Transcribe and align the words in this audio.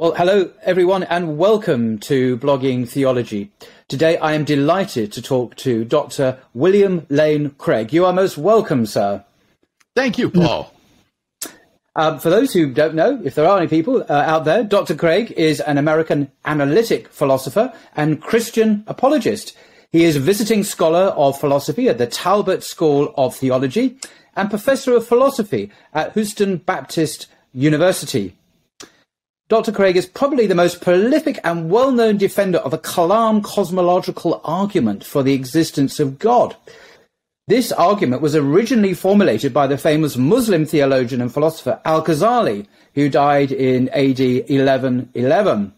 Well, 0.00 0.14
hello 0.14 0.52
everyone 0.62 1.02
and 1.02 1.38
welcome 1.38 1.98
to 2.06 2.36
Blogging 2.36 2.88
Theology. 2.88 3.50
Today 3.88 4.16
I 4.18 4.34
am 4.34 4.44
delighted 4.44 5.10
to 5.10 5.20
talk 5.20 5.56
to 5.56 5.84
Dr. 5.84 6.38
William 6.54 7.04
Lane 7.08 7.50
Craig. 7.58 7.92
You 7.92 8.04
are 8.04 8.12
most 8.12 8.38
welcome, 8.38 8.86
sir. 8.86 9.24
Thank 9.96 10.16
you, 10.16 10.30
Paul. 10.30 10.72
Um, 11.96 12.20
for 12.20 12.30
those 12.30 12.52
who 12.52 12.72
don't 12.72 12.94
know, 12.94 13.20
if 13.24 13.34
there 13.34 13.48
are 13.48 13.58
any 13.58 13.66
people 13.66 14.04
uh, 14.08 14.12
out 14.12 14.44
there, 14.44 14.62
Dr. 14.62 14.94
Craig 14.94 15.32
is 15.32 15.58
an 15.58 15.78
American 15.78 16.30
analytic 16.44 17.08
philosopher 17.08 17.72
and 17.96 18.22
Christian 18.22 18.84
apologist. 18.86 19.56
He 19.90 20.04
is 20.04 20.14
a 20.14 20.20
visiting 20.20 20.62
scholar 20.62 21.06
of 21.16 21.40
philosophy 21.40 21.88
at 21.88 21.98
the 21.98 22.06
Talbot 22.06 22.62
School 22.62 23.12
of 23.16 23.34
Theology 23.34 23.98
and 24.36 24.48
professor 24.48 24.94
of 24.94 25.08
philosophy 25.08 25.72
at 25.92 26.12
Houston 26.12 26.58
Baptist 26.58 27.26
University. 27.52 28.37
Dr. 29.48 29.72
Craig 29.72 29.96
is 29.96 30.04
probably 30.04 30.46
the 30.46 30.54
most 30.54 30.82
prolific 30.82 31.40
and 31.42 31.70
well 31.70 31.90
known 31.90 32.18
defender 32.18 32.58
of 32.58 32.74
a 32.74 32.78
Kalam 32.78 33.42
cosmological 33.42 34.42
argument 34.44 35.02
for 35.02 35.22
the 35.22 35.32
existence 35.32 35.98
of 35.98 36.18
God. 36.18 36.54
This 37.46 37.72
argument 37.72 38.20
was 38.20 38.36
originally 38.36 38.92
formulated 38.92 39.54
by 39.54 39.66
the 39.66 39.78
famous 39.78 40.18
Muslim 40.18 40.66
theologian 40.66 41.22
and 41.22 41.32
philosopher 41.32 41.80
Al 41.86 42.04
Ghazali, 42.04 42.66
who 42.94 43.08
died 43.08 43.50
in 43.50 43.88
AD 43.88 44.20
1111. 44.20 45.72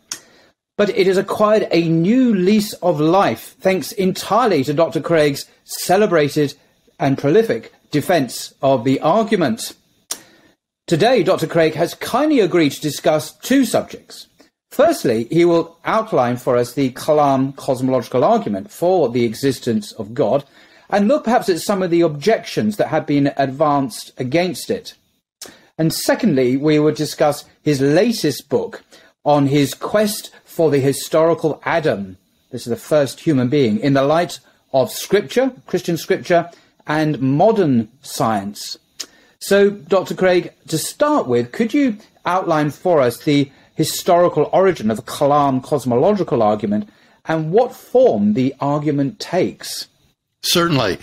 But 0.77 0.91
it 0.91 1.07
has 1.07 1.17
acquired 1.17 1.69
a 1.71 1.89
new 1.89 2.35
lease 2.35 2.73
of 2.73 2.99
life 2.99 3.55
thanks 3.61 3.93
entirely 3.93 4.65
to 4.65 4.75
Dr. 4.75 5.01
Craig's 5.01 5.47
celebrated 5.63 6.55
and 6.99 7.17
prolific 7.17 7.73
defense 7.93 8.53
of 8.63 8.83
the 8.83 8.99
argument. 8.99 9.77
Today, 10.91 11.23
Dr. 11.23 11.47
Craig 11.47 11.75
has 11.75 11.95
kindly 11.95 12.41
agreed 12.41 12.73
to 12.73 12.81
discuss 12.81 13.31
two 13.31 13.65
subjects. 13.65 14.27
Firstly, 14.73 15.29
he 15.31 15.45
will 15.45 15.79
outline 15.85 16.37
for 16.37 16.57
us 16.57 16.75
the 16.75 16.91
Kalam 16.91 17.55
cosmological 17.55 18.25
argument 18.25 18.73
for 18.73 19.09
the 19.09 19.25
existence 19.25 19.93
of 19.93 20.15
God 20.15 20.45
and 20.89 21.07
look 21.07 21.23
perhaps 21.23 21.49
at 21.49 21.61
some 21.61 21.85
of 21.85 21.93
the 21.93 22.01
objections 22.01 22.77
that 22.77 22.89
have 22.89 23.07
been 23.07 23.33
advanced 23.37 24.11
against 24.19 24.69
it. 24.69 24.95
And 25.79 25.95
secondly, 25.95 26.57
we 26.57 26.81
will 26.81 26.93
discuss 26.93 27.45
his 27.63 27.81
latest 27.81 28.49
book 28.49 28.83
on 29.25 29.47
his 29.47 29.75
quest 29.75 30.33
for 30.45 30.73
the 30.73 30.81
historical 30.81 31.63
Adam. 31.65 32.17
This 32.51 32.67
is 32.67 32.71
the 32.71 32.75
first 32.75 33.21
human 33.21 33.49
being 33.49 33.79
in 33.79 33.93
the 33.93 34.03
light 34.03 34.41
of 34.73 34.91
scripture, 34.91 35.53
Christian 35.69 35.97
scripture, 35.97 36.51
and 36.85 37.21
modern 37.21 37.91
science. 38.03 38.77
So, 39.41 39.71
Dr. 39.71 40.15
Craig, 40.15 40.53
to 40.69 40.79
start 40.79 41.27
with, 41.27 41.53
could 41.53 41.73
you 41.73 41.97
outline 42.27 42.71
for 42.71 43.01
us 43.01 43.19
the 43.25 43.51
historical 43.75 44.51
origin 44.53 44.91
of 44.91 44.99
the 44.99 45.03
Kalam 45.03 45.63
cosmological 45.63 46.43
argument 46.43 46.89
and 47.25 47.51
what 47.51 47.75
form 47.75 48.35
the 48.35 48.55
argument 48.61 49.19
takes? 49.19 49.89
Certainly. 50.43 50.99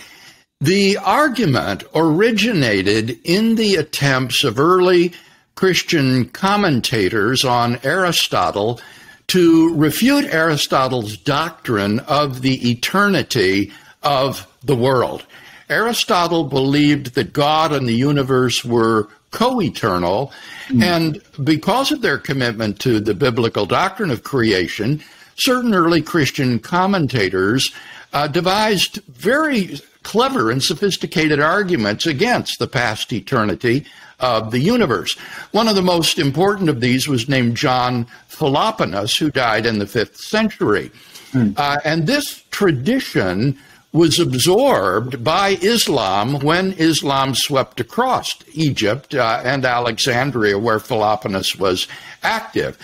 The 0.59 0.97
argument 0.97 1.83
originated 1.93 3.19
in 3.23 3.55
the 3.55 3.75
attempts 3.75 4.43
of 4.43 4.59
early 4.59 5.13
Christian 5.55 6.29
commentators 6.29 7.43
on 7.43 7.79
Aristotle 7.83 8.79
to 9.27 9.73
refute 9.75 10.25
Aristotle's 10.25 11.17
doctrine 11.17 11.99
of 12.01 12.41
the 12.41 12.69
eternity 12.69 13.71
of 14.03 14.47
the 14.63 14.75
world. 14.75 15.25
Aristotle 15.69 16.45
believed 16.45 17.15
that 17.15 17.33
God 17.33 17.73
and 17.73 17.87
the 17.87 17.95
universe 17.95 18.63
were 18.63 19.09
co 19.31 19.61
eternal, 19.61 20.31
mm. 20.67 20.81
and 20.81 21.21
because 21.43 21.91
of 21.91 22.01
their 22.01 22.17
commitment 22.17 22.79
to 22.81 22.99
the 22.99 23.13
biblical 23.13 23.65
doctrine 23.65 24.09
of 24.09 24.23
creation, 24.23 25.03
certain 25.35 25.73
early 25.73 26.01
Christian 26.01 26.59
commentators 26.59 27.73
uh, 28.13 28.27
devised 28.27 28.99
very 29.07 29.79
clever 30.03 30.49
and 30.49 30.63
sophisticated 30.63 31.39
arguments 31.39 32.05
against 32.05 32.59
the 32.59 32.67
past 32.67 33.11
eternity 33.11 33.85
of 34.19 34.51
the 34.51 34.59
universe. 34.59 35.17
One 35.51 35.67
of 35.67 35.75
the 35.75 35.81
most 35.81 36.17
important 36.17 36.69
of 36.69 36.79
these 36.79 37.07
was 37.07 37.29
named 37.29 37.57
John 37.57 38.07
Philoponus, 38.29 39.17
who 39.19 39.29
died 39.29 39.65
in 39.65 39.79
the 39.79 39.85
fifth 39.85 40.17
century. 40.17 40.91
Mm. 41.33 41.53
Uh, 41.57 41.79
and 41.83 42.07
this 42.07 42.43
tradition 42.51 43.59
was 43.97 44.19
absorbed 44.19 45.23
by 45.23 45.57
Islam 45.61 46.39
when 46.41 46.73
Islam 46.73 47.33
swept 47.33 47.79
across 47.79 48.35
Egypt 48.53 49.15
uh, 49.15 49.41
and 49.43 49.65
Alexandria, 49.65 50.59
where 50.59 50.77
Philoponus 50.77 51.57
was 51.57 51.87
active. 52.21 52.77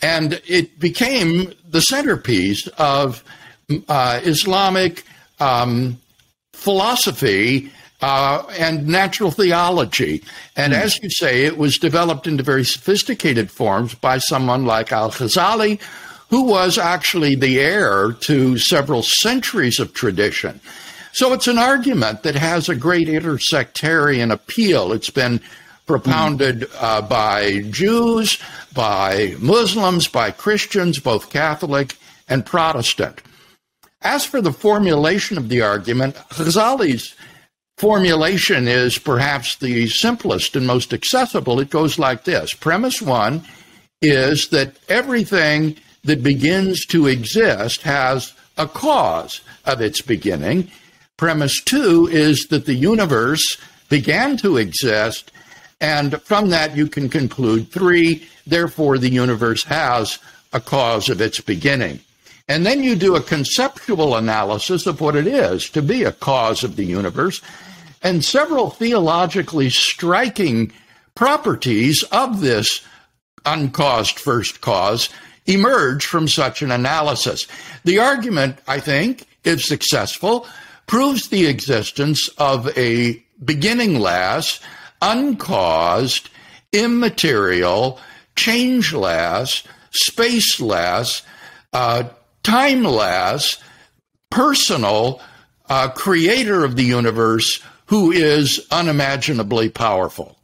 And 0.00 0.40
it 0.46 0.80
became 0.80 1.52
the 1.68 1.82
centerpiece 1.82 2.66
of 2.78 3.22
uh, 3.88 4.20
Islamic 4.24 5.04
um, 5.38 6.00
philosophy 6.54 7.70
uh, 8.00 8.42
and 8.58 8.86
natural 8.86 9.30
theology. 9.30 10.22
And 10.56 10.72
mm. 10.72 10.80
as 10.80 10.98
you 11.02 11.10
say, 11.10 11.44
it 11.44 11.58
was 11.58 11.76
developed 11.78 12.26
into 12.26 12.42
very 12.42 12.64
sophisticated 12.64 13.50
forms 13.50 13.94
by 13.94 14.16
someone 14.16 14.64
like 14.64 14.92
Al 14.92 15.10
Ghazali, 15.10 15.78
who 16.34 16.42
was 16.42 16.78
actually 16.78 17.36
the 17.36 17.60
heir 17.60 18.10
to 18.10 18.58
several 18.58 19.04
centuries 19.04 19.78
of 19.78 19.94
tradition. 19.94 20.60
So 21.12 21.32
it's 21.32 21.46
an 21.46 21.58
argument 21.58 22.24
that 22.24 22.34
has 22.34 22.68
a 22.68 22.74
great 22.74 23.06
intersectarian 23.06 24.32
appeal. 24.32 24.92
It's 24.92 25.10
been 25.10 25.40
propounded 25.86 26.68
uh, 26.80 27.02
by 27.02 27.60
Jews, 27.70 28.40
by 28.74 29.36
Muslims, 29.38 30.08
by 30.08 30.32
Christians, 30.32 30.98
both 30.98 31.30
Catholic 31.30 31.96
and 32.28 32.44
Protestant. 32.44 33.22
As 34.02 34.26
for 34.26 34.40
the 34.40 34.52
formulation 34.52 35.38
of 35.38 35.48
the 35.48 35.62
argument, 35.62 36.16
Ghazali's 36.30 37.14
formulation 37.78 38.66
is 38.66 38.98
perhaps 38.98 39.54
the 39.54 39.86
simplest 39.86 40.56
and 40.56 40.66
most 40.66 40.92
accessible. 40.92 41.60
It 41.60 41.70
goes 41.70 41.96
like 41.96 42.24
this 42.24 42.54
Premise 42.54 43.00
one 43.00 43.44
is 44.02 44.48
that 44.48 44.74
everything 44.88 45.76
that 46.04 46.22
begins 46.22 46.84
to 46.86 47.06
exist 47.06 47.82
has 47.82 48.32
a 48.56 48.68
cause 48.68 49.40
of 49.64 49.80
its 49.80 50.00
beginning. 50.00 50.70
Premise 51.16 51.62
two 51.62 52.08
is 52.10 52.46
that 52.48 52.66
the 52.66 52.74
universe 52.74 53.56
began 53.88 54.36
to 54.38 54.56
exist, 54.56 55.32
and 55.80 56.20
from 56.22 56.50
that 56.50 56.76
you 56.76 56.86
can 56.86 57.08
conclude 57.08 57.70
three, 57.70 58.26
therefore 58.46 58.98
the 58.98 59.10
universe 59.10 59.64
has 59.64 60.18
a 60.52 60.60
cause 60.60 61.08
of 61.08 61.20
its 61.20 61.40
beginning. 61.40 62.00
And 62.48 62.66
then 62.66 62.82
you 62.82 62.94
do 62.94 63.16
a 63.16 63.22
conceptual 63.22 64.16
analysis 64.16 64.86
of 64.86 65.00
what 65.00 65.16
it 65.16 65.26
is 65.26 65.70
to 65.70 65.80
be 65.80 66.04
a 66.04 66.12
cause 66.12 66.62
of 66.62 66.76
the 66.76 66.84
universe, 66.84 67.40
and 68.02 68.24
several 68.24 68.70
theologically 68.70 69.70
striking 69.70 70.70
properties 71.14 72.02
of 72.12 72.40
this 72.40 72.84
uncaused 73.46 74.18
first 74.18 74.60
cause 74.60 75.08
emerge 75.46 76.06
from 76.06 76.28
such 76.28 76.62
an 76.62 76.70
analysis. 76.70 77.46
The 77.84 77.98
argument, 77.98 78.58
I 78.66 78.80
think, 78.80 79.26
if 79.44 79.62
successful, 79.62 80.46
proves 80.86 81.28
the 81.28 81.46
existence 81.46 82.28
of 82.38 82.76
a 82.78 83.22
beginningless, 83.44 84.60
uncaused, 85.02 86.30
immaterial, 86.72 88.00
changeless, 88.36 89.62
spaceless, 89.92 91.22
uh, 91.72 92.04
timeless, 92.42 93.58
personal 94.30 95.20
uh, 95.68 95.88
creator 95.88 96.64
of 96.64 96.76
the 96.76 96.84
universe 96.84 97.62
who 97.86 98.12
is 98.12 98.66
unimaginably 98.70 99.68
powerful. 99.68 100.38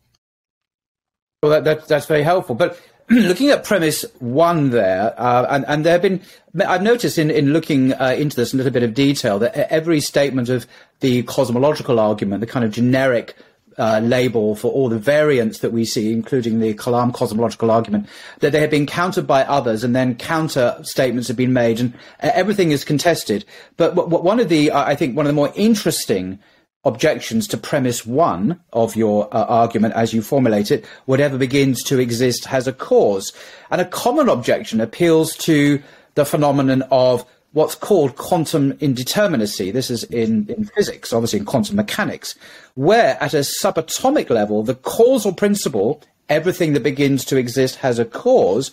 Well, 1.43 1.53
that, 1.53 1.64
that, 1.64 1.88
that's 1.88 2.06
very 2.06 2.23
helpful. 2.23 2.55
But 2.55 2.79
looking 3.28 3.50
at 3.50 3.64
premise 3.64 4.04
one 4.20 4.70
there, 4.70 5.12
uh, 5.18 5.44
and, 5.50 5.64
and 5.66 5.84
there 5.84 5.94
have 5.94 6.02
been, 6.02 6.20
I've 6.64 6.82
noticed 6.82 7.18
in, 7.18 7.28
in 7.28 7.52
looking 7.52 7.92
uh, 7.94 8.14
into 8.16 8.36
this 8.36 8.52
in 8.52 8.58
a 8.58 8.62
little 8.62 8.72
bit 8.72 8.84
of 8.84 8.94
detail 8.94 9.40
that 9.40 9.56
every 9.72 9.98
statement 9.98 10.48
of 10.48 10.64
the 11.00 11.24
cosmological 11.24 11.98
argument, 11.98 12.40
the 12.40 12.46
kind 12.46 12.64
of 12.64 12.70
generic 12.70 13.34
uh, 13.78 13.98
label 13.98 14.54
for 14.54 14.70
all 14.70 14.88
the 14.88 14.98
variants 14.98 15.58
that 15.58 15.72
we 15.72 15.84
see, 15.84 16.12
including 16.12 16.60
the 16.60 16.74
Kalam 16.74 17.12
cosmological 17.12 17.72
argument, 17.72 18.06
that 18.40 18.52
they 18.52 18.60
have 18.60 18.70
been 18.70 18.86
countered 18.86 19.26
by 19.26 19.42
others, 19.42 19.82
and 19.82 19.96
then 19.96 20.14
counter 20.14 20.78
statements 20.82 21.26
have 21.26 21.36
been 21.36 21.52
made, 21.52 21.80
and 21.80 21.92
everything 22.20 22.70
is 22.70 22.84
contested. 22.84 23.44
But 23.76 24.08
one 24.08 24.38
of 24.38 24.48
the, 24.48 24.70
I 24.70 24.94
think, 24.94 25.16
one 25.16 25.26
of 25.26 25.30
the 25.30 25.34
more 25.34 25.52
interesting 25.56 26.38
objections 26.85 27.47
to 27.49 27.59
premise 27.59 28.06
one 28.06 28.59
of 28.73 28.97
your 28.97 29.27
uh, 29.35 29.44
argument 29.44 29.94
as 29.94 30.15
you 30.15 30.23
formulate 30.23 30.71
it, 30.71 30.85
whatever 31.05 31.37
begins 31.37 31.82
to 31.85 31.99
exist 31.99 32.47
has 32.47 32.67
a 32.67 32.73
cause. 32.73 33.32
And 33.71 33.81
a 33.81 33.85
common 33.85 34.29
objection 34.29 34.81
appeals 34.81 35.37
to 35.38 35.82
the 36.15 36.25
phenomenon 36.25 36.82
of 36.91 37.25
what's 37.53 37.75
called 37.75 38.17
quantum 38.17 38.73
indeterminacy. 38.75 39.73
This 39.73 39.91
is 39.91 40.05
in, 40.05 40.47
in 40.49 40.65
physics, 40.65 41.12
obviously 41.12 41.41
in 41.41 41.44
quantum 41.44 41.77
mechanics, 41.77 42.35
where 42.75 43.23
at 43.23 43.35
a 43.35 43.38
subatomic 43.38 44.31
level, 44.31 44.62
the 44.62 44.77
causal 44.77 45.32
principle, 45.32 46.03
everything 46.29 46.73
that 46.73 46.82
begins 46.82 47.25
to 47.27 47.37
exist 47.37 47.77
has 47.77 47.99
a 47.99 48.05
cause, 48.05 48.71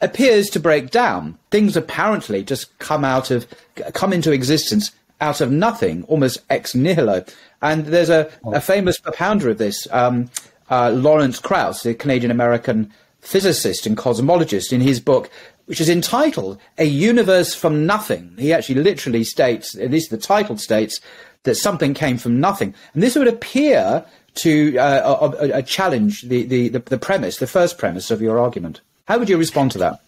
appears 0.00 0.48
to 0.50 0.60
break 0.60 0.90
down. 0.90 1.38
Things 1.50 1.76
apparently 1.76 2.42
just 2.42 2.76
come 2.78 3.04
out 3.04 3.30
of, 3.30 3.46
come 3.92 4.12
into 4.12 4.32
existence 4.32 4.90
out 5.22 5.40
of 5.40 5.50
nothing, 5.50 6.02
almost 6.04 6.42
ex 6.50 6.74
nihilo. 6.74 7.24
And 7.62 7.86
there's 7.86 8.10
a, 8.10 8.30
a 8.52 8.60
famous 8.60 9.00
propounder 9.00 9.50
of 9.50 9.58
this, 9.58 9.86
um, 9.92 10.28
uh, 10.68 10.90
Lawrence 10.90 11.38
Krauss, 11.38 11.84
the 11.84 11.94
Canadian 11.94 12.30
American 12.30 12.92
physicist 13.20 13.86
and 13.86 13.96
cosmologist, 13.96 14.72
in 14.72 14.80
his 14.80 14.98
book, 15.00 15.30
which 15.66 15.80
is 15.80 15.88
entitled 15.88 16.58
A 16.76 16.84
Universe 16.84 17.54
from 17.54 17.86
Nothing. 17.86 18.34
He 18.36 18.52
actually 18.52 18.82
literally 18.82 19.22
states, 19.22 19.76
at 19.78 19.92
least 19.92 20.10
the 20.10 20.18
title 20.18 20.58
states, 20.58 21.00
that 21.44 21.54
something 21.54 21.94
came 21.94 22.18
from 22.18 22.40
nothing. 22.40 22.74
And 22.94 23.02
this 23.02 23.14
would 23.16 23.28
appear 23.28 24.04
to 24.34 24.76
uh, 24.76 25.30
a, 25.40 25.58
a 25.58 25.62
challenge 25.62 26.22
the, 26.22 26.44
the, 26.44 26.68
the, 26.68 26.78
the 26.80 26.98
premise, 26.98 27.36
the 27.36 27.46
first 27.46 27.78
premise 27.78 28.10
of 28.10 28.20
your 28.20 28.38
argument. 28.38 28.80
How 29.06 29.18
would 29.18 29.28
you 29.28 29.38
respond 29.38 29.70
to 29.72 29.78
that? 29.78 30.00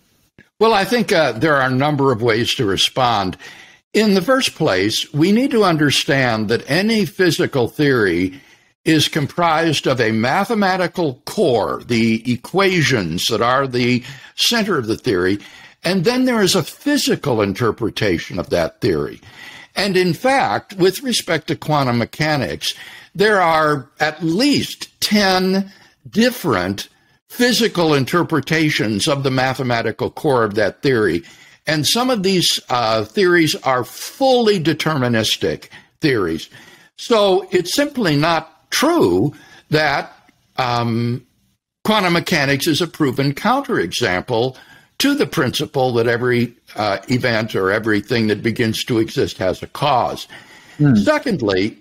Well, 0.58 0.72
I 0.72 0.84
think 0.84 1.12
uh, 1.12 1.32
there 1.32 1.55
are 1.56 1.69
a 1.69 1.75
number 1.75 2.10
of 2.10 2.22
ways 2.22 2.55
to 2.55 2.64
respond. 2.64 3.37
In 3.94 4.14
the 4.14 4.23
first 4.23 4.56
place, 4.56 5.12
we 5.14 5.31
need 5.31 5.52
to 5.52 5.62
understand 5.62 6.49
that 6.49 6.69
any 6.69 7.06
physical 7.06 7.69
theory 7.69 8.41
is 8.85 9.06
comprised 9.06 9.87
of 9.87 10.00
a 10.00 10.11
mathematical 10.11 11.23
core, 11.26 11.81
the 11.87 12.31
equations 12.31 13.25
that 13.26 13.41
are 13.41 13.69
the 13.69 14.02
center 14.35 14.76
of 14.76 14.88
the 14.88 14.96
theory, 14.96 15.38
and 15.85 16.05
then 16.05 16.25
there 16.25 16.43
is 16.43 16.56
a 16.56 16.62
physical 16.64 17.41
interpretation 17.41 18.41
of 18.41 18.50
that 18.50 18.81
theory. 18.81 19.20
And 19.76 19.96
in 19.96 20.12
fact, 20.12 20.75
with 20.75 21.02
respect 21.02 21.46
to 21.46 21.56
quantum 21.56 21.99
mechanics, 21.99 22.75
there 23.14 23.41
are 23.41 23.88
at 24.00 24.25
least 24.25 25.00
10 25.02 25.73
different 26.11 26.88
physical 27.29 27.94
interpretations 27.94 29.06
of 29.06 29.23
the 29.23 29.31
mathematical 29.31 30.11
core 30.11 30.43
of 30.43 30.55
that 30.56 30.82
theory. 30.82 31.23
And 31.66 31.87
some 31.87 32.11
of 32.11 32.22
these 32.22 32.61
uh, 32.69 33.05
theories 33.05 33.55
are 33.56 33.84
fully 33.84 34.61
deterministic 34.61 35.69
theories. 36.00 36.50
So 36.96 37.49
it's 37.50 37.75
simply 37.75 38.16
not 38.16 38.70
true 38.70 39.34
that 39.70 40.12
um, 40.56 41.26
quantum 41.84 42.12
mechanics 42.12 42.66
is 42.66 42.81
a 42.81 42.87
proven 42.87 43.34
counterexample 43.34 44.56
to 44.99 45.14
the 45.14 45.26
principle 45.26 45.93
that 45.94 46.06
every 46.06 46.55
uh, 46.76 46.99
event 47.08 47.55
or 47.55 47.70
everything 47.70 48.28
that 48.28 48.43
begins 48.43 48.84
to 48.84 48.99
exist 48.99 49.38
has 49.38 49.62
a 49.62 49.67
cause. 49.67 50.28
Mm. 50.78 50.99
Secondly, 50.99 51.78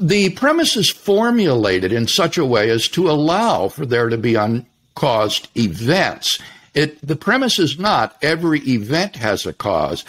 the 0.00 0.30
premise 0.30 0.76
is 0.76 0.90
formulated 0.90 1.92
in 1.92 2.06
such 2.06 2.36
a 2.36 2.44
way 2.44 2.70
as 2.70 2.88
to 2.88 3.08
allow 3.08 3.68
for 3.68 3.86
there 3.86 4.08
to 4.08 4.18
be 4.18 4.34
uncaused 4.34 5.48
events. 5.56 6.38
It, 6.74 7.04
the 7.06 7.16
premise 7.16 7.58
is 7.58 7.78
not 7.78 8.16
every 8.22 8.60
event 8.60 9.16
has 9.16 9.46
a 9.46 9.52
cause, 9.52 10.04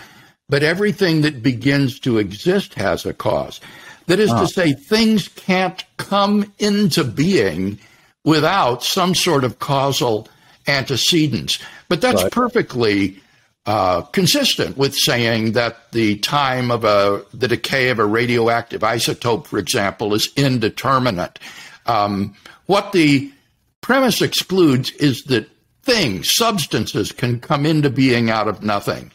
but 0.49 0.63
everything 0.63 1.21
that 1.21 1.43
begins 1.43 1.99
to 2.01 2.17
exist 2.17 2.73
has 2.75 3.05
a 3.05 3.13
cause. 3.13 3.59
That 4.07 4.19
is 4.19 4.29
to 4.29 4.35
ah. 4.35 4.45
say, 4.45 4.73
things 4.73 5.27
can't 5.29 5.83
come 5.97 6.53
into 6.59 7.03
being 7.03 7.79
without 8.23 8.83
some 8.83 9.15
sort 9.15 9.43
of 9.43 9.59
causal 9.59 10.27
antecedents. 10.67 11.59
But 11.89 12.01
that's 12.01 12.23
right. 12.23 12.31
perfectly 12.31 13.19
uh, 13.65 14.01
consistent 14.01 14.77
with 14.77 14.95
saying 14.95 15.53
that 15.53 15.91
the 15.91 16.17
time 16.17 16.69
of 16.69 16.83
a 16.83 17.23
the 17.33 17.47
decay 17.47 17.89
of 17.89 17.99
a 17.99 18.05
radioactive 18.05 18.81
isotope, 18.81 19.47
for 19.47 19.57
example, 19.57 20.13
is 20.13 20.31
indeterminate. 20.35 21.39
Um, 21.87 22.35
what 22.67 22.91
the 22.91 23.31
premise 23.81 24.21
excludes 24.21 24.91
is 24.91 25.23
that 25.25 25.49
things, 25.85 26.31
substances, 26.35 27.11
can 27.11 27.39
come 27.39 27.65
into 27.65 27.89
being 27.89 28.29
out 28.29 28.47
of 28.47 28.63
nothing. 28.63 29.11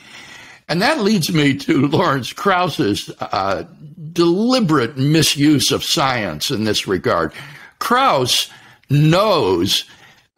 And 0.69 0.81
that 0.81 1.01
leads 1.01 1.33
me 1.33 1.57
to 1.59 1.87
Lawrence 1.89 2.33
Krauss's 2.33 3.11
uh, 3.21 3.65
deliberate 4.13 4.97
misuse 4.97 5.73
of 5.73 5.85
science 5.85 6.51
in 6.51 6.65
this 6.65 6.87
regard. 6.87 7.33
Krauss 7.81 8.51
knows 8.89 9.85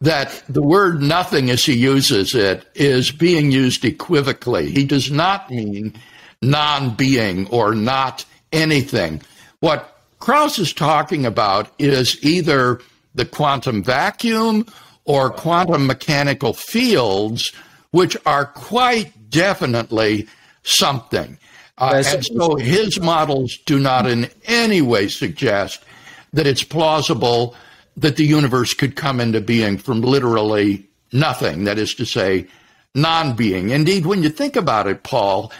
that 0.01 0.43
the 0.49 0.61
word 0.61 1.01
nothing 1.01 1.49
as 1.49 1.65
he 1.65 1.73
uses 1.73 2.35
it 2.35 2.67
is 2.75 3.11
being 3.11 3.51
used 3.51 3.85
equivocally. 3.85 4.69
He 4.69 4.85
does 4.85 5.09
not 5.09 5.49
mean 5.49 5.93
non 6.41 6.95
being 6.95 7.47
or 7.47 7.73
not 7.73 8.25
anything. 8.51 9.21
What 9.61 9.97
Krauss 10.19 10.59
is 10.59 10.73
talking 10.73 11.25
about 11.25 11.71
is 11.79 12.21
either 12.23 12.81
the 13.15 13.25
quantum 13.25 13.83
vacuum 13.83 14.65
or 15.05 15.29
quantum 15.29 15.85
mechanical 15.87 16.53
fields, 16.53 17.51
which 17.91 18.15
are 18.25 18.45
quite 18.45 19.29
definitely 19.29 20.27
something. 20.63 21.37
Uh, 21.77 22.03
and 22.05 22.25
so 22.25 22.55
his 22.55 22.99
models 22.99 23.57
do 23.65 23.79
not 23.79 24.07
in 24.07 24.29
any 24.45 24.81
way 24.81 25.07
suggest 25.07 25.83
that 26.31 26.47
it's 26.47 26.63
plausible 26.63 27.55
that 27.97 28.15
the 28.15 28.25
universe 28.25 28.73
could 28.73 28.95
come 28.95 29.19
into 29.19 29.41
being 29.41 29.77
from 29.77 30.01
literally 30.01 30.87
nothing, 31.11 31.63
that 31.65 31.77
is 31.77 31.93
to 31.95 32.05
say, 32.05 32.47
non 32.95 33.35
being. 33.35 33.69
Indeed, 33.69 34.05
when 34.05 34.23
you 34.23 34.29
think 34.29 34.55
about 34.55 34.87
it, 34.87 35.03
Paul, 35.03 35.51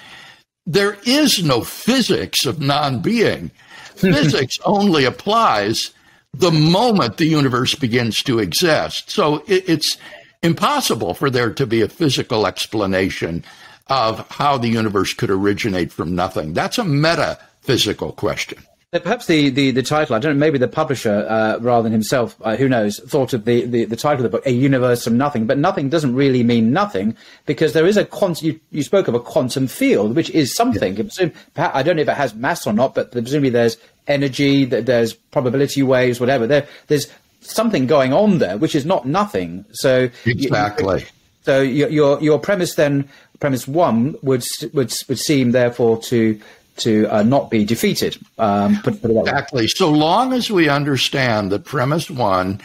there 0.66 0.98
is 1.06 1.44
no 1.44 1.64
physics 1.64 2.46
of 2.46 2.60
non 2.60 3.02
being. 3.02 3.52
physics 3.96 4.58
only 4.66 5.06
applies 5.06 5.92
the 6.34 6.52
moment 6.52 7.18
the 7.18 7.26
universe 7.26 7.76
begins 7.76 8.24
to 8.24 8.40
exist. 8.40 9.10
So 9.10 9.44
it, 9.48 9.68
it's 9.68 9.98
impossible 10.42 11.14
for 11.14 11.30
there 11.30 11.54
to 11.54 11.66
be 11.66 11.82
a 11.82 11.88
physical 11.88 12.46
explanation 12.46 13.44
of 13.88 14.28
how 14.30 14.58
the 14.58 14.70
universe 14.70 15.14
could 15.14 15.30
originate 15.30 15.92
from 15.92 16.16
nothing. 16.16 16.54
That's 16.54 16.78
a 16.78 16.84
metaphysical 16.84 18.14
question. 18.14 18.60
Perhaps 18.92 19.26
the, 19.26 19.50
the, 19.50 19.72
the 19.72 19.82
title, 19.82 20.16
I 20.16 20.20
don't 20.20 20.36
know, 20.36 20.40
maybe 20.40 20.60
the 20.60 20.68
publisher, 20.68 21.26
uh, 21.28 21.58
rather 21.60 21.82
than 21.82 21.92
himself, 21.92 22.36
uh, 22.44 22.56
who 22.56 22.70
knows, 22.70 23.00
thought 23.00 23.34
of 23.34 23.46
the, 23.46 23.66
the, 23.66 23.86
the, 23.86 23.96
title 23.96 24.24
of 24.24 24.32
the 24.32 24.38
book, 24.38 24.46
A 24.46 24.52
Universe 24.52 25.04
from 25.04 25.18
Nothing. 25.18 25.48
But 25.48 25.58
nothing 25.58 25.90
doesn't 25.90 26.14
really 26.14 26.44
mean 26.44 26.72
nothing 26.72 27.18
because 27.48 27.74
there 27.74 27.88
is 27.88 27.98
a 27.98 28.06
quantum, 28.06 28.46
you, 28.46 28.60
you 28.70 28.84
spoke 28.84 29.08
of 29.08 29.16
a 29.16 29.20
quantum 29.20 29.66
field, 29.66 30.16
which 30.16 30.30
is 30.30 30.54
something. 30.54 30.96
Yeah. 30.96 31.32
I 31.58 31.82
don't 31.82 31.96
know 31.96 32.04
if 32.04 32.08
it 32.08 32.14
has 32.14 32.36
mass 32.36 32.68
or 32.68 32.74
not, 32.74 32.94
but 32.94 33.12
presumably 33.12 33.50
there's 33.50 33.78
energy, 34.08 34.66
there's 34.66 35.14
probability 35.14 35.84
waves, 35.84 36.20
whatever. 36.20 36.48
There, 36.48 36.68
there's 36.88 37.08
something 37.42 37.88
going 37.88 38.14
on 38.14 38.38
there, 38.40 38.58
which 38.58 38.76
is 38.76 38.86
not 38.86 39.06
nothing. 39.06 39.66
So 39.74 40.10
Exactly. 40.26 41.02
You, 41.02 41.08
so 41.44 41.62
your, 41.62 41.90
your, 41.90 42.22
your 42.22 42.40
premise 42.40 42.76
then, 42.76 43.10
premise 43.40 43.68
one 43.68 44.16
would, 44.22 44.46
would, 44.74 44.94
would 45.08 45.20
seem 45.20 45.52
therefore 45.52 46.02
to, 46.04 46.40
to 46.78 47.08
uh, 47.08 47.24
not 47.24 47.52
be 47.52 47.66
defeated. 47.66 48.18
Um, 48.38 48.80
put, 48.82 49.02
put 49.02 49.12
exactly. 49.12 49.68
So 49.68 49.90
long 49.90 50.34
as 50.34 50.50
we 50.50 50.70
understand 50.70 51.52
that 51.52 51.66
premise 51.66 52.10
one 52.10 52.62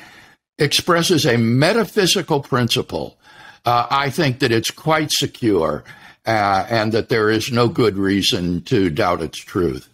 expresses 0.58 1.26
a 1.26 1.36
metaphysical 1.36 2.40
principle, 2.40 3.16
uh, 3.64 3.86
I 3.90 4.10
think 4.10 4.38
that 4.38 4.52
it's 4.52 4.70
quite 4.70 5.10
secure 5.10 5.84
uh, 6.26 6.66
and 6.68 6.92
that 6.92 7.08
there 7.08 7.30
is 7.30 7.50
no 7.50 7.68
good 7.68 7.96
reason 7.96 8.62
to 8.62 8.90
doubt 8.90 9.22
its 9.22 9.38
truth. 9.38 9.87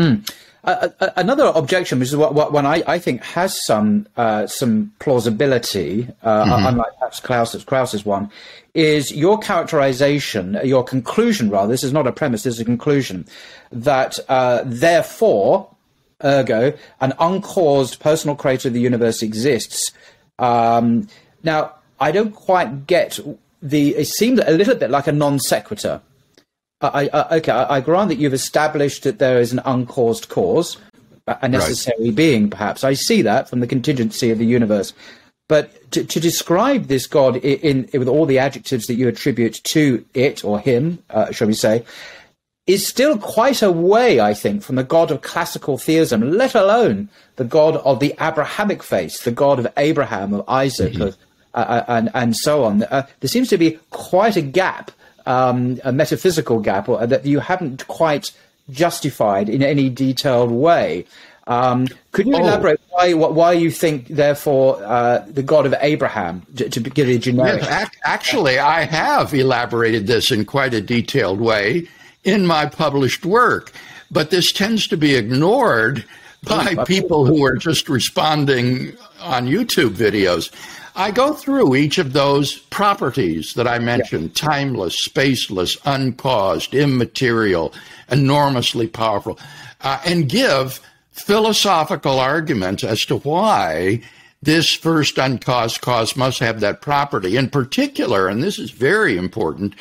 Hmm. 0.00 0.14
Uh, 0.62 0.88
another 1.16 1.52
objection, 1.54 1.98
which 1.98 2.08
is 2.08 2.16
what, 2.16 2.34
what 2.34 2.52
one 2.52 2.66
I, 2.66 2.82
I, 2.86 2.98
think 2.98 3.22
has 3.22 3.64
some 3.64 4.06
uh, 4.16 4.46
some 4.46 4.92
plausibility, 4.98 6.06
uh, 6.22 6.44
mm-hmm. 6.44 6.66
unlike 6.66 6.92
perhaps 6.98 7.20
Krauss's, 7.20 7.64
Krauss's 7.64 8.04
one, 8.04 8.30
is 8.74 9.10
your 9.10 9.38
characterization, 9.38 10.58
your 10.62 10.84
conclusion, 10.84 11.48
rather, 11.48 11.68
this 11.68 11.82
is 11.82 11.94
not 11.94 12.06
a 12.06 12.12
premise, 12.12 12.42
this 12.42 12.54
is 12.54 12.60
a 12.60 12.64
conclusion, 12.66 13.26
that 13.72 14.18
uh, 14.28 14.62
therefore, 14.66 15.68
ergo, 16.22 16.74
an 17.00 17.14
uncaused 17.18 17.98
personal 18.00 18.36
creator 18.36 18.68
of 18.68 18.74
the 18.74 18.80
universe 18.80 19.22
exists. 19.22 19.92
Um, 20.38 21.08
now, 21.42 21.74
I 22.00 22.12
don't 22.12 22.32
quite 22.32 22.86
get 22.86 23.18
the, 23.62 23.96
it 23.96 24.08
seems 24.08 24.40
a 24.40 24.52
little 24.52 24.74
bit 24.74 24.90
like 24.90 25.06
a 25.06 25.12
non 25.12 25.38
sequitur. 25.38 26.02
I, 26.80 27.10
I, 27.12 27.36
okay, 27.36 27.52
I, 27.52 27.76
I 27.76 27.80
grant 27.80 28.08
that 28.08 28.18
you've 28.18 28.34
established 28.34 29.02
that 29.02 29.18
there 29.18 29.40
is 29.40 29.52
an 29.52 29.60
uncaused 29.64 30.28
cause, 30.28 30.78
a 31.26 31.48
necessary 31.48 32.06
right. 32.06 32.14
being, 32.14 32.50
perhaps. 32.50 32.84
I 32.84 32.94
see 32.94 33.22
that 33.22 33.48
from 33.48 33.60
the 33.60 33.66
contingency 33.66 34.30
of 34.30 34.38
the 34.38 34.46
universe. 34.46 34.92
But 35.48 35.90
to, 35.92 36.04
to 36.04 36.20
describe 36.20 36.86
this 36.86 37.06
God 37.06 37.36
in, 37.36 37.84
in, 37.86 37.98
with 37.98 38.08
all 38.08 38.24
the 38.24 38.38
adjectives 38.38 38.86
that 38.86 38.94
you 38.94 39.08
attribute 39.08 39.60
to 39.64 40.04
it 40.14 40.44
or 40.44 40.60
him, 40.60 41.02
uh, 41.10 41.32
shall 41.32 41.48
we 41.48 41.54
say, 41.54 41.84
is 42.66 42.86
still 42.86 43.18
quite 43.18 43.62
a 43.62 43.72
way, 43.72 44.20
I 44.20 44.32
think, 44.32 44.62
from 44.62 44.76
the 44.76 44.84
God 44.84 45.10
of 45.10 45.22
classical 45.22 45.76
theism, 45.76 46.20
let 46.32 46.54
alone 46.54 47.08
the 47.34 47.44
God 47.44 47.76
of 47.78 47.98
the 47.98 48.14
Abrahamic 48.20 48.82
faith, 48.82 49.24
the 49.24 49.32
God 49.32 49.58
of 49.58 49.66
Abraham, 49.76 50.32
of 50.32 50.48
Isaac, 50.48 50.92
mm-hmm. 50.92 51.02
of, 51.02 51.16
uh, 51.54 51.56
uh 51.56 51.84
and, 51.88 52.10
and 52.14 52.36
so 52.36 52.62
on. 52.62 52.84
Uh, 52.84 53.06
there 53.18 53.28
seems 53.28 53.48
to 53.48 53.58
be 53.58 53.78
quite 53.90 54.36
a 54.36 54.42
gap, 54.42 54.92
um, 55.30 55.58
a 55.90 55.92
metaphysical 56.02 56.58
gap, 56.68 56.84
or, 56.88 57.06
that 57.12 57.22
you 57.32 57.38
haven't 57.40 57.80
quite 58.00 58.26
justified 58.84 59.46
in 59.48 59.62
any 59.74 59.86
detailed 60.04 60.50
way. 60.50 61.04
Um, 61.46 61.88
could 62.14 62.26
you 62.26 62.36
Oh. 62.36 62.44
elaborate 62.44 62.80
why 62.94 63.06
why 63.40 63.52
you 63.64 63.70
think, 63.82 63.96
therefore, 64.22 64.68
uh, 64.96 65.18
the 65.38 65.42
God 65.52 65.64
of 65.66 65.74
Abraham, 65.92 66.34
to, 66.56 66.68
to 66.74 66.78
give 66.96 67.08
it 67.08 67.16
a 67.16 67.18
generic? 67.18 67.62
Yes, 67.62 67.82
ac- 67.82 67.98
actually, 68.16 68.56
I 68.58 68.80
have 68.84 69.34
elaborated 69.34 70.06
this 70.06 70.30
in 70.30 70.44
quite 70.44 70.74
a 70.74 70.80
detailed 70.94 71.40
way 71.40 71.88
in 72.22 72.46
my 72.46 72.66
published 72.66 73.24
work, 73.26 73.72
but 74.10 74.30
this 74.30 74.52
tends 74.52 74.86
to 74.88 74.96
be 74.96 75.16
ignored 75.16 76.04
by 76.44 76.66
people 76.86 77.26
who 77.26 77.44
are 77.44 77.56
just 77.68 77.88
responding 77.88 78.92
on 79.34 79.46
YouTube 79.48 79.94
videos. 80.06 80.50
I 81.00 81.10
go 81.12 81.32
through 81.32 81.76
each 81.76 81.96
of 81.96 82.12
those 82.12 82.58
properties 82.58 83.54
that 83.54 83.66
I 83.66 83.78
mentioned 83.78 84.36
timeless, 84.36 85.08
spaceless, 85.08 85.78
uncaused, 85.86 86.74
immaterial, 86.74 87.72
enormously 88.10 88.86
powerful, 88.86 89.38
uh, 89.80 89.98
and 90.04 90.28
give 90.28 90.78
philosophical 91.12 92.20
arguments 92.20 92.84
as 92.84 93.06
to 93.06 93.16
why 93.16 94.02
this 94.42 94.74
first 94.74 95.16
uncaused 95.16 95.80
cause 95.80 96.16
must 96.16 96.38
have 96.40 96.60
that 96.60 96.82
property. 96.82 97.38
In 97.38 97.48
particular, 97.48 98.28
and 98.28 98.42
this 98.42 98.58
is 98.58 98.70
very 98.70 99.16
important, 99.16 99.74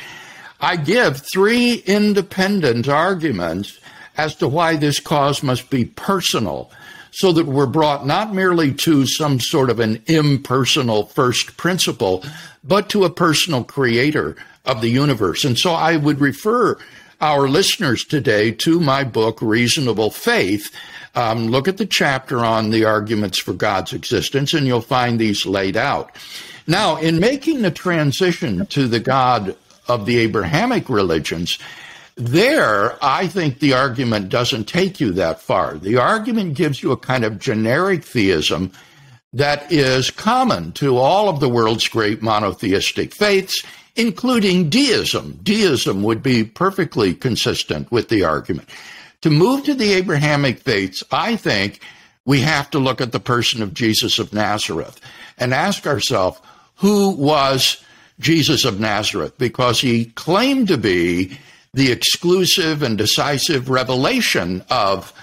I 0.62 0.78
give 0.78 1.18
three 1.18 1.84
independent 1.86 2.88
arguments 2.88 3.78
as 4.16 4.36
to 4.36 4.48
why 4.48 4.78
this 4.78 5.02
cause 5.02 5.44
must 5.44 5.70
be 5.70 5.84
personal, 5.84 6.72
so 7.12 7.32
that 7.32 7.46
we're 7.46 7.66
brought 7.66 8.06
not 8.06 8.34
merely 8.34 8.74
to 8.74 9.06
some 9.06 9.40
sort 9.40 9.70
of 9.70 9.80
an 9.80 10.02
impersonal 10.08 11.06
first 11.06 11.58
principle, 11.58 12.24
but 12.64 12.90
to 12.90 13.04
a 13.04 13.10
personal 13.10 13.64
creator 13.64 14.36
of 14.66 14.82
the 14.82 14.90
universe. 14.90 15.44
And 15.44 15.58
so 15.58 15.74
I 15.74 15.98
would 15.98 16.20
refer 16.20 16.78
our 17.22 17.50
listeners 17.50 18.06
today 18.06 18.52
to 18.52 18.80
my 18.80 19.04
book, 19.04 19.42
Reasonable 19.42 20.12
Faith. 20.12 20.74
Um, 21.16 21.48
look 21.48 21.68
at 21.68 21.78
the 21.78 21.86
chapter 21.86 22.40
on 22.40 22.70
the 22.70 22.86
arguments 22.86 23.38
for 23.38 23.54
God's 23.54 23.94
existence, 23.94 24.54
and 24.54 24.66
you'll 24.66 24.82
find 24.82 25.20
these 25.20 25.46
laid 25.46 25.76
out. 25.76 26.16
Now, 26.68 26.98
in 26.98 27.20
making 27.20 27.62
the 27.64 27.72
transition 27.72 28.66
to 28.68 28.88
the 28.88 29.00
God 29.00 29.56
of 29.88 30.06
the 30.06 30.18
Abrahamic 30.20 30.88
religions, 30.88 31.58
there, 32.20 32.98
I 33.02 33.28
think 33.28 33.60
the 33.60 33.74
argument 33.74 34.28
doesn't 34.28 34.66
take 34.66 35.00
you 35.00 35.14
that 35.14 35.42
far. 35.42 35.78
The 35.78 35.98
argument 35.98 36.56
gives 36.56 36.84
you 36.84 36.92
a 36.92 36.98
kind 36.98 37.24
of 37.24 37.40
generic 37.40 38.04
theism 38.04 38.72
that 39.32 39.72
is 39.72 40.12
common 40.12 40.74
to 40.74 40.98
all 40.98 41.30
of 41.30 41.40
the 41.40 41.48
world's 41.48 41.88
great 41.88 42.22
monotheistic 42.22 43.14
faiths, 43.14 43.64
including 43.96 44.70
deism. 44.70 45.40
Deism 45.44 46.04
would 46.04 46.22
be 46.22 46.44
perfectly 46.44 47.14
consistent 47.14 47.90
with 47.90 48.10
the 48.10 48.26
argument. 48.26 48.68
To 49.22 49.30
move 49.30 49.64
to 49.64 49.74
the 49.74 49.94
Abrahamic 49.94 50.60
faiths, 50.60 51.04
I 51.12 51.38
think 51.38 51.82
we 52.26 52.42
have 52.42 52.70
to 52.72 52.80
look 52.80 53.00
at 53.00 53.14
the 53.14 53.20
person 53.22 53.62
of 53.62 53.74
Jesus 53.74 54.20
of 54.20 54.34
Nazareth 54.34 55.00
and 55.38 55.54
ask 55.54 55.88
ourselves, 55.88 56.40
who 56.76 57.12
was 57.12 57.82
Jesus 58.20 58.66
of 58.66 58.80
Nazareth? 58.80 59.38
Because 59.38 59.80
he 59.80 60.06
claimed 60.06 60.68
to 60.68 60.78
be 60.78 61.38
the 61.74 61.92
exclusive 61.92 62.82
and 62.82 62.98
decisive 62.98 63.70
revelation 63.70 64.64
of 64.70 65.14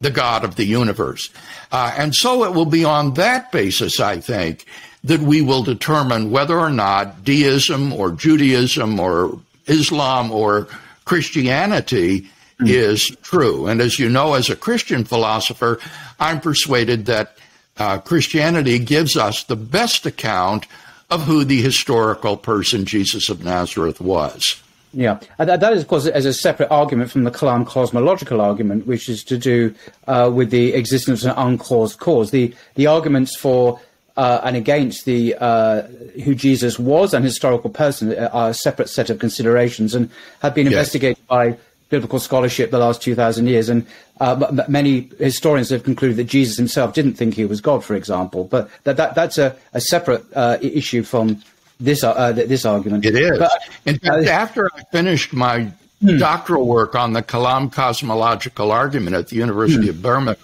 the 0.00 0.10
God 0.10 0.44
of 0.44 0.56
the 0.56 0.64
universe. 0.64 1.30
Uh, 1.70 1.94
and 1.96 2.14
so 2.14 2.44
it 2.44 2.54
will 2.54 2.66
be 2.66 2.84
on 2.84 3.14
that 3.14 3.52
basis, 3.52 4.00
I 4.00 4.20
think, 4.20 4.66
that 5.04 5.20
we 5.20 5.42
will 5.42 5.62
determine 5.62 6.30
whether 6.30 6.58
or 6.58 6.70
not 6.70 7.24
deism 7.24 7.92
or 7.92 8.10
Judaism 8.10 8.98
or 8.98 9.40
Islam 9.66 10.30
or 10.30 10.68
Christianity 11.04 12.28
is 12.60 13.08
true. 13.22 13.66
And 13.66 13.80
as 13.80 13.98
you 13.98 14.08
know, 14.08 14.34
as 14.34 14.50
a 14.50 14.56
Christian 14.56 15.04
philosopher, 15.04 15.80
I'm 16.20 16.40
persuaded 16.40 17.06
that 17.06 17.36
uh, 17.76 17.98
Christianity 17.98 18.78
gives 18.78 19.16
us 19.16 19.44
the 19.44 19.56
best 19.56 20.06
account 20.06 20.66
of 21.10 21.22
who 21.22 21.44
the 21.44 21.60
historical 21.60 22.36
person 22.36 22.84
Jesus 22.84 23.28
of 23.28 23.44
Nazareth 23.44 24.00
was. 24.00 24.61
Yeah, 24.94 25.20
and 25.38 25.48
that, 25.48 25.60
that 25.60 25.72
is, 25.72 25.80
of 25.82 25.88
course, 25.88 26.06
as 26.06 26.26
a 26.26 26.34
separate 26.34 26.70
argument 26.70 27.10
from 27.10 27.24
the 27.24 27.30
Kalam 27.30 27.66
cosmological 27.66 28.42
argument, 28.42 28.86
which 28.86 29.08
is 29.08 29.24
to 29.24 29.38
do 29.38 29.74
uh, 30.06 30.30
with 30.32 30.50
the 30.50 30.74
existence 30.74 31.24
of 31.24 31.30
an 31.30 31.38
uncaused 31.38 31.98
cause. 31.98 32.30
The 32.30 32.54
the 32.74 32.86
arguments 32.86 33.34
for 33.34 33.80
uh, 34.18 34.42
and 34.44 34.54
against 34.54 35.06
the 35.06 35.34
uh, 35.40 35.82
who 36.24 36.34
Jesus 36.34 36.78
was 36.78 37.14
an 37.14 37.22
historical 37.22 37.70
person 37.70 38.12
are 38.18 38.50
a 38.50 38.54
separate 38.54 38.90
set 38.90 39.08
of 39.08 39.18
considerations 39.18 39.94
and 39.94 40.10
have 40.40 40.54
been 40.54 40.66
Yes. 40.66 40.74
investigated 40.74 41.26
by 41.26 41.56
biblical 41.88 42.18
scholarship 42.18 42.70
the 42.70 42.78
last 42.78 43.00
two 43.00 43.14
thousand 43.14 43.46
years. 43.46 43.70
And 43.70 43.86
uh, 44.20 44.64
many 44.68 45.08
historians 45.18 45.70
have 45.70 45.84
concluded 45.84 46.18
that 46.18 46.24
Jesus 46.24 46.58
himself 46.58 46.92
didn't 46.92 47.14
think 47.14 47.34
he 47.34 47.46
was 47.46 47.62
God, 47.62 47.82
for 47.82 47.94
example. 47.94 48.44
But 48.44 48.68
that, 48.84 48.96
that 48.98 49.14
that's 49.14 49.38
a, 49.38 49.56
a 49.72 49.80
separate 49.80 50.24
uh, 50.34 50.58
issue 50.60 51.02
from 51.02 51.40
this 51.80 52.04
uh, 52.04 52.32
this 52.32 52.64
argument. 52.64 53.04
It 53.04 53.16
is. 53.16 53.38
But, 53.38 53.52
In 53.86 53.98
fact, 53.98 54.26
uh, 54.26 54.30
after 54.30 54.70
I 54.74 54.82
finished 54.92 55.32
my 55.32 55.72
doctoral 56.18 56.66
work 56.66 56.94
on 56.94 57.12
the 57.12 57.22
Kalam 57.22 57.72
cosmological 57.72 58.72
argument 58.72 59.14
at 59.16 59.28
the 59.28 59.36
University 59.36 59.88
of 59.88 60.02
Birmingham 60.02 60.36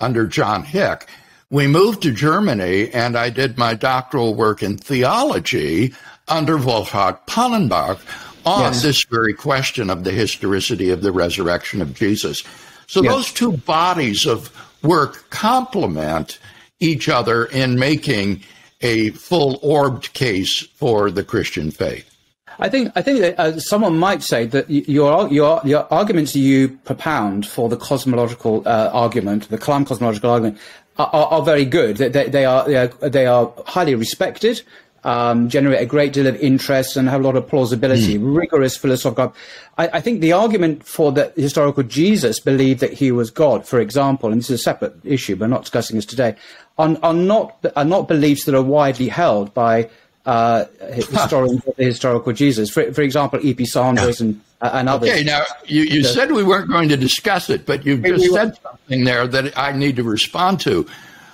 under 0.00 0.26
John 0.26 0.62
Hick, 0.64 1.06
we 1.50 1.66
moved 1.66 2.02
to 2.02 2.12
Germany 2.12 2.90
and 2.92 3.16
I 3.16 3.30
did 3.30 3.58
my 3.58 3.74
doctoral 3.74 4.34
work 4.34 4.62
in 4.62 4.78
theology 4.78 5.94
under 6.28 6.56
Wolfhart 6.56 7.26
Pannenberg 7.26 7.98
on 8.46 8.72
Yes. 8.72 8.82
this 8.82 9.04
very 9.04 9.34
question 9.34 9.90
of 9.90 10.04
the 10.04 10.12
historicity 10.12 10.90
of 10.90 11.02
the 11.02 11.12
resurrection 11.12 11.82
of 11.82 11.94
Jesus. 11.94 12.42
So 12.86 13.02
Yes. 13.02 13.12
those 13.12 13.32
two 13.32 13.52
bodies 13.58 14.24
of 14.26 14.50
work 14.82 15.28
complement 15.30 16.38
each 16.80 17.08
other 17.08 17.44
in 17.46 17.78
making 17.78 18.42
a 18.80 19.10
full 19.10 19.58
orbed 19.62 20.12
case 20.12 20.62
for 20.74 21.10
the 21.10 21.24
Christian 21.24 21.70
faith. 21.70 22.12
I 22.58 22.68
think 22.68 22.90
I 22.94 23.02
think 23.02 23.20
that 23.20 23.38
uh, 23.38 23.60
someone 23.60 23.98
might 23.98 24.22
say 24.22 24.46
that 24.46 24.70
your 24.70 25.28
your 25.28 25.60
your 25.64 25.92
arguments 25.92 26.34
you 26.34 26.68
propound 26.84 27.46
for 27.46 27.68
the 27.68 27.76
cosmological 27.76 28.62
uh, 28.66 28.90
argument, 28.92 29.48
the 29.50 29.58
Kalam 29.58 29.86
cosmological 29.86 30.30
argument, 30.30 30.58
are, 30.98 31.10
are, 31.12 31.26
are 31.26 31.42
very 31.42 31.66
good. 31.66 31.98
They, 31.98 32.08
they, 32.08 32.28
they 32.28 32.44
are 32.46 32.88
they 33.00 33.26
are 33.26 33.52
highly 33.66 33.94
respected, 33.94 34.62
um, 35.06 35.48
generate 35.48 35.80
a 35.80 35.86
great 35.86 36.12
deal 36.12 36.26
of 36.26 36.34
interest, 36.36 36.96
and 36.96 37.08
have 37.08 37.20
a 37.20 37.24
lot 37.24 37.36
of 37.36 37.48
plausibility. 37.48 38.18
Rigorous 38.18 38.76
philosophical. 38.76 39.34
I, 39.78 39.88
I 39.94 40.00
think 40.00 40.20
the 40.20 40.32
argument 40.32 40.84
for 40.84 41.12
the 41.12 41.32
historical 41.36 41.84
Jesus 41.84 42.40
believed 42.40 42.80
that 42.80 42.92
he 42.92 43.12
was 43.12 43.30
God, 43.30 43.64
for 43.64 43.78
example, 43.78 44.32
and 44.32 44.40
this 44.40 44.50
is 44.50 44.60
a 44.60 44.62
separate 44.64 44.96
issue, 45.04 45.36
but 45.36 45.44
we're 45.44 45.54
not 45.54 45.62
discussing 45.62 45.94
this 45.94 46.06
today, 46.06 46.34
are, 46.76 46.96
are 47.04 47.14
not 47.14 47.64
are 47.76 47.84
not 47.84 48.08
beliefs 48.08 48.46
that 48.46 48.54
are 48.56 48.62
widely 48.62 49.06
held 49.06 49.54
by 49.54 49.88
uh, 50.26 50.64
historians 50.90 51.64
of 51.64 51.76
the 51.76 51.84
historical 51.84 52.32
Jesus. 52.32 52.68
For, 52.68 52.92
for 52.92 53.02
example, 53.02 53.38
E.P. 53.46 53.64
Sanders 53.64 54.20
and, 54.20 54.40
uh, 54.60 54.70
and 54.72 54.88
others. 54.88 55.10
Okay, 55.10 55.22
now 55.22 55.44
you, 55.66 55.82
you 55.82 56.02
said 56.02 56.32
we 56.32 56.42
weren't 56.42 56.68
going 56.68 56.88
to 56.88 56.96
discuss 56.96 57.48
it, 57.48 57.64
but 57.64 57.86
you've 57.86 58.02
just 58.02 58.22
we 58.22 58.30
said 58.30 58.58
something 58.60 59.04
there 59.04 59.28
that 59.28 59.56
I 59.56 59.70
need 59.70 59.94
to 59.96 60.02
respond 60.02 60.58
to. 60.62 60.84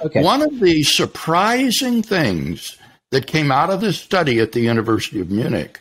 Okay. 0.04 0.20
One 0.20 0.42
of 0.42 0.60
the 0.60 0.82
surprising 0.82 2.02
things 2.02 2.76
that 3.12 3.26
came 3.26 3.52
out 3.52 3.70
of 3.70 3.80
this 3.80 3.98
study 3.98 4.40
at 4.40 4.52
the 4.52 4.60
University 4.60 5.20
of 5.20 5.30
Munich 5.30 5.80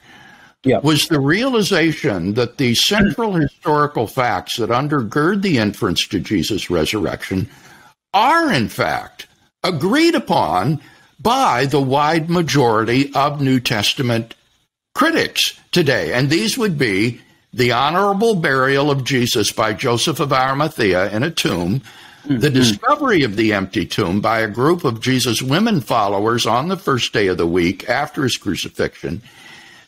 Yeah. 0.64 0.80
was 0.84 1.08
the 1.08 1.20
realization 1.20 2.36
that 2.36 2.58
the 2.58 2.76
central 2.76 3.34
historical 3.34 4.06
facts 4.06 4.58
that 4.58 4.70
undergird 4.70 5.42
the 5.42 5.58
inference 5.58 6.06
to 6.08 6.20
Jesus' 6.20 6.70
resurrection 6.70 7.50
are, 8.14 8.52
in 8.52 8.68
fact, 8.70 9.28
agreed 9.64 10.14
upon 10.14 10.80
by 11.20 11.66
the 11.66 11.82
wide 11.82 12.30
majority 12.30 13.12
of 13.16 13.42
New 13.42 13.60
Testament 13.60 14.36
critics 14.94 15.54
today. 15.72 16.14
And 16.14 16.30
these 16.30 16.58
would 16.58 16.78
be 16.78 17.22
the 17.54 17.72
honorable 17.72 18.36
burial 18.36 18.92
of 18.92 19.04
Jesus 19.04 19.52
by 19.52 19.74
Joseph 19.74 20.20
of 20.20 20.34
Arimathea 20.34 21.10
in 21.12 21.24
a 21.24 21.32
tomb, 21.32 21.82
the 22.26 22.50
discovery 22.50 23.24
of 23.24 23.36
the 23.36 23.54
empty 23.54 23.86
tomb 23.86 24.22
by 24.22 24.40
a 24.40 24.48
group 24.48 24.84
of 24.84 25.02
Jesus' 25.02 25.42
women 25.42 25.82
followers 25.82 26.46
on 26.46 26.68
the 26.68 26.78
first 26.78 27.14
day 27.14 27.28
of 27.28 27.38
the 27.38 27.48
week 27.48 27.90
after 27.90 28.24
his 28.24 28.38
crucifixion, 28.38 29.22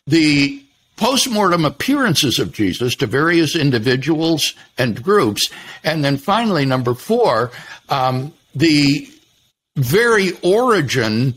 the 0.08 0.63
postmortem 0.96 1.66
appearances 1.66 2.40
of 2.40 2.52
Jesus 2.52 2.96
to 2.96 3.08
various 3.08 3.56
individuals 3.56 4.54
and 4.78 5.04
groups, 5.04 5.50
and 5.84 6.04
then 6.04 6.18
finally, 6.18 6.66
number 6.66 6.94
four, 6.94 7.52
um, 7.90 8.34
the 8.56 9.10
very 9.75 10.32
origin 10.42 11.36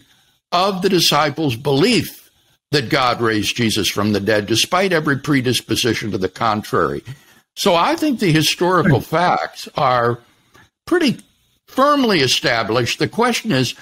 of 0.52 0.82
the 0.82 0.88
disciples' 0.88 1.56
belief 1.56 2.30
that 2.70 2.90
God 2.90 3.20
raised 3.20 3.56
Jesus 3.56 3.88
from 3.88 4.12
the 4.12 4.20
dead, 4.20 4.46
despite 4.46 4.92
every 4.92 5.18
predisposition 5.18 6.10
to 6.10 6.18
the 6.18 6.28
contrary. 6.28 7.02
So 7.54 7.74
I 7.74 7.96
think 7.96 8.20
the 8.20 8.32
historical 8.32 9.00
facts 9.00 9.68
are 9.76 10.18
pretty 10.86 11.18
firmly 11.66 12.20
established. 12.20 12.98
The 12.98 13.08
question 13.08 13.52
is, 13.52 13.74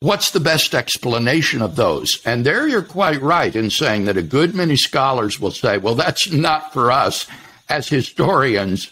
what's 0.00 0.30
the 0.30 0.40
best 0.40 0.74
explanation 0.74 1.62
of 1.62 1.76
those? 1.76 2.20
And 2.24 2.44
there 2.44 2.66
you're 2.66 2.82
quite 2.82 3.22
right 3.22 3.54
in 3.54 3.70
saying 3.70 4.06
that 4.06 4.16
a 4.16 4.22
good 4.22 4.54
many 4.54 4.76
scholars 4.76 5.38
will 5.38 5.50
say, 5.50 5.78
well, 5.78 5.94
that's 5.94 6.30
not 6.32 6.72
for 6.72 6.90
us 6.90 7.26
as 7.68 7.88
historians 7.88 8.90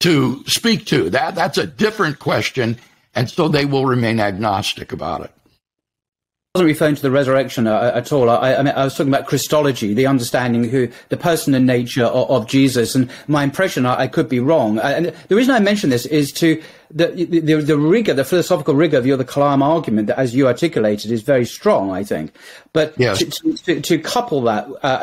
to 0.00 0.44
speak 0.46 0.86
to. 0.86 1.10
That 1.10 1.34
that's 1.34 1.58
a 1.58 1.66
different 1.66 2.18
question, 2.18 2.78
and 3.14 3.30
so 3.30 3.48
they 3.48 3.64
will 3.64 3.86
remain 3.86 4.20
agnostic 4.20 4.92
about 4.92 5.22
it 5.22 5.35
wasn't 6.56 6.68
referring 6.68 6.94
to 6.94 7.02
the 7.02 7.10
resurrection 7.10 7.66
at 7.66 8.12
all. 8.12 8.30
I, 8.30 8.54
I, 8.54 8.62
mean, 8.62 8.72
I 8.74 8.84
was 8.84 8.96
talking 8.96 9.12
about 9.12 9.26
Christology, 9.26 9.92
the 9.92 10.06
understanding 10.06 10.64
who 10.64 10.88
the 11.10 11.16
person 11.18 11.54
and 11.54 11.66
nature 11.66 12.04
of, 12.04 12.30
of 12.30 12.48
Jesus. 12.48 12.94
And 12.94 13.10
my 13.28 13.44
impression, 13.44 13.84
I, 13.84 14.00
I, 14.00 14.06
could 14.06 14.28
be 14.28 14.40
wrong. 14.40 14.78
And 14.78 15.12
the 15.28 15.36
reason 15.36 15.54
I 15.54 15.58
mention 15.58 15.90
this 15.90 16.06
is 16.06 16.32
to 16.32 16.62
the, 16.90 17.08
the, 17.08 17.56
the 17.56 17.76
rigor, 17.76 18.14
the 18.14 18.24
philosophical 18.24 18.74
rigor 18.74 18.96
of 18.96 19.04
your 19.04 19.18
the 19.18 19.24
Kalam 19.24 19.62
argument 19.62 20.06
that, 20.06 20.18
as 20.18 20.34
you 20.34 20.46
articulated, 20.46 21.10
is 21.10 21.22
very 21.22 21.44
strong. 21.44 21.90
I 21.90 22.04
think, 22.04 22.32
but 22.72 22.94
yes. 22.96 23.18
to, 23.18 23.52
to, 23.52 23.80
to, 23.80 23.98
couple 23.98 24.40
that 24.42 24.68
uh, 24.82 24.98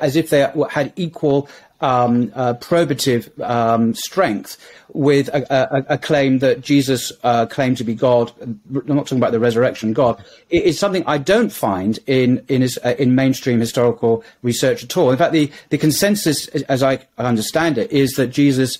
as 0.00 0.16
if 0.16 0.30
they 0.30 0.50
had 0.70 0.92
equal 0.96 1.48
um, 1.80 2.32
uh, 2.34 2.54
probative 2.54 3.38
um, 3.40 3.94
strength 3.94 4.56
with 4.92 5.28
a, 5.28 5.46
a, 5.52 5.94
a, 5.94 5.98
claim 5.98 6.40
that 6.40 6.60
Jesus 6.60 7.12
uh, 7.22 7.46
claimed 7.46 7.76
to 7.76 7.84
be 7.84 7.94
God. 7.94 8.32
I'm 8.40 8.60
not 8.68 9.06
talking 9.06 9.18
about 9.18 9.32
the 9.32 9.38
resurrection 9.38 9.92
God. 9.92 10.22
It 10.50 10.64
is 10.64 10.78
something 10.78 11.04
I 11.06 11.18
don't 11.18 11.52
find 11.52 11.98
in 12.06 12.44
in, 12.48 12.62
his, 12.62 12.78
uh, 12.84 12.94
in 12.98 13.14
mainstream 13.14 13.60
historical 13.60 14.24
research 14.42 14.82
at 14.82 14.96
all. 14.96 15.10
In 15.10 15.18
fact, 15.18 15.32
the, 15.32 15.52
the 15.68 15.78
consensus, 15.78 16.48
as 16.48 16.82
I 16.82 17.00
understand 17.16 17.78
it, 17.78 17.92
is 17.92 18.14
that 18.14 18.28
Jesus 18.28 18.78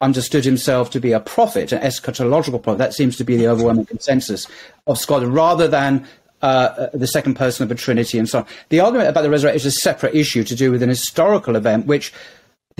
understood 0.00 0.44
himself 0.44 0.90
to 0.90 1.00
be 1.00 1.12
a 1.12 1.20
prophet, 1.20 1.72
an 1.72 1.82
eschatological 1.82 2.62
prophet. 2.62 2.78
That 2.78 2.94
seems 2.94 3.16
to 3.18 3.24
be 3.24 3.36
the 3.36 3.48
overwhelming 3.48 3.86
consensus 3.86 4.46
of 4.86 4.98
scholars, 4.98 5.28
rather 5.28 5.68
than 5.68 6.06
uh, 6.42 6.46
uh, 6.46 6.90
the 6.94 7.06
second 7.06 7.34
person 7.34 7.62
of 7.62 7.68
the 7.68 7.74
Trinity 7.74 8.18
and 8.18 8.26
so 8.26 8.38
on. 8.38 8.46
The 8.70 8.80
argument 8.80 9.10
about 9.10 9.22
the 9.22 9.30
resurrection 9.30 9.56
is 9.56 9.66
a 9.66 9.70
separate 9.70 10.14
issue 10.14 10.42
to 10.44 10.54
do 10.54 10.72
with 10.72 10.82
an 10.82 10.88
historical 10.88 11.54
event, 11.54 11.84
which 11.84 12.14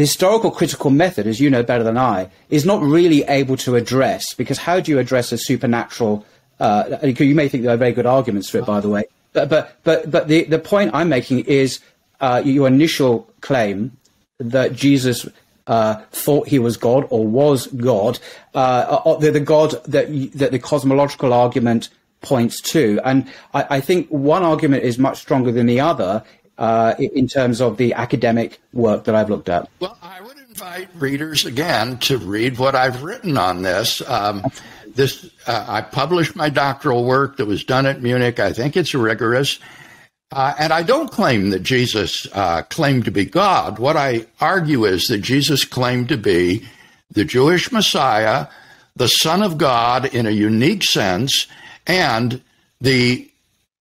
the 0.00 0.06
historical 0.06 0.50
critical 0.50 0.88
method, 0.88 1.26
as 1.26 1.40
you 1.40 1.50
know 1.50 1.62
better 1.62 1.84
than 1.84 1.98
I, 1.98 2.30
is 2.48 2.64
not 2.64 2.80
really 2.80 3.22
able 3.24 3.58
to 3.58 3.76
address 3.76 4.32
because 4.32 4.56
how 4.56 4.80
do 4.80 4.90
you 4.90 4.98
address 4.98 5.30
a 5.30 5.36
supernatural? 5.36 6.24
Uh, 6.58 6.96
you 7.02 7.34
may 7.34 7.50
think 7.50 7.64
there 7.64 7.74
are 7.74 7.76
very 7.76 7.92
good 7.92 8.06
arguments 8.06 8.48
for 8.48 8.56
it, 8.56 8.64
by 8.64 8.80
the 8.80 8.88
way, 8.88 9.04
but 9.34 9.50
but 9.50 9.76
but 9.84 10.10
but 10.10 10.26
the 10.26 10.44
the 10.44 10.58
point 10.58 10.92
I'm 10.94 11.10
making 11.10 11.40
is 11.40 11.80
uh, 12.18 12.40
your 12.42 12.66
initial 12.66 13.30
claim 13.42 13.94
that 14.38 14.72
Jesus 14.72 15.28
uh, 15.66 15.96
thought 16.12 16.48
he 16.48 16.58
was 16.58 16.78
God 16.78 17.06
or 17.10 17.26
was 17.26 17.66
God, 17.66 18.18
uh, 18.54 19.02
uh 19.04 19.18
the, 19.18 19.32
the, 19.32 19.40
God 19.40 19.72
that 19.84 20.06
that 20.32 20.50
the 20.50 20.58
cosmological 20.58 21.34
argument 21.34 21.90
points 22.22 22.62
to, 22.72 23.00
and 23.04 23.28
I, 23.52 23.76
I, 23.76 23.80
think 23.80 24.08
one 24.08 24.42
argument 24.42 24.82
is 24.82 24.98
much 24.98 25.18
stronger 25.18 25.52
than 25.52 25.66
the 25.66 25.80
other 25.80 26.22
uh, 26.60 26.94
in 26.98 27.26
terms 27.26 27.60
of 27.60 27.78
the 27.78 27.94
academic 27.94 28.60
work 28.72 29.04
that 29.04 29.14
I've 29.14 29.30
looked 29.30 29.48
at. 29.48 29.68
Well, 29.80 29.96
I 30.02 30.20
would 30.20 30.36
invite 30.36 30.88
readers 30.94 31.46
again 31.46 31.98
to 32.00 32.18
read 32.18 32.58
what 32.58 32.74
I've 32.74 33.02
written 33.02 33.38
on 33.38 33.62
this. 33.62 34.06
Um, 34.08 34.44
this 34.94 35.30
uh, 35.46 35.64
I 35.66 35.80
published 35.80 36.36
my 36.36 36.50
doctoral 36.50 37.04
work 37.04 37.38
that 37.38 37.46
was 37.46 37.64
done 37.64 37.86
at 37.86 38.02
Munich. 38.02 38.38
I 38.38 38.52
think 38.52 38.76
it's 38.76 38.94
rigorous. 38.94 39.58
Uh, 40.32 40.54
and 40.58 40.72
I 40.72 40.82
don't 40.82 41.10
claim 41.10 41.50
that 41.50 41.62
Jesus 41.62 42.28
uh, 42.32 42.62
claimed 42.62 43.06
to 43.06 43.10
be 43.10 43.24
God. 43.24 43.78
What 43.78 43.96
I 43.96 44.26
argue 44.40 44.84
is 44.84 45.06
that 45.06 45.18
Jesus 45.18 45.64
claimed 45.64 46.08
to 46.10 46.16
be 46.16 46.68
the 47.10 47.24
Jewish 47.24 47.72
Messiah, 47.72 48.46
the 48.94 49.08
Son 49.08 49.42
of 49.42 49.58
God 49.58 50.14
in 50.14 50.26
a 50.26 50.30
unique 50.30 50.84
sense, 50.84 51.46
and 51.86 52.40
the 52.80 53.29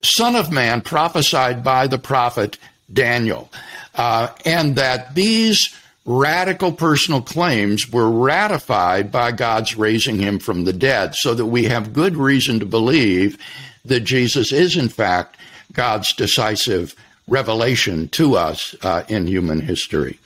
Son 0.01 0.36
of 0.36 0.51
Man 0.51 0.82
prophesied 0.82 1.63
by 1.63 1.88
the 1.88 2.00
prophet 2.00 2.58
Daniel. 2.91 3.50
Uh, 3.96 4.29
and 4.46 4.75
that 4.75 5.15
these 5.15 5.75
radical 6.06 6.72
personal 6.72 7.22
claims 7.22 7.91
were 7.91 8.10
ratified 8.10 9.12
by 9.12 9.32
God's 9.32 9.77
raising 9.77 10.18
him 10.18 10.39
from 10.39 10.63
the 10.63 10.74
dead, 10.74 11.15
so 11.15 11.34
that 11.34 11.46
we 11.46 11.65
have 11.65 11.94
good 11.94 12.15
reason 12.15 12.60
to 12.60 12.65
believe 12.65 13.38
that 13.86 14.01
Jesus 14.01 14.51
is, 14.51 14.75
in 14.75 14.89
fact, 14.89 15.38
God's 15.74 16.13
decisive 16.13 16.96
revelation 17.28 18.08
to 18.10 18.36
us 18.36 18.76
uh, 18.82 19.04
in 19.08 19.28
human 19.28 19.60
history. 19.60 20.19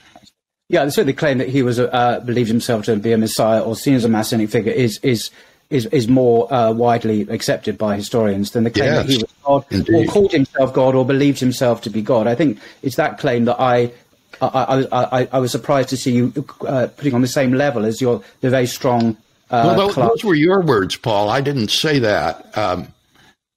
Yeah, 0.70 0.86
the 0.86 1.12
claim 1.12 1.38
that 1.38 1.50
he 1.50 1.62
was 1.62 1.78
uh, 1.78 2.20
believed 2.24 2.48
himself 2.48 2.86
to 2.86 2.96
be 2.96 3.12
a 3.12 3.18
Messiah 3.18 3.62
or 3.62 3.76
seen 3.76 3.94
as 3.94 4.04
a 4.04 4.08
messianic 4.08 4.48
figure 4.48 4.72
is 4.72 4.98
is 5.02 5.30
is, 5.74 5.86
is 5.86 6.08
more 6.08 6.52
uh, 6.52 6.72
widely 6.72 7.22
accepted 7.22 7.76
by 7.76 7.96
historians 7.96 8.52
than 8.52 8.64
the 8.64 8.70
claim 8.70 8.86
yes, 8.86 9.06
that 9.06 9.12
he 9.12 9.18
was 9.18 9.34
God 9.44 9.64
indeed. 9.70 10.08
or 10.08 10.12
called 10.12 10.32
himself 10.32 10.72
God 10.72 10.94
or 10.94 11.04
believed 11.04 11.40
himself 11.40 11.82
to 11.82 11.90
be 11.90 12.00
God. 12.00 12.26
I 12.26 12.34
think 12.34 12.60
it's 12.82 12.96
that 12.96 13.18
claim 13.18 13.44
that 13.46 13.60
I 13.60 13.92
I, 14.40 14.86
I, 14.90 15.20
I, 15.20 15.28
I 15.32 15.38
was 15.38 15.52
surprised 15.52 15.88
to 15.90 15.96
see 15.96 16.12
you 16.12 16.32
uh, 16.66 16.88
putting 16.96 17.14
on 17.14 17.20
the 17.20 17.28
same 17.28 17.52
level 17.52 17.84
as 17.84 18.00
your 18.00 18.22
the 18.40 18.50
very 18.50 18.66
strong. 18.66 19.16
Uh, 19.50 19.74
well, 19.76 19.86
those, 19.86 19.94
those, 19.94 20.24
were 20.24 20.34
your 20.34 20.60
words, 20.60 20.96
Paul. 20.96 21.28
I 21.28 21.40
didn't 21.40 21.68
say 21.68 21.98
that. 22.00 22.56
Um, 22.56 22.88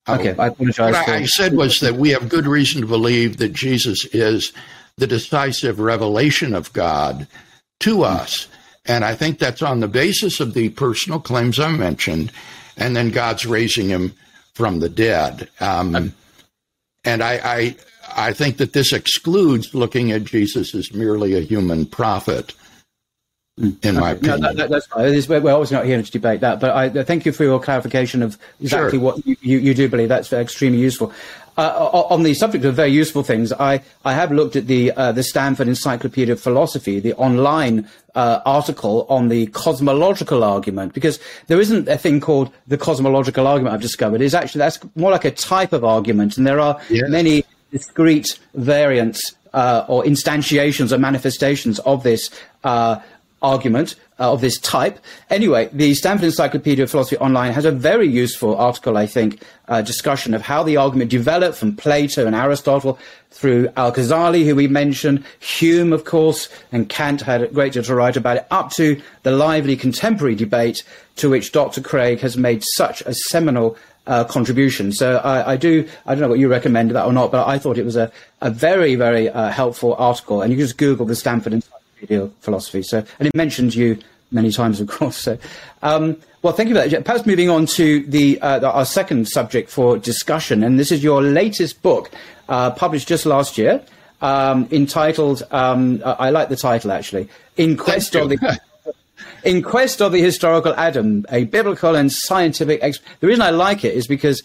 okay, 0.07 0.35
I 0.37 0.47
apologize. 0.47 0.93
What 0.93 1.09
I 1.09 1.25
said 1.25 1.55
was 1.55 1.79
that 1.79 1.95
we 1.95 2.09
have 2.09 2.29
good 2.29 2.45
reason 2.45 2.81
to 2.81 2.87
believe 2.87 3.37
that 3.37 3.53
Jesus 3.53 4.05
is 4.05 4.53
the 4.97 5.07
decisive 5.07 5.79
revelation 5.79 6.53
of 6.53 6.73
God 6.73 7.27
to 7.81 8.03
us. 8.03 8.47
And 8.87 9.03
I 9.03 9.15
think 9.15 9.39
that's 9.39 9.61
on 9.61 9.81
the 9.81 9.87
basis 9.87 10.39
of 10.39 10.53
the 10.53 10.69
personal 10.69 11.19
claims 11.19 11.59
I 11.59 11.71
mentioned, 11.71 12.31
and 12.77 12.95
then 12.95 13.11
God's 13.11 13.45
raising 13.45 13.89
him 13.89 14.13
from 14.53 14.79
the 14.79 14.89
dead. 14.89 15.49
Um, 15.59 16.13
and 17.03 17.23
I, 17.23 17.39
I, 17.43 17.75
I 18.15 18.33
think 18.33 18.57
that 18.57 18.73
this 18.73 18.93
excludes 18.93 19.73
looking 19.73 20.11
at 20.11 20.23
Jesus 20.23 20.73
as 20.73 20.93
merely 20.93 21.33
a 21.33 21.41
human 21.41 21.85
prophet. 21.85 22.53
In 23.81 23.95
my 23.95 24.11
opinion, 24.11 24.41
no, 24.41 24.53
that, 24.53 24.69
that's 24.69 24.85
fine. 24.85 25.43
We're 25.43 25.51
always 25.51 25.71
not 25.71 25.85
here 25.85 25.99
to 25.99 26.11
debate 26.11 26.41
that, 26.41 26.59
but 26.59 26.75
I 26.75 26.89
thank 27.03 27.25
you 27.25 27.31
for 27.31 27.43
your 27.43 27.59
clarification 27.59 28.21
of 28.21 28.37
exactly 28.61 28.99
sure. 28.99 28.99
what 28.99 29.25
you, 29.25 29.35
you, 29.41 29.57
you, 29.57 29.73
do 29.73 29.89
believe. 29.89 30.09
That's 30.09 30.31
extremely 30.31 30.77
useful. 30.77 31.11
Uh, 31.57 32.05
on 32.11 32.21
the 32.21 32.35
subject 32.35 32.63
of 32.65 32.75
very 32.75 32.91
useful 32.91 33.23
things, 33.23 33.51
I, 33.51 33.81
I 34.05 34.13
have 34.13 34.31
looked 34.31 34.55
at 34.55 34.67
the 34.67 34.91
uh, 34.91 35.11
the 35.11 35.23
Stanford 35.23 35.67
Encyclopedia 35.67 36.33
of 36.33 36.39
Philosophy, 36.39 36.99
the 36.99 37.15
online 37.15 37.89
uh, 38.13 38.41
article 38.45 39.07
on 39.09 39.29
the 39.29 39.47
cosmological 39.47 40.43
argument, 40.43 40.93
because 40.93 41.19
there 41.47 41.59
isn't 41.59 41.87
a 41.87 41.97
thing 41.97 42.19
called 42.19 42.51
the 42.67 42.77
cosmological 42.77 43.47
argument. 43.47 43.73
I've 43.73 43.81
discovered 43.81 44.21
is 44.21 44.35
actually 44.35 44.59
that's 44.59 44.79
more 44.95 45.09
like 45.09 45.25
a 45.25 45.31
type 45.31 45.73
of 45.73 45.83
argument, 45.83 46.37
and 46.37 46.45
there 46.45 46.59
are 46.59 46.79
yeah. 46.91 47.07
many 47.07 47.43
discrete 47.71 48.37
variants 48.53 49.35
uh, 49.53 49.83
or 49.87 50.03
instantiations 50.03 50.91
or 50.91 50.99
manifestations 50.99 51.79
of 51.79 52.03
this 52.03 52.29
uh, 52.63 52.99
argument 53.41 53.95
uh, 54.19 54.31
of 54.31 54.41
this 54.41 54.57
type. 54.57 54.99
Anyway, 55.29 55.69
the 55.71 55.93
Stanford 55.93 56.25
Encyclopedia 56.25 56.83
of 56.83 56.91
Philosophy 56.91 57.17
Online 57.17 57.53
has 57.53 57.65
a 57.65 57.71
very 57.71 58.07
useful 58.07 58.55
article, 58.55 58.97
I 58.97 59.05
think, 59.05 59.41
uh, 59.67 59.81
discussion 59.81 60.33
of 60.33 60.41
how 60.41 60.63
the 60.63 60.77
argument 60.77 61.11
developed 61.11 61.57
from 61.57 61.75
Plato 61.75 62.25
and 62.25 62.35
Aristotle 62.35 62.97
through 63.31 63.69
Al-Ghazali, 63.77 64.45
who 64.45 64.55
we 64.55 64.67
mentioned, 64.67 65.23
Hume, 65.39 65.93
of 65.93 66.05
course, 66.05 66.49
and 66.71 66.89
Kant 66.89 67.21
had 67.21 67.41
a 67.41 67.47
great 67.47 67.73
deal 67.73 67.83
to 67.83 67.95
write 67.95 68.17
about 68.17 68.37
it, 68.37 68.47
up 68.49 68.71
to 68.71 68.99
the 69.23 69.31
lively 69.31 69.75
contemporary 69.75 70.35
debate 70.35 70.83
to 71.17 71.29
which 71.29 71.51
Dr. 71.51 71.81
Craig 71.81 72.19
has 72.21 72.37
made 72.37 72.63
such 72.75 73.01
a 73.01 73.13
seminal 73.13 73.77
uh, 74.07 74.23
contribution. 74.23 74.91
So 74.91 75.17
I, 75.17 75.51
I, 75.51 75.57
do, 75.57 75.87
I 76.05 76.15
don't 76.15 76.21
know 76.21 76.29
what 76.29 76.39
you 76.39 76.47
recommend 76.47 76.91
that 76.91 77.05
or 77.05 77.13
not, 77.13 77.31
but 77.31 77.45
I 77.45 77.59
thought 77.59 77.77
it 77.77 77.85
was 77.85 77.97
a, 77.97 78.11
a 78.41 78.49
very, 78.49 78.95
very 78.95 79.29
uh, 79.29 79.49
helpful 79.49 79.95
article. 79.95 80.41
And 80.41 80.51
you 80.51 80.57
can 80.57 80.65
just 80.65 80.77
Google 80.77 81.05
the 81.05 81.15
Stanford 81.15 81.53
Encyclopedia 81.53 81.76
philosophy. 82.41 82.83
So, 82.83 83.03
and 83.19 83.27
it 83.27 83.35
mentions 83.35 83.75
you 83.75 83.97
many 84.31 84.51
times, 84.51 84.79
of 84.79 84.87
course. 84.87 85.17
So, 85.17 85.37
um, 85.81 86.17
well, 86.41 86.53
thank 86.53 86.69
you 86.69 86.75
for 86.75 86.87
that. 86.87 87.05
Perhaps 87.05 87.25
moving 87.25 87.49
on 87.49 87.65
to 87.67 88.03
the, 88.05 88.39
uh, 88.41 88.69
our 88.69 88.85
second 88.85 89.27
subject 89.27 89.69
for 89.69 89.97
discussion, 89.97 90.63
and 90.63 90.79
this 90.79 90.91
is 90.91 91.03
your 91.03 91.21
latest 91.21 91.81
book, 91.81 92.11
uh, 92.49 92.71
published 92.71 93.07
just 93.07 93.25
last 93.25 93.57
year, 93.57 93.83
um, 94.21 94.67
entitled. 94.71 95.43
Um, 95.51 96.01
I 96.05 96.29
like 96.29 96.49
the 96.49 96.55
title 96.55 96.91
actually. 96.91 97.29
In 97.57 97.77
quest 97.77 98.15
of 98.15 98.29
the. 98.29 98.59
In 99.43 99.61
Quest 99.63 100.01
of 100.01 100.11
the 100.11 100.21
Historical 100.21 100.73
Adam, 100.75 101.25
a 101.31 101.45
biblical 101.45 101.95
and 101.95 102.11
scientific. 102.11 102.81
Exp- 102.81 102.99
the 103.19 103.27
reason 103.27 103.41
I 103.41 103.49
like 103.49 103.85
it 103.85 103.95
is 103.95 104.05
because 104.05 104.43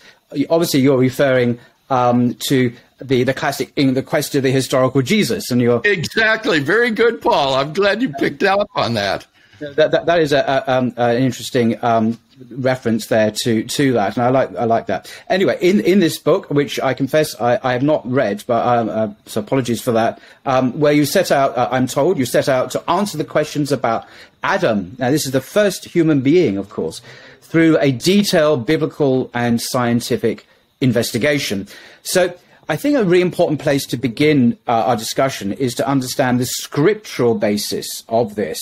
obviously 0.49 0.81
you're 0.81 0.99
referring 0.99 1.59
um, 1.91 2.35
to 2.49 2.73
the 3.03 3.25
the 3.25 3.35
classic 3.35 3.73
in 3.77 3.95
the 3.95 4.03
quest 4.03 4.35
of 4.35 4.43
the 4.43 4.51
historical 4.51 5.03
Jesus, 5.03 5.51
and 5.51 5.61
you're 5.61 5.81
exactly 5.85 6.61
very 6.61 6.91
good, 6.91 7.21
Paul. 7.21 7.55
I'm 7.55 7.73
glad 7.73 8.03
you 8.03 8.11
picked 8.11 8.43
up 8.43 8.69
on 8.75 8.95
that. 8.95 9.27
That 9.61 9.93
that, 9.93 10.07
that 10.07 10.21
is 10.21 10.33
a, 10.33 10.41
a, 10.41 10.73
um, 10.73 10.93
an 10.97 11.23
interesting 11.23 11.83
um, 11.85 12.19
reference 12.51 13.07
there 13.07 13.31
to 13.43 13.63
to 13.65 13.93
that, 13.93 14.17
and 14.17 14.25
I 14.25 14.31
like 14.31 14.55
I 14.57 14.65
like 14.65 14.87
that. 14.87 15.13
Anyway, 15.29 15.57
in 15.61 15.81
in 15.81 16.01
this 16.01 16.19
book, 16.19 16.51
which 16.51 16.81
I 16.81 16.95
confess 16.95 17.41
I, 17.41 17.61
I 17.63 17.73
have 17.73 17.83
not 17.83 18.09
read, 18.11 18.43
but 18.47 18.67
um, 18.67 18.89
uh, 18.89 19.09
so 19.27 19.41
apologies 19.41 19.81
for 19.81 19.93
that, 19.93 20.21
um, 20.47 20.79
where 20.79 20.93
you 20.93 21.05
set 21.05 21.31
out, 21.31 21.57
uh, 21.57 21.69
I'm 21.71 21.87
told 21.87 22.19
you 22.19 22.27
set 22.27 22.49
out 22.49 22.71
to 22.73 22.91
answer 22.91 23.17
the 23.17 23.25
questions 23.25 23.71
about 23.71 24.07
Adam. 24.43 24.97
Now, 24.99 25.11
this 25.11 25.27
is 25.27 25.33
the 25.33 25.41
first 25.41 25.85
human 25.85 26.21
being, 26.23 26.57
of 26.59 26.69
course, 26.69 27.01
through 27.41 27.79
a 27.79 27.93
detailed 27.93 28.67
biblical 28.67 29.31
and 29.33 29.61
scientific 29.61 30.47
investigation. 30.81 31.69
So 32.03 32.35
I 32.69 32.77
think 32.77 32.97
a 32.97 33.05
really 33.05 33.23
important 33.23 33.61
place 33.61 33.85
to 33.87 33.97
begin 33.97 34.57
uh, 34.69 34.85
our 34.87 34.97
discussion 34.97 35.53
is 35.53 35.75
to 35.75 35.89
understand 35.89 36.39
the 36.39 36.47
scriptural 36.47 37.35
basis 37.35 38.05
of 38.09 38.37
this. 38.37 38.61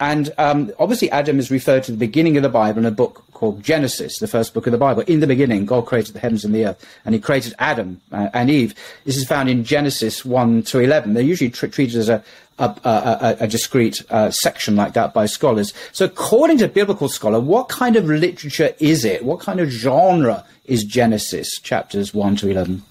And 0.00 0.32
um, 0.38 0.70
obviously, 0.78 1.10
Adam 1.10 1.38
is 1.38 1.50
referred 1.50 1.82
to 1.84 1.92
the 1.92 1.98
beginning 1.98 2.36
of 2.36 2.42
the 2.42 2.48
Bible 2.50 2.80
in 2.80 2.86
a 2.86 2.90
book 2.90 3.24
called 3.32 3.62
Genesis, 3.62 4.18
the 4.18 4.28
first 4.28 4.52
book 4.52 4.66
of 4.66 4.72
the 4.72 4.78
Bible. 4.78 5.02
In 5.02 5.20
the 5.20 5.26
beginning, 5.26 5.64
God 5.64 5.86
created 5.86 6.14
the 6.14 6.20
heavens 6.20 6.44
and 6.44 6.54
the 6.54 6.66
earth, 6.66 6.86
and 7.04 7.14
He 7.14 7.20
created 7.20 7.54
Adam 7.58 8.00
uh, 8.12 8.28
and 8.34 8.50
Eve. 8.50 8.74
This 9.04 9.16
is 9.16 9.26
found 9.26 9.48
in 9.48 9.64
Genesis 9.64 10.24
1 10.24 10.62
to 10.64 10.80
11. 10.80 11.14
They're 11.14 11.22
usually 11.22 11.50
tr- 11.50 11.66
treated 11.66 11.96
as 11.96 12.08
a, 12.08 12.22
a, 12.58 12.64
a, 12.84 13.36
a 13.40 13.46
discrete 13.48 14.04
uh, 14.10 14.30
section 14.30 14.76
like 14.76 14.92
that 14.92 15.14
by 15.14 15.26
scholars. 15.26 15.72
So, 15.92 16.04
according 16.04 16.58
to 16.58 16.68
biblical 16.68 17.08
scholar, 17.08 17.40
what 17.40 17.68
kind 17.68 17.96
of 17.96 18.04
literature 18.04 18.74
is 18.78 19.04
it? 19.04 19.24
What 19.24 19.40
kind 19.40 19.58
of 19.58 19.70
genre 19.70 20.44
is 20.66 20.84
Genesis 20.84 21.58
chapters 21.60 22.12
1 22.12 22.36
to 22.36 22.50
11? 22.50 22.82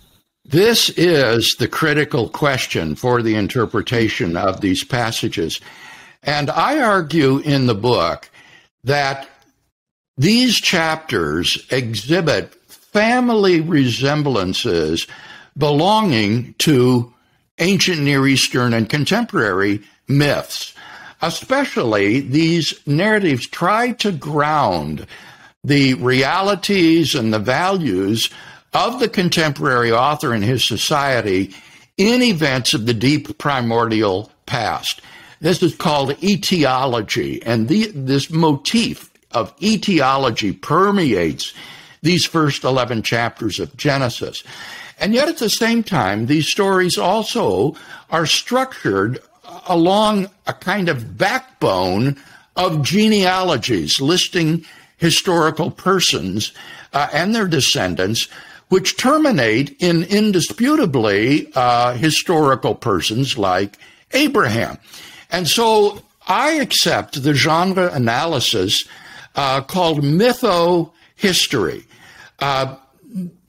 This 0.47 0.89
is 0.91 1.57
the 1.59 1.67
critical 1.67 2.29
question 2.29 2.95
for 2.95 3.21
the 3.21 3.35
interpretation 3.35 4.37
of 4.37 4.61
these 4.61 4.81
passages. 4.81 5.59
And 6.23 6.49
I 6.49 6.79
argue 6.79 7.39
in 7.39 7.67
the 7.67 7.75
book 7.75 8.29
that 8.85 9.27
these 10.15 10.55
chapters 10.55 11.67
exhibit 11.69 12.53
family 12.65 13.59
resemblances 13.59 15.05
belonging 15.57 16.53
to 16.59 17.13
ancient 17.59 17.99
Near 17.99 18.25
Eastern 18.25 18.73
and 18.73 18.89
contemporary 18.89 19.81
myths. 20.07 20.73
Especially, 21.21 22.21
these 22.21 22.73
narratives 22.87 23.47
try 23.47 23.91
to 23.93 24.13
ground 24.13 25.07
the 25.61 25.95
realities 25.95 27.15
and 27.15 27.33
the 27.33 27.39
values 27.39 28.29
of 28.77 28.99
the 28.99 29.09
contemporary 29.09 29.91
author 29.91 30.33
and 30.33 30.43
his 30.43 30.63
society 30.63 31.51
in 31.97 32.21
events 32.21 32.75
of 32.75 32.85
the 32.85 32.93
deep 32.93 33.35
primordial 33.39 34.31
past. 34.45 35.01
This 35.41 35.63
is 35.63 35.75
called 35.75 36.23
etiology, 36.23 37.41
and 37.41 37.67
the, 37.67 37.87
this 37.87 38.29
motif 38.29 39.11
of 39.31 39.51
etiology 39.63 40.53
permeates 40.53 41.55
these 42.03 42.23
first 42.23 42.63
11 42.63 43.01
chapters 43.01 43.59
of 43.59 43.75
Genesis. 43.77 44.43
And 44.99 45.15
yet, 45.15 45.27
at 45.27 45.37
the 45.37 45.49
same 45.49 45.81
time, 45.81 46.27
these 46.27 46.47
stories 46.47 46.99
also 46.99 47.75
are 48.11 48.27
structured 48.27 49.19
along 49.67 50.29
a 50.45 50.53
kind 50.53 50.87
of 50.87 51.17
backbone 51.17 52.15
of 52.55 52.83
genealogies, 52.83 53.99
listing 53.99 54.65
historical 54.97 55.71
persons 55.71 56.51
uh, 56.93 57.07
and 57.11 57.33
their 57.33 57.47
descendants, 57.47 58.27
which 58.69 58.97
terminate 58.97 59.75
in 59.79 60.03
indisputably 60.03 61.51
uh, 61.55 61.93
historical 61.93 62.75
persons 62.75 63.37
like 63.37 63.77
Abraham. 64.11 64.77
And 65.31 65.47
so 65.47 66.01
I 66.27 66.53
accept 66.53 67.23
the 67.23 67.33
genre 67.33 67.91
analysis 67.93 68.85
uh, 69.35 69.61
called 69.61 70.01
mytho-history. 70.01 71.85
Uh, 72.39 72.75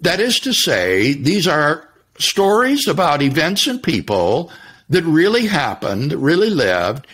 that 0.00 0.20
is 0.20 0.38
to 0.40 0.52
say, 0.52 1.14
these 1.14 1.48
are 1.48 1.88
stories 2.18 2.86
about 2.86 3.22
events 3.22 3.66
and 3.66 3.82
people 3.82 4.50
that 4.88 5.02
really 5.04 5.46
happened, 5.46 6.10
that 6.10 6.18
really 6.18 6.50
lived, 6.50 7.06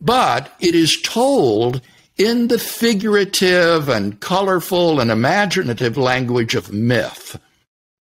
but 0.00 0.52
it 0.60 0.74
is 0.74 1.00
told 1.02 1.80
in 2.16 2.48
the 2.48 2.58
figurative 2.58 3.88
and 3.88 4.20
colorful 4.20 5.00
and 5.00 5.10
imaginative 5.10 5.96
language 5.96 6.54
of 6.54 6.72
myth. 6.72 7.38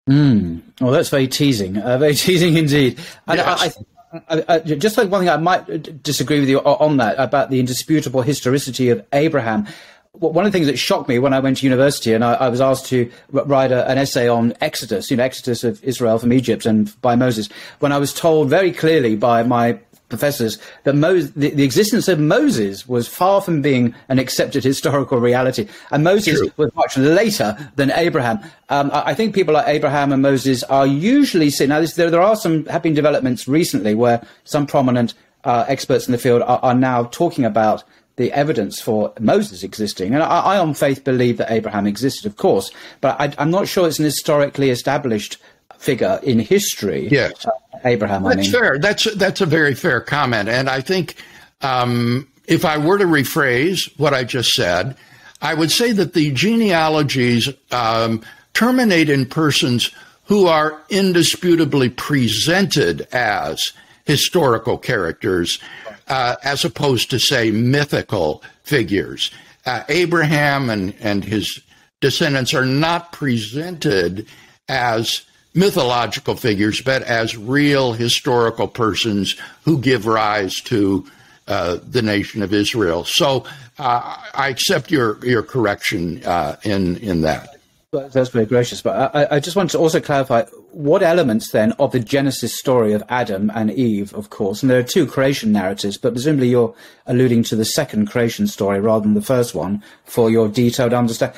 Mm. 0.10 0.62
Well, 0.82 0.92
that's 0.92 1.10
very 1.10 1.28
teasing, 1.28 1.78
uh, 1.78 1.98
very 1.98 2.16
teasing 2.26 2.58
indeed. 2.58 3.00
And 3.28 3.38
yes. 3.38 3.78
I, 4.12 4.24
I, 4.30 4.44
I, 4.48 4.60
just 4.60 4.98
like 4.98 5.10
one 5.10 5.22
thing, 5.22 5.30
I 5.30 5.38
might 5.38 6.02
disagree 6.02 6.40
with 6.40 6.50
you 6.50 6.60
on 6.60 6.98
that 6.98 7.16
about 7.20 7.52
the 7.52 7.60
indisputable 7.60 8.24
historicity 8.24 8.90
of 8.90 9.06
Abraham. 9.14 9.68
One 10.14 10.46
of 10.46 10.52
the 10.52 10.58
things 10.58 10.68
that 10.68 10.78
shocked 10.78 11.08
me 11.08 11.20
when 11.20 11.34
I 11.34 11.40
went 11.40 11.58
to 11.58 11.66
university 11.66 12.14
and 12.14 12.26
I, 12.26 12.34
I 12.34 12.50
was 12.50 12.60
asked 12.60 12.88
to 12.88 13.10
write 13.32 13.72
a, 13.72 13.88
an 13.88 14.00
essay 14.00 14.28
on 14.28 14.54
Exodus, 14.60 15.12
you 15.12 15.18
know, 15.18 15.24
Exodus 15.24 15.64
of 15.64 15.82
Israel 15.84 16.18
from 16.18 16.34
Egypt 16.34 16.66
and 16.66 17.00
by 17.02 17.16
Moses, 17.16 17.48
when 17.80 17.92
I 17.92 18.00
was 18.00 18.12
told 18.12 18.50
very 18.50 18.72
clearly 18.72 19.16
by 19.16 19.44
my 19.44 19.80
professors 20.10 20.58
that 20.84 20.96
Moses, 20.96 21.32
the, 21.32 21.52
the, 21.52 21.64
existence 21.64 22.08
of 22.08 22.20
Moses 22.20 22.88
was 22.88 23.08
far 23.08 23.42
from 23.42 23.62
being 23.62 23.96
an 24.10 24.20
accepted 24.20 24.64
historical 24.64 25.20
reality, 25.20 25.68
and 25.92 26.04
Moses 26.04 26.40
True. 26.40 26.52
was 26.58 26.76
much 26.76 26.98
later 26.98 27.56
than 27.76 27.92
Abraham. 27.92 28.40
Um, 28.70 28.90
I, 28.92 29.12
I, 29.12 29.14
think 29.14 29.34
people 29.34 29.54
like 29.54 29.68
Abraham 29.68 30.12
and 30.12 30.22
Moses 30.22 30.64
are 30.64 30.88
usually 30.88 31.50
seen. 31.50 31.70
Now, 31.70 31.80
this, 31.80 31.94
there, 31.94 32.10
there, 32.10 32.22
are 32.22 32.36
some 32.36 32.66
have 32.66 32.84
been 32.84 32.94
developments 32.94 33.48
recently 33.48 33.94
where 33.94 34.22
some 34.44 34.66
prominent 34.66 35.14
uh, 35.44 35.66
experts 35.68 36.08
in 36.08 36.12
the 36.12 36.18
field 36.18 36.42
are, 36.42 36.60
are, 36.62 36.76
now 36.76 37.04
talking 37.06 37.46
about 37.46 37.84
the 38.18 38.32
evidence 38.34 38.82
for 38.82 39.14
Moses 39.20 39.64
existing. 39.64 40.14
And 40.14 40.24
I, 40.24 40.40
I, 40.40 40.58
on 40.58 40.74
faith, 40.74 41.04
believe 41.04 41.38
that 41.38 41.52
Abraham 41.52 41.88
existed, 41.88 42.26
of 42.26 42.36
course, 42.36 42.72
but 43.00 43.20
I, 43.20 43.34
I'm 43.38 43.52
not 43.52 43.68
sure 43.68 43.88
it's 43.88 44.00
an 44.00 44.06
historically 44.06 44.72
established 44.72 45.38
figure 45.80 46.20
in 46.24 46.40
history. 46.40 47.08
Yes. 47.10 47.46
Uh, 47.46 47.52
Abraham. 47.86 48.24
That's 48.24 48.36
I 48.36 48.42
mean. 48.42 48.52
fair. 48.52 48.78
That's 48.78 49.12
that's 49.16 49.42
a 49.42 49.46
very 49.46 49.74
fair 49.74 50.02
comment, 50.02 50.50
and 50.50 50.70
I 50.70 50.82
think 50.82 51.16
um, 51.62 52.28
if 52.46 52.66
I 52.66 52.78
were 52.78 52.98
to 52.98 53.06
rephrase 53.06 53.98
what 53.98 54.14
I 54.14 54.24
just 54.24 54.54
said, 54.54 54.96
I 55.42 55.54
would 55.54 55.72
say 55.72 55.94
that 55.94 56.14
the 56.14 56.32
genealogies 56.32 57.50
um, 57.72 58.22
terminate 58.54 59.10
in 59.10 59.26
persons 59.26 59.92
who 60.26 60.48
are 60.48 60.82
indisputably 60.90 61.90
presented 61.90 63.08
as 63.14 63.72
historical 64.06 64.78
characters, 64.78 65.60
uh, 66.08 66.36
as 66.44 66.66
opposed 66.66 67.10
to 67.10 67.20
say 67.20 67.52
mythical 67.52 68.44
figures. 68.64 69.32
Uh, 69.66 69.84
Abraham 69.88 70.70
and 70.70 70.94
and 71.00 71.24
his 71.24 71.62
descendants 72.02 72.54
are 72.54 72.66
not 72.66 73.12
presented 73.12 74.28
as 74.68 75.22
mythological 75.60 76.36
figures, 76.36 76.82
but 76.82 77.04
as 77.04 77.38
real 77.38 77.92
historical 77.94 78.68
persons 78.68 79.36
who 79.66 79.78
give 79.78 80.06
rise 80.06 80.62
to 80.62 81.06
uh, 81.48 81.78
the 81.84 82.02
nation 82.02 82.42
of 82.42 82.54
Israel. 82.54 83.04
So 83.04 83.46
uh, 83.78 84.18
I 84.34 84.50
accept 84.50 84.92
your 84.92 85.24
your 85.26 85.44
correction 85.44 86.24
uh, 86.24 86.56
in 86.64 86.98
in 86.98 87.22
that. 87.22 87.60
That's 87.92 88.30
very 88.30 88.46
gracious. 88.46 88.84
But 88.84 89.16
I, 89.16 89.38
I, 89.38 89.40
just 89.40 89.56
want 89.56 89.72
to 89.72 89.80
also 89.80 90.00
clarify 90.00 90.44
what 90.72 91.02
elements 91.02 91.50
then 91.50 91.72
of 91.80 91.92
the 91.92 92.00
Genesis 92.00 92.54
story 92.54 92.94
of 92.94 93.02
Adam 93.10 93.52
and 93.56 93.72
Eve, 93.72 94.14
of 94.14 94.30
course, 94.30 94.62
and 94.62 94.70
there 94.70 94.78
are 94.78 94.84
two 94.84 95.08
creation 95.08 95.52
narratives, 95.52 95.98
but 95.98 96.14
presumably 96.14 96.50
you're 96.50 96.76
alluding 97.08 97.42
to 97.46 97.56
the 97.56 97.66
second 97.66 98.06
creation 98.06 98.46
story 98.46 98.80
rather 98.80 99.06
than 99.06 99.16
the 99.16 99.24
first 99.24 99.56
one 99.56 99.84
for 100.04 100.30
your 100.30 100.48
detailed 100.48 100.94
understanding 100.94 101.36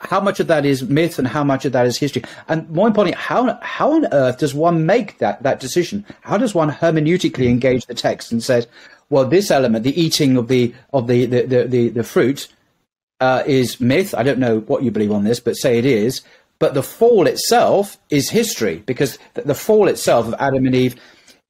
how 0.00 0.20
much 0.20 0.40
of 0.40 0.48
that 0.48 0.64
is 0.64 0.82
myth 0.82 1.18
and 1.18 1.28
how 1.28 1.44
much 1.44 1.64
of 1.64 1.72
that 1.72 1.86
is 1.86 1.96
history? 1.96 2.22
And 2.48 2.68
more 2.70 2.86
importantly, 2.86 3.20
how 3.20 3.58
how 3.62 3.92
on 3.92 4.12
earth 4.12 4.38
does 4.38 4.54
one 4.54 4.86
make 4.86 5.18
that 5.18 5.42
that 5.42 5.60
decision? 5.60 6.04
How 6.22 6.36
does 6.36 6.54
one 6.54 6.70
hermeneutically 6.70 7.46
engage 7.46 7.86
the 7.86 7.94
text 7.94 8.32
and 8.32 8.42
says, 8.42 8.66
well, 9.10 9.24
this 9.24 9.50
element, 9.50 9.84
the 9.84 10.00
eating 10.00 10.36
of 10.36 10.48
the 10.48 10.74
of 10.92 11.06
the 11.06 11.26
the 11.26 11.42
the, 11.42 11.64
the, 11.64 11.88
the 11.90 12.04
fruit, 12.04 12.48
uh, 13.20 13.42
is 13.46 13.80
myth. 13.80 14.14
I 14.14 14.22
don't 14.22 14.38
know 14.38 14.60
what 14.60 14.82
you 14.82 14.90
believe 14.90 15.12
on 15.12 15.24
this, 15.24 15.40
but 15.40 15.56
say 15.56 15.78
it 15.78 15.86
is. 15.86 16.22
But 16.58 16.74
the 16.74 16.82
fall 16.82 17.26
itself 17.26 17.98
is 18.10 18.30
history 18.30 18.82
because 18.86 19.18
the, 19.34 19.42
the 19.42 19.54
fall 19.54 19.88
itself 19.88 20.26
of 20.26 20.34
Adam 20.40 20.66
and 20.66 20.74
Eve 20.74 20.96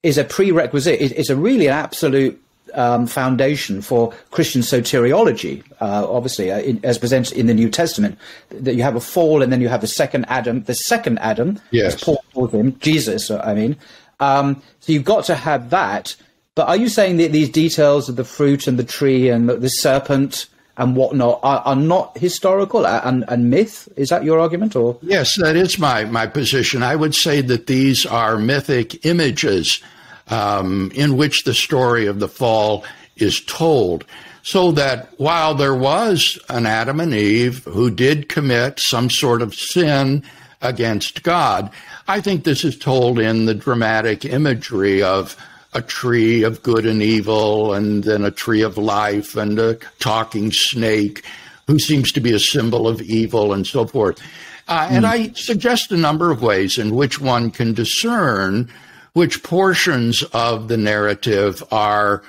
is 0.03 0.19
a 0.19 0.25
prerequisite. 0.25 1.01
It, 1.01 1.13
it's 1.13 1.31
a 1.31 1.37
really 1.37 1.67
an 1.67 1.75
absolute 1.75 2.41
um, 2.75 3.07
foundation 3.07 3.83
for 3.83 4.13
Christian 4.31 4.63
soteriology, 4.63 5.65
uh, 5.81 6.07
obviously, 6.11 6.51
uh, 6.51 6.61
in, 6.61 6.85
as 6.85 6.99
presented 6.99 7.37
in 7.37 7.47
the 7.47 7.55
New 7.55 7.71
Testament. 7.71 8.19
That 8.51 8.75
you 8.75 8.83
have 8.83 8.97
a 8.97 9.01
fall 9.01 9.43
and 9.43 9.53
then 9.53 9.61
you 9.61 9.69
have 9.69 9.81
the 9.81 9.87
second 9.87 10.27
Adam, 10.29 10.63
the 10.65 10.75
second 10.75 11.19
Adam, 11.19 11.61
yes. 11.71 12.03
Paul 12.03 12.23
calls 12.35 12.53
him, 12.53 12.79
Jesus, 12.81 13.31
I 13.31 13.55
mean. 13.55 13.77
Um, 14.21 14.63
so 14.81 14.93
you've 14.93 15.05
got 15.05 15.25
to 15.25 15.35
have 15.35 15.71
that. 15.71 16.17
But 16.55 16.69
are 16.69 16.77
you 16.77 16.89
saying 16.89 17.19
that 17.19 17.33
these 17.33 17.49
details 17.49 18.09
of 18.09 18.17
the 18.17 18.25
fruit 18.25 18.67
and 18.67 18.79
the 18.79 18.85
tree 18.85 19.29
and 19.29 19.49
the, 19.49 19.57
the 19.57 19.69
serpent 19.69 20.47
and 20.77 20.97
whatnot 20.97 21.41
are, 21.43 21.61
are 21.61 21.77
not 21.77 22.19
historical 22.19 22.87
and, 22.87 23.25
and 23.29 23.51
myth? 23.51 23.89
Is 23.97 24.09
that 24.09 24.25
your 24.25 24.41
argument, 24.41 24.75
or 24.75 24.99
yes, 25.03 25.37
that 25.39 25.55
is 25.55 25.79
my 25.79 26.05
my 26.05 26.27
position. 26.27 26.83
I 26.83 26.97
would 26.97 27.15
say 27.15 27.43
that 27.43 27.67
these 27.67 28.07
are 28.07 28.39
mythic 28.39 29.07
images 29.07 29.81
um, 30.29 30.91
in 30.95 31.17
which 31.17 31.45
the 31.45 31.55
story 31.55 32.07
of 32.07 32.21
the 32.21 32.29
fall 32.29 32.85
is 33.17 33.41
told. 33.41 34.05
So 34.43 34.73
that 34.73 35.09
while 35.19 35.55
there 35.55 35.75
was 35.75 36.39
an 36.49 36.65
Adam 36.65 37.01
and 37.01 37.13
Eve 37.13 37.65
who 37.65 37.91
did 37.91 38.29
commit 38.29 38.81
some 38.81 39.11
sort 39.11 39.43
of 39.43 39.55
sin 39.55 40.23
against 40.63 41.23
God, 41.23 41.71
I 42.07 42.21
think 42.21 42.45
this 42.45 42.65
is 42.65 42.79
told 42.79 43.19
in 43.19 43.45
the 43.45 43.55
dramatic 43.55 44.25
imagery 44.25 45.03
of 45.03 45.37
a 45.75 45.83
tree 45.83 46.45
of 46.45 46.63
good 46.63 46.87
and 46.87 47.03
evil, 47.03 47.75
and 47.75 48.03
then 48.05 48.25
a 48.25 48.31
tree 48.31 48.63
of 48.63 48.79
life, 48.79 49.37
and 49.37 49.59
a 49.59 49.75
talking 49.99 50.51
snake 50.51 51.25
who 51.67 51.79
seems 51.79 52.11
to 52.13 52.21
be 52.21 52.33
a 52.33 52.39
symbol 52.39 52.89
of 52.89 53.03
evil, 53.03 53.53
and 53.53 53.67
so 53.67 53.85
forth. 53.85 54.19
Uh, 54.67 54.89
and 54.91 55.05
mm. 55.05 55.09
I 55.09 55.33
suggest 55.35 55.93
a 55.93 55.97
number 55.97 56.31
of 56.31 56.41
ways 56.41 56.79
in 56.79 56.95
which 56.95 57.21
one 57.21 57.51
can 57.51 57.75
discern 57.75 58.71
which 59.19 59.43
portions 59.43 60.23
of 60.33 60.69
the 60.69 60.77
narrative 60.77 61.65
are 61.73 62.23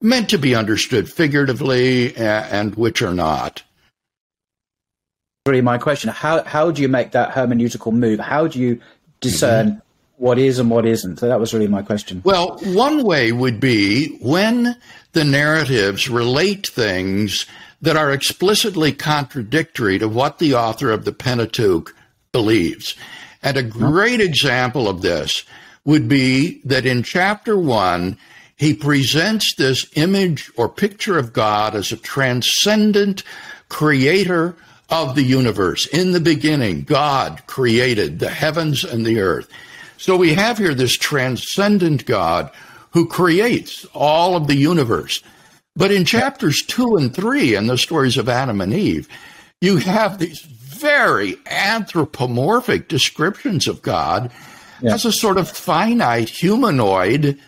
meant 0.00 0.30
to 0.30 0.38
be 0.38 0.54
understood 0.54 1.10
figuratively 1.10 2.14
and 2.16 2.76
which 2.76 3.02
are 3.02 3.12
not. 3.12 3.64
Really, 5.46 5.62
my 5.62 5.78
question: 5.78 6.10
How 6.10 6.44
how 6.44 6.70
do 6.70 6.80
you 6.80 6.88
make 6.88 7.10
that 7.10 7.32
hermeneutical 7.32 7.92
move? 7.92 8.20
How 8.20 8.46
do 8.46 8.60
you 8.60 8.80
discern 9.18 9.66
mm-hmm. 9.66 9.78
what 10.18 10.38
is 10.38 10.60
and 10.60 10.70
what 10.70 10.86
isn't? 10.86 11.18
So 11.18 11.26
that 11.26 11.40
was 11.40 11.52
really 11.52 11.66
my 11.66 11.82
question. 11.82 12.22
Well, 12.24 12.58
one 12.62 13.02
way 13.02 13.32
would 13.32 13.58
be 13.58 14.16
when 14.18 14.76
the 15.14 15.24
narratives 15.24 16.08
relate 16.08 16.68
things 16.68 17.46
that 17.82 17.96
are 17.96 18.12
explicitly 18.12 18.92
contradictory 18.92 19.98
to 19.98 20.06
what 20.06 20.38
the 20.38 20.54
author 20.54 20.92
of 20.92 21.04
the 21.04 21.12
Pentateuch 21.12 21.92
believes. 22.30 22.94
And 23.42 23.56
a 23.56 23.62
great 23.64 24.20
example 24.20 24.88
of 24.88 25.02
this 25.02 25.42
would 25.88 26.06
be 26.06 26.60
that 26.66 26.84
in 26.84 27.02
chapter 27.02 27.56
one, 27.56 28.14
he 28.56 28.74
presents 28.74 29.54
this 29.54 29.86
image 29.94 30.50
or 30.54 30.68
picture 30.68 31.16
of 31.16 31.32
God 31.32 31.74
as 31.74 31.90
a 31.90 31.96
transcendent 31.96 33.22
creator 33.70 34.54
of 34.90 35.14
the 35.14 35.22
universe. 35.22 35.86
In 35.86 36.12
the 36.12 36.20
beginning, 36.20 36.82
God 36.82 37.40
created 37.46 38.18
the 38.18 38.28
heavens 38.28 38.84
and 38.84 39.06
the 39.06 39.18
earth. 39.20 39.48
So 39.96 40.14
we 40.14 40.34
have 40.34 40.58
here 40.58 40.74
this 40.74 40.92
transcendent 40.92 42.04
God 42.04 42.50
who 42.90 43.08
creates 43.08 43.86
all 43.94 44.36
of 44.36 44.46
the 44.46 44.56
universe. 44.56 45.22
But 45.74 45.90
in 45.90 46.04
chapters 46.04 46.60
two 46.60 46.96
and 46.96 47.14
three, 47.14 47.54
in 47.54 47.66
the 47.66 47.78
stories 47.78 48.18
of 48.18 48.28
Adam 48.28 48.60
and 48.60 48.74
Eve, 48.74 49.08
you 49.62 49.78
have 49.78 50.18
these 50.18 50.42
very 50.42 51.38
anthropomorphic 51.46 52.88
descriptions 52.88 53.66
of 53.66 53.80
God 53.80 54.30
yeah. 54.80 54.94
as 54.94 55.04
a 55.04 55.12
sort 55.12 55.38
of 55.38 55.48
finite 55.48 56.28
humanoid 56.28 57.38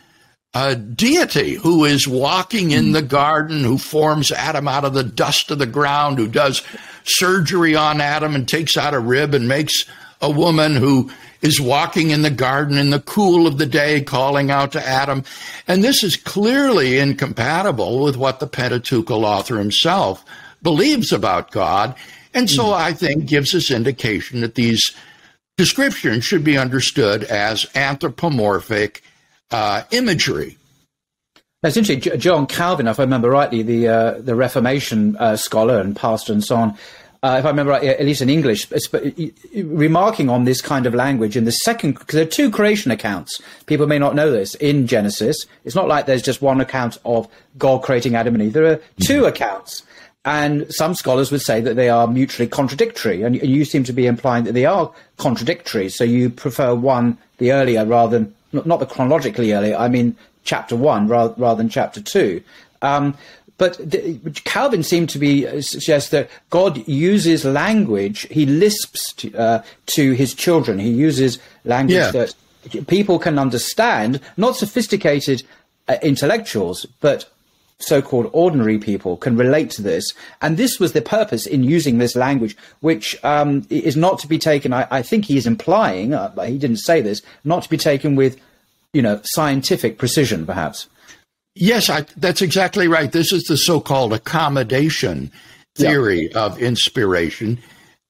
a 0.52 0.74
deity 0.74 1.54
who 1.54 1.84
is 1.84 2.08
walking 2.08 2.72
in 2.72 2.86
hmm. 2.86 2.92
the 2.92 3.02
garden, 3.02 3.62
who 3.62 3.78
forms 3.78 4.32
Adam 4.32 4.66
out 4.66 4.84
of 4.84 4.94
the 4.94 5.04
dust 5.04 5.50
of 5.50 5.58
the 5.58 5.66
ground, 5.66 6.18
who 6.18 6.26
does 6.26 6.62
surgery 7.04 7.76
on 7.76 8.00
Adam 8.00 8.34
and 8.34 8.48
takes 8.48 8.76
out 8.76 8.94
a 8.94 8.98
rib 8.98 9.32
and 9.32 9.48
makes 9.48 9.84
a 10.20 10.30
woman 10.30 10.74
who 10.74 11.10
is 11.40 11.60
walking 11.60 12.10
in 12.10 12.22
the 12.22 12.30
garden 12.30 12.76
in 12.76 12.90
the 12.90 13.00
cool 13.00 13.46
of 13.46 13.58
the 13.58 13.66
day, 13.66 14.02
calling 14.02 14.50
out 14.50 14.72
to 14.72 14.86
Adam. 14.86 15.24
And 15.66 15.82
this 15.82 16.02
is 16.02 16.16
clearly 16.16 16.98
incompatible 16.98 18.02
with 18.02 18.16
what 18.16 18.40
the 18.40 18.46
Pentateuchal 18.46 19.24
author 19.24 19.56
himself 19.56 20.24
believes 20.62 21.12
about 21.12 21.52
God. 21.52 21.94
And 22.34 22.50
so 22.50 22.66
hmm. 22.66 22.74
I 22.74 22.92
think 22.92 23.26
gives 23.26 23.54
us 23.54 23.70
indication 23.70 24.40
that 24.40 24.56
these 24.56 24.94
descriptions 25.60 26.24
should 26.24 26.42
be 26.42 26.56
understood 26.56 27.22
as 27.24 27.66
anthropomorphic 27.74 29.02
uh, 29.50 29.82
imagery. 29.90 30.56
That's 31.60 31.76
interesting. 31.76 32.18
John 32.18 32.46
Calvin, 32.46 32.88
if 32.88 32.98
I 32.98 33.02
remember 33.02 33.28
rightly, 33.28 33.62
the 33.62 33.88
uh, 33.88 34.12
the 34.20 34.34
Reformation 34.34 35.18
uh, 35.18 35.36
scholar 35.36 35.78
and 35.78 35.94
pastor 35.94 36.32
and 36.32 36.42
so 36.42 36.56
on, 36.56 36.70
uh, 37.22 37.36
if 37.38 37.44
I 37.44 37.50
remember 37.50 37.72
right, 37.72 37.84
at 37.84 38.06
least 38.06 38.22
in 38.22 38.30
English, 38.30 38.68
remarking 39.54 40.30
on 40.30 40.44
this 40.44 40.62
kind 40.62 40.86
of 40.86 40.94
language 40.94 41.36
in 41.36 41.44
the 41.44 41.52
second, 41.52 41.98
because 41.98 42.14
there 42.14 42.22
are 42.22 42.36
two 42.38 42.50
creation 42.50 42.90
accounts. 42.90 43.38
People 43.66 43.86
may 43.86 43.98
not 43.98 44.14
know 44.14 44.30
this 44.30 44.54
in 44.54 44.86
Genesis. 44.86 45.44
It's 45.66 45.74
not 45.74 45.88
like 45.88 46.06
there's 46.06 46.22
just 46.22 46.40
one 46.40 46.62
account 46.62 46.96
of 47.04 47.28
God 47.58 47.82
creating 47.82 48.14
Adam 48.14 48.34
and 48.34 48.44
Eve. 48.44 48.54
There 48.54 48.64
are 48.64 48.76
2 48.76 49.18
mm-hmm. 49.18 49.26
accounts. 49.26 49.82
And 50.24 50.72
some 50.72 50.94
scholars 50.94 51.32
would 51.32 51.40
say 51.40 51.60
that 51.62 51.76
they 51.76 51.88
are 51.88 52.06
mutually 52.06 52.46
contradictory. 52.46 53.22
And 53.22 53.36
you 53.36 53.64
seem 53.64 53.84
to 53.84 53.92
be 53.92 54.06
implying 54.06 54.44
that 54.44 54.52
they 54.52 54.66
are 54.66 54.92
contradictory. 55.16 55.88
So 55.88 56.04
you 56.04 56.28
prefer 56.28 56.74
one, 56.74 57.16
the 57.38 57.52
earlier, 57.52 57.86
rather 57.86 58.18
than 58.18 58.34
not 58.52 58.80
the 58.80 58.86
chronologically 58.86 59.52
earlier. 59.52 59.76
I 59.76 59.88
mean 59.88 60.16
chapter 60.44 60.76
one 60.76 61.08
rather, 61.08 61.34
rather 61.38 61.58
than 61.58 61.68
chapter 61.70 62.00
two. 62.00 62.42
Um, 62.82 63.16
but 63.56 63.76
the, 63.78 64.18
Calvin 64.44 64.82
seemed 64.82 65.10
to 65.10 65.18
be 65.18 65.46
uh, 65.46 65.60
suggest 65.60 66.10
that 66.12 66.30
God 66.48 66.86
uses 66.88 67.44
language. 67.44 68.26
He 68.30 68.46
lisps 68.46 69.12
to, 69.14 69.34
uh, 69.34 69.62
to 69.86 70.12
his 70.12 70.32
children. 70.34 70.78
He 70.78 70.90
uses 70.90 71.38
language 71.64 71.96
yeah. 71.96 72.10
that 72.10 72.34
people 72.86 73.18
can 73.18 73.38
understand. 73.38 74.20
Not 74.38 74.56
sophisticated 74.56 75.42
uh, 75.88 75.96
intellectuals, 76.02 76.86
but 77.00 77.30
so-called 77.80 78.30
ordinary 78.32 78.78
people 78.78 79.16
can 79.16 79.36
relate 79.36 79.70
to 79.70 79.82
this. 79.82 80.04
And 80.40 80.56
this 80.56 80.78
was 80.78 80.92
the 80.92 81.02
purpose 81.02 81.46
in 81.46 81.64
using 81.64 81.98
this 81.98 82.14
language, 82.14 82.56
which 82.80 83.16
um, 83.24 83.66
is 83.70 83.96
not 83.96 84.18
to 84.20 84.28
be 84.28 84.38
taken. 84.38 84.72
I, 84.72 84.86
I 84.90 85.02
think 85.02 85.24
he 85.24 85.36
is 85.36 85.46
implying, 85.46 86.14
uh, 86.14 86.30
he 86.42 86.58
didn't 86.58 86.78
say 86.78 87.00
this, 87.00 87.22
not 87.44 87.62
to 87.62 87.70
be 87.70 87.76
taken 87.76 88.16
with, 88.16 88.40
you 88.92 89.02
know, 89.02 89.20
scientific 89.24 89.98
precision, 89.98 90.46
perhaps. 90.46 90.88
Yes, 91.54 91.90
I, 91.90 92.06
that's 92.16 92.42
exactly 92.42 92.86
right. 92.86 93.10
This 93.10 93.32
is 93.32 93.44
the 93.44 93.56
so-called 93.56 94.12
accommodation 94.12 95.32
theory 95.74 96.30
yeah. 96.30 96.44
of 96.44 96.60
inspiration. 96.60 97.58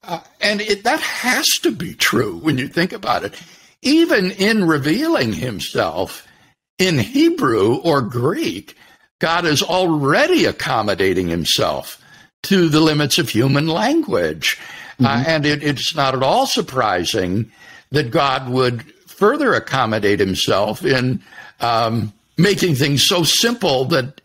Uh, 0.03 0.21
and 0.41 0.61
it, 0.61 0.85
that 0.85 1.01
has 1.01 1.47
to 1.63 1.71
be 1.71 1.95
true 1.95 2.39
when 2.39 2.59
you 2.59 2.69
think 2.69 2.93
about 2.93 3.25
it. 3.25 3.35
Even 3.83 4.31
in 4.33 4.65
revealing 4.65 5.33
himself 5.33 6.27
in 6.79 6.99
Hebrew 6.99 7.77
or 7.77 8.01
Greek, 8.03 8.77
God 9.21 9.47
is 9.47 9.63
already 9.63 10.47
accommodating 10.47 11.29
himself 11.29 12.03
to 12.45 12.69
the 12.69 12.81
limits 12.81 13.19
of 13.19 13.29
human 13.29 13.69
language. 13.69 14.59
Uh, 14.99 15.05
mm-hmm. 15.05 15.07
Uh, 15.07 15.25
and 15.27 15.47
it, 15.47 15.63
it's 15.63 15.95
not 15.95 16.15
at 16.15 16.23
all 16.23 16.47
surprising 16.47 17.53
that 17.91 18.11
God 18.11 18.49
would 18.49 18.83
further 19.07 19.55
accommodate 19.55 20.19
himself 20.19 20.85
in 20.85 21.23
um, 21.61 22.13
making 22.39 22.75
things 22.75 23.07
so 23.07 23.23
simple 23.23 23.85
that 23.87 24.21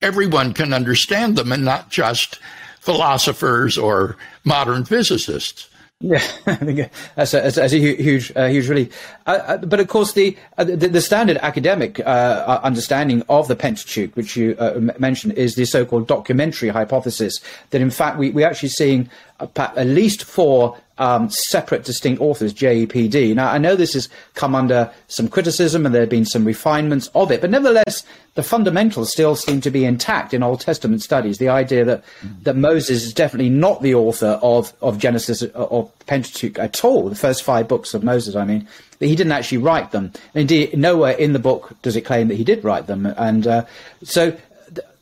everyone 0.00 0.54
can 0.54 0.72
understand 0.72 1.36
them 1.36 1.52
and 1.52 1.64
not 1.64 1.90
just 1.90 2.38
philosophers 2.80 3.76
or 3.76 4.16
modern 4.44 4.84
physicists. 4.84 5.67
Yeah, 6.00 6.22
I 6.46 6.54
think 6.54 6.90
that's 7.16 7.34
a, 7.34 7.40
that's 7.40 7.58
a 7.58 7.78
huge, 7.78 8.32
uh, 8.36 8.46
huge 8.46 8.68
relief. 8.68 9.16
Uh, 9.26 9.30
uh, 9.30 9.56
but 9.58 9.80
of 9.80 9.88
course, 9.88 10.12
the, 10.12 10.36
uh, 10.56 10.62
the, 10.62 10.76
the 10.76 11.00
standard 11.00 11.38
academic 11.38 11.98
uh, 11.98 12.60
understanding 12.62 13.24
of 13.28 13.48
the 13.48 13.56
Pentateuch, 13.56 14.14
which 14.14 14.36
you 14.36 14.54
uh, 14.60 14.78
mentioned, 15.00 15.32
is 15.32 15.56
the 15.56 15.64
so-called 15.64 16.06
documentary 16.06 16.68
hypothesis. 16.68 17.40
That 17.70 17.80
in 17.80 17.90
fact, 17.90 18.16
we, 18.16 18.30
we're 18.30 18.46
actually 18.46 18.68
seeing 18.68 19.10
at 19.40 19.86
least 19.86 20.24
four 20.24 20.76
um, 20.98 21.30
separate, 21.30 21.84
distinct 21.84 22.20
authors, 22.20 22.52
JEPD. 22.52 23.34
Now, 23.34 23.50
I 23.50 23.58
know 23.58 23.76
this 23.76 23.94
has 23.94 24.08
come 24.34 24.54
under 24.54 24.92
some 25.06 25.28
criticism 25.28 25.86
and 25.86 25.94
there 25.94 26.02
have 26.02 26.10
been 26.10 26.24
some 26.24 26.44
refinements 26.44 27.08
of 27.14 27.30
it, 27.30 27.40
but 27.40 27.50
nevertheless, 27.50 28.04
the 28.34 28.42
fundamentals 28.42 29.12
still 29.12 29.36
seem 29.36 29.60
to 29.60 29.70
be 29.70 29.84
intact 29.84 30.34
in 30.34 30.42
Old 30.42 30.60
Testament 30.60 31.02
studies. 31.02 31.38
The 31.38 31.48
idea 31.48 31.84
that, 31.84 32.04
mm-hmm. 32.20 32.42
that 32.42 32.56
Moses 32.56 33.04
is 33.04 33.14
definitely 33.14 33.50
not 33.50 33.80
the 33.80 33.94
author 33.94 34.40
of, 34.42 34.72
of 34.82 34.98
Genesis 34.98 35.42
uh, 35.42 35.46
or 35.64 35.90
Pentateuch 36.06 36.58
at 36.58 36.84
all, 36.84 37.08
the 37.08 37.14
first 37.14 37.44
five 37.44 37.68
books 37.68 37.94
of 37.94 38.02
Moses, 38.02 38.34
I 38.34 38.44
mean, 38.44 38.66
that 38.98 39.06
he 39.06 39.14
didn't 39.14 39.32
actually 39.32 39.58
write 39.58 39.92
them. 39.92 40.12
Indeed, 40.34 40.76
nowhere 40.76 41.16
in 41.16 41.32
the 41.32 41.38
book 41.38 41.76
does 41.82 41.94
it 41.94 42.02
claim 42.02 42.26
that 42.28 42.34
he 42.34 42.44
did 42.44 42.64
write 42.64 42.88
them. 42.88 43.06
And 43.06 43.46
uh, 43.46 43.66
so 44.02 44.36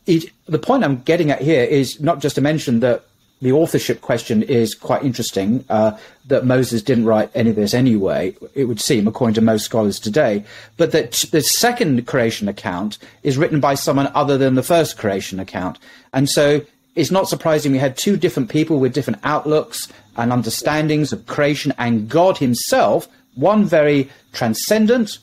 it, 0.06 0.30
the 0.46 0.58
point 0.58 0.84
I'm 0.84 1.00
getting 1.02 1.30
at 1.30 1.40
here 1.40 1.64
is 1.64 2.00
not 2.00 2.20
just 2.20 2.34
to 2.34 2.40
mention 2.40 2.80
that 2.80 3.04
the 3.42 3.52
authorship 3.52 4.00
question 4.00 4.42
is 4.42 4.74
quite 4.74 5.04
interesting. 5.04 5.64
Uh, 5.68 5.96
that 6.26 6.44
Moses 6.44 6.82
didn't 6.82 7.04
write 7.04 7.30
any 7.34 7.50
of 7.50 7.56
this 7.56 7.74
anyway, 7.74 8.34
it 8.54 8.64
would 8.64 8.80
seem, 8.80 9.06
according 9.06 9.34
to 9.34 9.40
most 9.40 9.64
scholars 9.64 10.00
today. 10.00 10.44
But 10.76 10.92
that 10.92 11.12
the 11.30 11.42
second 11.42 12.06
creation 12.06 12.48
account 12.48 12.98
is 13.22 13.38
written 13.38 13.60
by 13.60 13.74
someone 13.74 14.10
other 14.14 14.36
than 14.36 14.54
the 14.54 14.62
first 14.62 14.98
creation 14.98 15.38
account. 15.38 15.78
And 16.12 16.28
so 16.28 16.62
it's 16.96 17.10
not 17.10 17.28
surprising 17.28 17.72
we 17.72 17.78
had 17.78 17.96
two 17.96 18.16
different 18.16 18.50
people 18.50 18.80
with 18.80 18.94
different 18.94 19.20
outlooks 19.22 19.92
and 20.16 20.32
understandings 20.32 21.12
of 21.12 21.26
creation 21.26 21.72
and 21.78 22.08
God 22.08 22.38
Himself. 22.38 23.06
One 23.34 23.64
very 23.64 24.10
transcendent, 24.32 25.18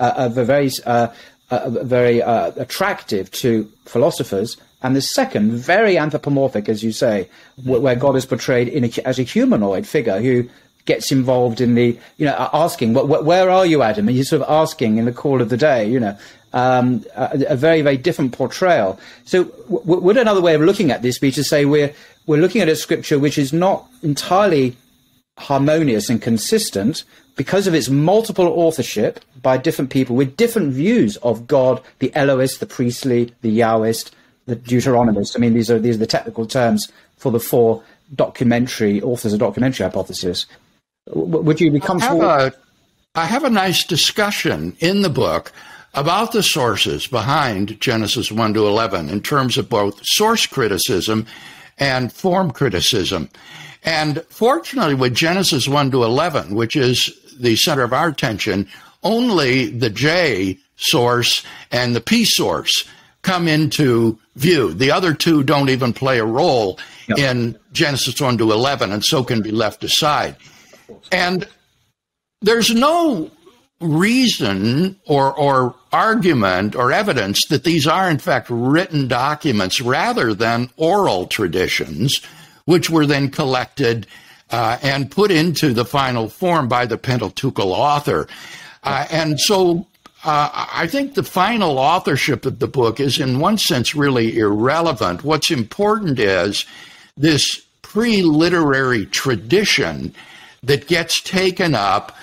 uh, 0.00 0.14
a 0.16 0.28
very, 0.30 0.70
uh, 0.86 1.08
very 1.50 2.22
uh, 2.22 2.52
attractive 2.56 3.30
to 3.32 3.70
philosophers, 3.84 4.56
and 4.82 4.96
the 4.96 5.02
second, 5.02 5.52
very 5.52 5.98
anthropomorphic, 5.98 6.68
as 6.68 6.82
you 6.82 6.92
say, 6.92 7.28
where 7.64 7.96
God 7.96 8.16
is 8.16 8.24
portrayed 8.24 8.68
a, 8.68 9.06
as 9.06 9.18
a 9.18 9.22
humanoid 9.22 9.86
figure 9.86 10.20
who 10.20 10.48
gets 10.86 11.12
involved 11.12 11.60
in 11.60 11.74
the, 11.74 11.98
you 12.16 12.26
know, 12.26 12.48
asking, 12.52 12.94
where 12.94 13.50
are 13.50 13.66
you, 13.66 13.82
Adam? 13.82 14.08
And 14.08 14.16
he's 14.16 14.30
sort 14.30 14.42
of 14.42 14.50
asking 14.50 14.96
in 14.96 15.04
the 15.04 15.12
call 15.12 15.42
of 15.42 15.50
the 15.50 15.56
day, 15.56 15.86
you 15.86 16.00
know, 16.00 16.16
um, 16.52 17.04
a, 17.14 17.44
a, 17.50 17.56
very, 17.56 17.82
very 17.82 17.96
different 17.96 18.32
portrayal. 18.32 18.98
So, 19.24 19.44
w- 19.44 20.00
would 20.00 20.16
another 20.16 20.40
way 20.40 20.54
of 20.54 20.62
looking 20.62 20.90
at 20.90 21.02
this 21.02 21.18
be 21.18 21.30
to 21.32 21.44
say 21.44 21.64
we're 21.64 21.94
we're 22.26 22.40
looking 22.40 22.60
at 22.60 22.68
a 22.68 22.74
scripture 22.74 23.18
which 23.18 23.38
is 23.38 23.52
not 23.52 23.86
entirely 24.02 24.76
harmonious 25.38 26.10
and 26.10 26.20
consistent 26.20 27.04
because 27.36 27.66
of 27.66 27.74
its 27.74 27.88
multiple 27.88 28.46
authorship 28.46 29.20
by 29.40 29.56
different 29.56 29.90
people 29.90 30.16
with 30.16 30.36
different 30.36 30.72
views 30.72 31.16
of 31.18 31.46
God, 31.46 31.80
the 32.00 32.14
Elohist, 32.14 32.60
the 32.60 32.66
priestly, 32.66 33.32
the 33.42 33.58
Yahwist, 33.58 34.10
the 34.50 34.56
Deuteronomist. 34.56 35.36
I 35.36 35.38
mean, 35.38 35.54
these 35.54 35.70
are 35.70 35.78
these 35.78 35.96
are 35.96 36.00
the 36.00 36.06
technical 36.06 36.46
terms 36.46 36.90
for 37.16 37.30
the 37.32 37.40
four 37.40 37.82
documentary 38.14 39.00
authors 39.00 39.32
of 39.32 39.38
documentary 39.38 39.84
hypothesis. 39.84 40.46
Would 41.06 41.60
you 41.60 41.70
be 41.70 41.80
comfortable? 41.80 42.22
I 42.22 42.42
have 42.42 42.52
a, 42.52 42.56
I 43.14 43.24
have 43.26 43.44
a 43.44 43.50
nice 43.50 43.84
discussion 43.84 44.76
in 44.80 45.02
the 45.02 45.08
book 45.08 45.52
about 45.94 46.32
the 46.32 46.42
sources 46.42 47.06
behind 47.06 47.80
Genesis 47.80 48.30
1 48.30 48.54
to 48.54 48.66
11 48.66 49.08
in 49.08 49.20
terms 49.22 49.58
of 49.58 49.68
both 49.68 50.00
source 50.04 50.46
criticism 50.46 51.26
and 51.78 52.12
form 52.12 52.50
criticism. 52.50 53.28
And 53.82 54.22
fortunately, 54.28 54.94
with 54.94 55.14
Genesis 55.14 55.66
1 55.66 55.90
to 55.92 56.04
11, 56.04 56.54
which 56.54 56.76
is 56.76 57.10
the 57.40 57.56
center 57.56 57.82
of 57.82 57.92
our 57.92 58.08
attention, 58.08 58.68
only 59.02 59.66
the 59.70 59.90
J 59.90 60.58
source 60.76 61.42
and 61.72 61.96
the 61.96 62.00
P 62.00 62.24
source 62.24 62.84
come 63.22 63.48
into 63.48 64.18
view. 64.36 64.72
The 64.72 64.90
other 64.90 65.14
two 65.14 65.42
don't 65.42 65.68
even 65.68 65.92
play 65.92 66.18
a 66.18 66.24
role 66.24 66.78
yep. 67.08 67.18
in 67.18 67.58
Genesis 67.72 68.20
1 68.20 68.38
to 68.38 68.52
11, 68.52 68.92
and 68.92 69.04
so 69.04 69.22
can 69.22 69.42
be 69.42 69.50
left 69.50 69.84
aside. 69.84 70.36
And 71.12 71.46
there's 72.40 72.74
no 72.74 73.30
reason 73.80 74.98
or, 75.06 75.34
or 75.34 75.74
argument 75.92 76.74
or 76.74 76.92
evidence 76.92 77.46
that 77.48 77.64
these 77.64 77.86
are, 77.86 78.10
in 78.10 78.18
fact, 78.18 78.48
written 78.50 79.08
documents 79.08 79.80
rather 79.80 80.34
than 80.34 80.70
oral 80.76 81.26
traditions, 81.26 82.20
which 82.64 82.90
were 82.90 83.06
then 83.06 83.30
collected 83.30 84.06
uh, 84.50 84.78
and 84.82 85.10
put 85.10 85.30
into 85.30 85.72
the 85.72 85.84
final 85.84 86.28
form 86.28 86.68
by 86.68 86.86
the 86.86 86.98
Pentateuchal 86.98 87.72
author. 87.72 88.26
Uh, 88.82 89.06
and 89.10 89.40
so 89.40 89.86
uh, 90.22 90.50
I 90.52 90.86
think 90.86 91.14
the 91.14 91.22
final 91.22 91.78
authorship 91.78 92.44
of 92.44 92.58
the 92.58 92.68
book 92.68 93.00
is, 93.00 93.18
in 93.18 93.40
one 93.40 93.56
sense, 93.56 93.94
really 93.94 94.38
irrelevant. 94.38 95.24
What's 95.24 95.50
important 95.50 96.18
is 96.18 96.66
this 97.16 97.62
pre 97.82 98.22
literary 98.22 99.06
tradition 99.06 100.14
that 100.62 100.86
gets 100.86 101.22
taken 101.22 101.74
up 101.74 102.16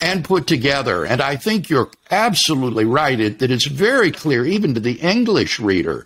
and 0.00 0.24
put 0.24 0.46
together. 0.46 1.04
And 1.06 1.20
I 1.20 1.36
think 1.36 1.70
you're 1.70 1.90
absolutely 2.10 2.84
right 2.84 3.18
it, 3.18 3.38
that 3.38 3.50
it's 3.50 3.66
very 3.66 4.10
clear, 4.10 4.44
even 4.44 4.74
to 4.74 4.80
the 4.80 5.00
English 5.00 5.60
reader, 5.60 6.04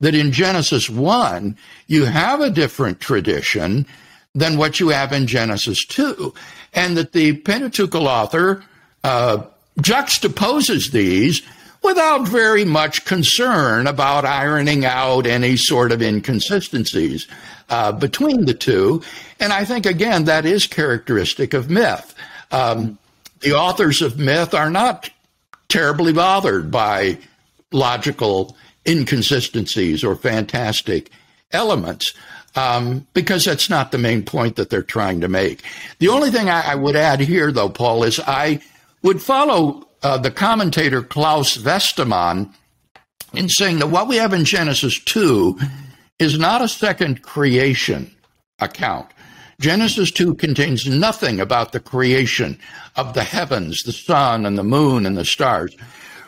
that 0.00 0.14
in 0.14 0.32
Genesis 0.32 0.90
1, 0.90 1.56
you 1.86 2.06
have 2.06 2.40
a 2.40 2.50
different 2.50 3.00
tradition 3.00 3.86
than 4.34 4.56
what 4.56 4.80
you 4.80 4.88
have 4.88 5.12
in 5.12 5.26
Genesis 5.26 5.84
2. 5.86 6.34
And 6.74 6.96
that 6.96 7.12
the 7.12 7.34
Pentateuchal 7.38 8.06
author 8.06 8.64
uh, 9.04 9.44
juxtaposes 9.80 10.90
these 10.90 11.42
without 11.82 12.26
very 12.26 12.64
much 12.64 13.04
concern 13.04 13.86
about 13.86 14.24
ironing 14.24 14.84
out 14.84 15.26
any 15.26 15.56
sort 15.56 15.92
of 15.92 16.02
inconsistencies 16.02 17.26
uh, 17.68 17.92
between 17.92 18.46
the 18.46 18.54
two. 18.54 19.02
And 19.38 19.52
I 19.52 19.64
think, 19.64 19.86
again, 19.86 20.24
that 20.24 20.46
is 20.46 20.66
characteristic 20.66 21.54
of 21.54 21.70
myth. 21.70 22.14
Um, 22.50 22.98
the 23.40 23.52
authors 23.52 24.02
of 24.02 24.18
myth 24.18 24.54
are 24.54 24.70
not 24.70 25.10
terribly 25.68 26.12
bothered 26.12 26.70
by 26.70 27.18
logical 27.72 28.56
inconsistencies 28.86 30.02
or 30.02 30.16
fantastic 30.16 31.10
elements 31.52 32.14
um, 32.54 33.06
because 33.12 33.44
that's 33.44 33.68
not 33.68 33.92
the 33.92 33.98
main 33.98 34.24
point 34.24 34.56
that 34.56 34.70
they're 34.70 34.82
trying 34.82 35.20
to 35.20 35.28
make. 35.28 35.62
The 35.98 36.08
only 36.08 36.30
thing 36.30 36.48
I, 36.48 36.72
I 36.72 36.74
would 36.74 36.96
add 36.96 37.20
here, 37.20 37.52
though, 37.52 37.68
Paul, 37.68 38.04
is 38.04 38.18
I 38.20 38.60
would 39.06 39.22
follow 39.22 39.88
uh, 40.02 40.18
the 40.18 40.32
commentator 40.32 41.00
Klaus 41.00 41.56
Westermann 41.58 42.52
in 43.34 43.48
saying 43.48 43.78
that 43.78 43.86
what 43.86 44.08
we 44.08 44.16
have 44.16 44.32
in 44.32 44.44
Genesis 44.44 44.98
2 44.98 45.56
is 46.18 46.40
not 46.40 46.60
a 46.60 46.66
second 46.66 47.22
creation 47.22 48.10
account. 48.58 49.06
Genesis 49.60 50.10
2 50.10 50.34
contains 50.34 50.88
nothing 50.88 51.38
about 51.38 51.70
the 51.70 51.78
creation 51.78 52.58
of 52.96 53.14
the 53.14 53.22
heavens, 53.22 53.80
the 53.84 53.92
sun 53.92 54.44
and 54.44 54.58
the 54.58 54.64
moon 54.64 55.06
and 55.06 55.16
the 55.16 55.24
stars. 55.24 55.76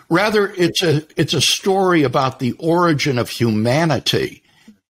Rather, 0.09 0.55
it's 0.57 0.81
a, 0.81 1.05
it's 1.17 1.35
a 1.35 1.41
story 1.41 2.05
about 2.05 2.39
the 2.39 2.53
origin 2.61 3.19
of 3.19 3.29
humanity. 3.29 4.41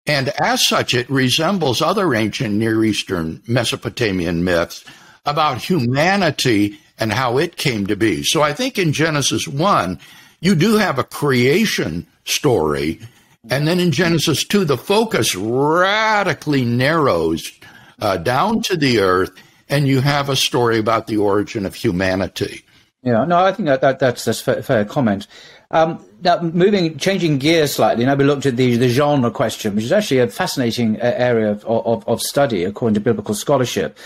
And 0.09 0.31
as 0.40 0.66
such, 0.66 0.92
it 0.92 1.09
resembles 1.09 1.81
other 1.81 2.16
ancient 2.16 2.57
Near 2.57 2.85
Eastern 2.85 3.44
Mesopotamian 3.46 4.42
myths 4.42 4.85
about 5.25 5.59
humanity 5.59 6.81
and 6.99 7.13
how 7.13 7.39
it 7.39 7.57
came 7.57 7.87
to 7.87 7.97
be. 7.97 8.23
So 8.23 8.43
I 8.43 8.53
think 8.53 8.79
in 8.79 8.93
Genesis 8.93 9.47
1, 9.47 9.99
you 10.41 10.55
do 10.55 10.77
have 10.77 10.99
a 10.99 11.05
creation 11.05 12.07
story. 12.25 13.01
And 13.51 13.67
then 13.67 13.79
in 13.79 13.93
Genesis 13.93 14.45
2, 14.45 14.65
the 14.65 14.77
focus 14.77 15.35
radically 15.35 16.65
narrows 16.65 17.53
uh, 18.01 18.17
down 18.17 18.63
to 18.63 18.77
the 18.77 19.01
earth, 19.01 19.31
and 19.69 19.87
you 19.87 20.01
have 20.01 20.29
a 20.29 20.37
story 20.37 20.79
about 20.79 21.07
the 21.07 21.17
origin 21.17 21.65
of 21.65 21.75
humanity. 21.75 22.63
Yeah, 23.03 23.25
no, 23.25 23.39
I 23.39 23.53
think 23.53 23.67
that, 23.69 23.83
that 23.83 24.01
that's 24.01 24.25
that's 24.25 24.41
fair, 24.41 24.63
fair 24.63 24.85
comment. 24.85 25.29
Um, 25.71 26.05
now, 26.23 26.41
moving, 26.41 26.99
changing 26.99 27.39
gears 27.39 27.73
slightly, 27.73 28.05
now 28.05 28.15
we 28.15 28.25
looked 28.25 28.47
at 28.47 28.57
the, 28.57 28.77
the 28.77 28.89
genre 28.89 29.31
question, 29.31 29.75
which 29.75 29.85
is 29.85 29.93
actually 29.93 30.19
a 30.19 30.29
fascinating 30.29 30.97
uh, 31.01 31.13
area 31.17 31.51
of, 31.51 31.65
of, 31.67 32.07
of 32.09 32.21
study 32.21 32.65
according 32.65 32.95
to 32.95 33.01
biblical 33.01 33.35
scholarship 33.35 33.97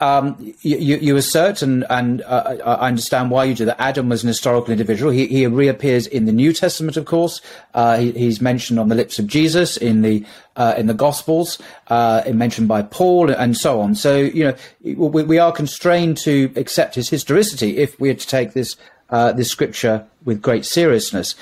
um, 0.00 0.36
you, 0.60 0.96
you, 0.96 1.16
assert, 1.16 1.60
and, 1.60 1.84
and 1.90 2.22
uh, 2.22 2.56
I 2.64 2.86
understand 2.86 3.32
why 3.32 3.44
you 3.44 3.54
do 3.54 3.64
that. 3.64 3.80
Adam 3.80 4.08
was 4.08 4.22
an 4.22 4.28
historical 4.28 4.70
individual. 4.70 5.10
He, 5.10 5.26
he 5.26 5.44
reappears 5.48 6.06
in 6.06 6.24
the 6.24 6.32
New 6.32 6.52
Testament, 6.52 6.96
of 6.96 7.04
course. 7.04 7.40
Uh, 7.74 7.98
he, 7.98 8.12
he's 8.12 8.40
mentioned 8.40 8.78
on 8.78 8.88
the 8.88 8.94
lips 8.94 9.18
of 9.18 9.26
Jesus 9.26 9.76
in 9.76 10.02
the 10.02 10.24
uh, 10.54 10.74
in 10.76 10.86
the 10.86 10.94
Gospels, 10.94 11.58
uh, 11.88 12.22
mentioned 12.32 12.68
by 12.68 12.82
Paul, 12.82 13.30
and 13.30 13.56
so 13.56 13.80
on. 13.80 13.96
So 13.96 14.16
you 14.16 14.44
know 14.44 14.54
we, 14.82 15.24
we, 15.24 15.38
are 15.38 15.52
constrained 15.52 16.16
to 16.18 16.52
accept 16.54 16.94
his 16.94 17.08
historicity 17.08 17.78
if 17.78 17.98
we 17.98 18.10
are 18.10 18.14
to 18.14 18.26
take 18.26 18.52
this 18.52 18.76
uh, 19.10 19.32
this 19.32 19.50
scripture 19.50 20.06
with 20.24 20.40
great 20.40 20.64
seriousness. 20.64 21.34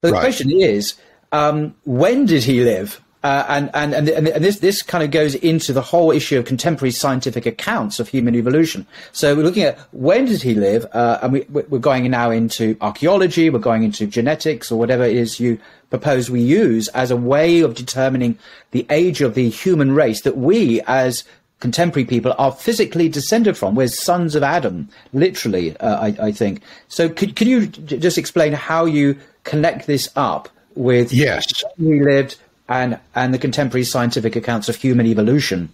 But 0.00 0.08
the 0.08 0.14
right. 0.14 0.20
question 0.20 0.50
is, 0.50 0.94
um, 1.32 1.74
when 1.84 2.24
did 2.24 2.44
he 2.44 2.64
live? 2.64 3.02
Uh, 3.24 3.44
and, 3.48 3.70
and, 3.74 3.94
and, 3.94 4.28
and 4.28 4.44
this, 4.44 4.60
this 4.60 4.80
kind 4.80 5.02
of 5.02 5.10
goes 5.10 5.34
into 5.34 5.72
the 5.72 5.82
whole 5.82 6.12
issue 6.12 6.38
of 6.38 6.44
contemporary 6.44 6.92
scientific 6.92 7.46
accounts 7.46 7.98
of 7.98 8.08
human 8.08 8.36
evolution. 8.36 8.86
So 9.12 9.34
we're 9.34 9.42
looking 9.42 9.64
at 9.64 9.78
when 9.92 10.26
did 10.26 10.40
he 10.40 10.54
live, 10.54 10.86
uh, 10.92 11.18
and 11.22 11.32
we, 11.32 11.40
we're 11.48 11.80
going 11.80 12.08
now 12.10 12.30
into 12.30 12.76
archaeology, 12.80 13.50
we're 13.50 13.58
going 13.58 13.82
into 13.82 14.06
genetics, 14.06 14.70
or 14.70 14.78
whatever 14.78 15.02
it 15.02 15.16
is 15.16 15.40
you 15.40 15.58
propose 15.90 16.30
we 16.30 16.40
use 16.40 16.88
as 16.88 17.10
a 17.10 17.16
way 17.16 17.60
of 17.60 17.74
determining 17.74 18.38
the 18.70 18.86
age 18.90 19.20
of 19.20 19.34
the 19.34 19.48
human 19.48 19.92
race 19.92 20.20
that 20.20 20.36
we 20.36 20.80
as 20.82 21.24
contemporary 21.60 22.04
people 22.04 22.34
are 22.38 22.52
physically 22.52 23.08
descended 23.08 23.56
from. 23.56 23.74
We're 23.74 23.88
sons 23.88 24.34
of 24.34 24.42
Adam, 24.42 24.88
literally, 25.12 25.76
uh, 25.78 26.00
I, 26.00 26.26
I, 26.26 26.32
think. 26.32 26.62
So 26.88 27.08
could, 27.08 27.34
could 27.34 27.48
you 27.48 27.66
j- 27.66 27.98
just 27.98 28.18
explain 28.18 28.52
how 28.52 28.84
you 28.84 29.18
connect 29.44 29.86
this 29.86 30.08
up 30.14 30.48
with 30.74 31.12
yes. 31.12 31.44
we 31.76 32.00
lived, 32.00 32.36
and, 32.68 32.98
and 33.14 33.32
the 33.32 33.38
contemporary 33.38 33.84
scientific 33.84 34.36
accounts 34.36 34.68
of 34.68 34.76
human 34.76 35.06
evolution. 35.06 35.68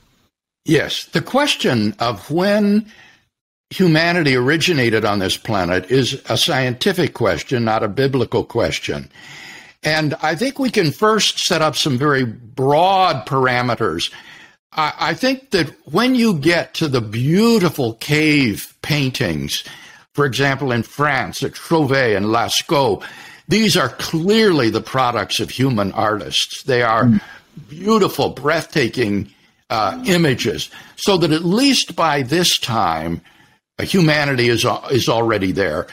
Yes, 0.64 1.07
the 1.07 1.20
question 1.20 1.94
of 1.98 2.30
when 2.30 2.90
humanity 3.70 4.37
originated 4.37 5.04
on 5.04 5.18
this 5.18 5.37
planet 5.37 5.90
is 5.90 6.22
a 6.28 6.38
scientific 6.38 7.14
question, 7.14 7.64
not 7.64 7.83
a 7.83 7.88
biblical 7.88 8.44
question. 8.44 9.11
And 9.83 10.14
I 10.22 10.35
think 10.35 10.59
we 10.59 10.70
can 10.70 10.92
first 10.92 11.40
set 11.40 11.61
up 11.61 11.76
some 11.76 11.98
very 11.98 12.24
broad 12.24 13.26
parameters. 13.26 14.11
I, 14.76 15.14
think 15.14 15.50
that 15.50 15.72
when 15.92 16.16
you 16.16 16.35
get 16.35 16.74
to 16.74 16.88
the 16.88 17.00
beautiful 17.00 17.94
cave 17.94 18.74
paintings, 18.83 19.62
for 20.14 20.26
example, 20.26 20.72
in 20.72 20.83
France 20.83 21.44
at 21.44 21.54
Chauvet 21.54 22.16
and 22.16 22.26
Lascaux, 22.26 23.04
these 23.48 23.76
are 23.76 23.90
clearly 23.90 24.70
the 24.70 24.80
products 24.80 25.40
of 25.40 25.50
human 25.50 25.92
artists. 25.92 26.62
They 26.62 26.83
are 26.83 27.04
mm. 27.04 27.20
beautiful, 27.68 28.30
breathtaking 28.30 29.30
uh, 29.70 30.02
images, 30.07 30.70
so 30.96 31.16
that 31.18 31.33
at 31.33 31.44
least 31.44 31.96
by 31.96 32.22
this 32.22 32.59
time, 32.59 33.20
humanity 33.80 34.48
is, 34.48 34.66
is 34.90 35.09
already 35.09 35.52
there. 35.52 35.87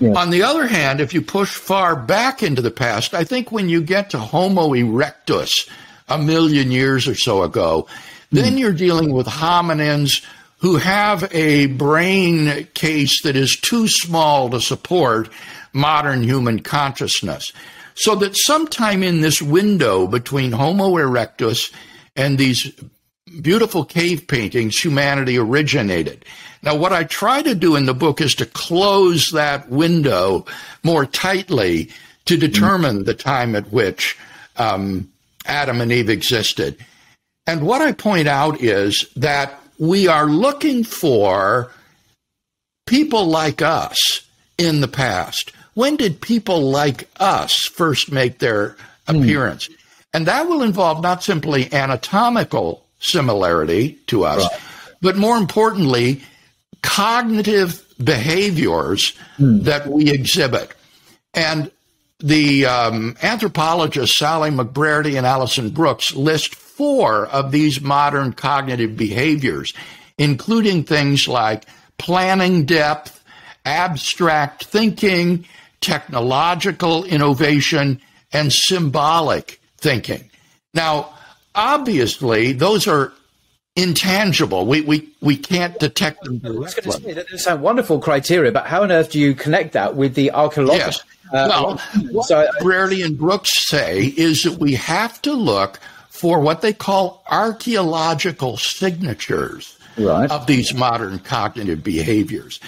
Yes. 0.00 0.16
On 0.16 0.30
the 0.30 0.42
other 0.42 0.66
hand, 0.66 1.00
if 1.00 1.12
you 1.12 1.22
push 1.22 1.54
far 1.54 1.96
back 1.96 2.42
into 2.42 2.62
the 2.62 2.70
past, 2.70 3.14
I 3.14 3.24
think 3.24 3.50
when 3.50 3.68
you 3.68 3.82
get 3.82 4.10
to 4.10 4.18
Homo 4.18 4.70
erectus, 4.70 5.68
a 6.08 6.18
million 6.18 6.70
years 6.70 7.06
or 7.06 7.14
so 7.14 7.42
ago, 7.42 7.86
mm. 7.90 7.96
then 8.30 8.58
you're 8.58 8.72
dealing 8.72 9.12
with 9.12 9.26
hominins 9.26 10.24
who 10.58 10.76
have 10.76 11.28
a 11.32 11.66
brain 11.66 12.66
case 12.74 13.22
that 13.22 13.36
is 13.36 13.56
too 13.56 13.86
small 13.86 14.50
to 14.50 14.60
support 14.60 15.28
modern 15.72 16.22
human 16.22 16.60
consciousness. 16.60 17.52
So 17.94 18.14
that 18.16 18.36
sometime 18.36 19.02
in 19.02 19.20
this 19.20 19.42
window 19.42 20.06
between 20.06 20.52
Homo 20.52 20.90
erectus 20.90 21.72
and 22.14 22.38
these 22.38 22.70
beautiful 23.42 23.84
cave 23.84 24.26
paintings, 24.26 24.78
humanity 24.78 25.36
originated. 25.38 26.24
Now, 26.62 26.76
what 26.76 26.92
I 26.92 27.04
try 27.04 27.42
to 27.42 27.54
do 27.54 27.76
in 27.76 27.86
the 27.86 27.94
book 27.94 28.20
is 28.20 28.34
to 28.36 28.46
close 28.46 29.30
that 29.30 29.68
window 29.68 30.46
more 30.82 31.06
tightly 31.06 31.90
to 32.26 32.36
determine 32.36 33.04
the 33.04 33.14
time 33.14 33.54
at 33.54 33.72
which 33.72 34.16
um, 34.56 35.10
Adam 35.46 35.80
and 35.80 35.92
Eve 35.92 36.10
existed. 36.10 36.76
And 37.46 37.66
what 37.66 37.80
I 37.80 37.92
point 37.92 38.28
out 38.28 38.60
is 38.60 39.08
that 39.16 39.60
we 39.78 40.08
are 40.08 40.26
looking 40.26 40.84
for 40.84 41.72
people 42.86 43.26
like 43.26 43.62
us 43.62 44.22
in 44.58 44.80
the 44.80 44.88
past 44.88 45.52
when 45.78 45.94
did 45.94 46.20
people 46.20 46.72
like 46.72 47.08
us 47.20 47.64
first 47.64 48.10
make 48.10 48.40
their 48.40 48.76
appearance? 49.06 49.68
Mm. 49.68 49.76
And 50.12 50.26
that 50.26 50.48
will 50.48 50.62
involve 50.62 51.00
not 51.00 51.22
simply 51.22 51.72
anatomical 51.72 52.84
similarity 52.98 53.96
to 54.08 54.24
us, 54.24 54.42
right. 54.42 54.60
but 55.00 55.16
more 55.16 55.36
importantly, 55.36 56.20
cognitive 56.82 57.84
behaviors 58.02 59.12
mm. 59.38 59.62
that 59.62 59.86
we 59.86 60.10
exhibit. 60.10 60.72
And 61.32 61.70
the 62.18 62.66
um, 62.66 63.16
anthropologists 63.22 64.16
Sally 64.16 64.50
McBrearty 64.50 65.16
and 65.16 65.24
Alison 65.24 65.70
Brooks 65.70 66.12
list 66.12 66.56
four 66.56 67.26
of 67.26 67.52
these 67.52 67.80
modern 67.80 68.32
cognitive 68.32 68.96
behaviors, 68.96 69.74
including 70.18 70.82
things 70.82 71.28
like 71.28 71.66
planning 71.98 72.64
depth, 72.64 73.22
abstract 73.64 74.64
thinking, 74.64 75.44
technological 75.80 77.04
innovation, 77.04 78.00
and 78.32 78.52
symbolic 78.52 79.60
thinking. 79.78 80.30
Now, 80.74 81.14
obviously, 81.54 82.52
those 82.52 82.86
are 82.86 83.12
intangible. 83.76 84.66
We, 84.66 84.80
we, 84.82 85.08
we 85.20 85.36
can't 85.36 85.78
detect 85.78 86.24
them 86.24 86.38
directly. 86.38 86.90
Say, 86.90 87.12
that 87.12 87.28
sound 87.38 87.62
wonderful 87.62 88.00
criteria, 88.00 88.52
but 88.52 88.66
how 88.66 88.82
on 88.82 88.92
earth 88.92 89.12
do 89.12 89.20
you 89.20 89.34
connect 89.34 89.72
that 89.72 89.94
with 89.94 90.14
the 90.14 90.32
archaeological? 90.32 90.88
Yes. 90.88 91.02
Uh, 91.32 91.48
well, 91.48 91.78
what 92.10 92.26
so, 92.26 92.48
and 92.60 93.18
Brooks 93.18 93.66
say 93.66 94.06
is 94.16 94.42
that 94.42 94.58
we 94.58 94.74
have 94.74 95.20
to 95.22 95.32
look 95.32 95.78
for 96.08 96.40
what 96.40 96.62
they 96.62 96.72
call 96.72 97.22
archaeological 97.30 98.56
signatures 98.56 99.78
right. 99.98 100.30
of 100.30 100.46
these 100.46 100.74
modern 100.74 101.18
cognitive 101.20 101.84
behaviors. 101.84 102.58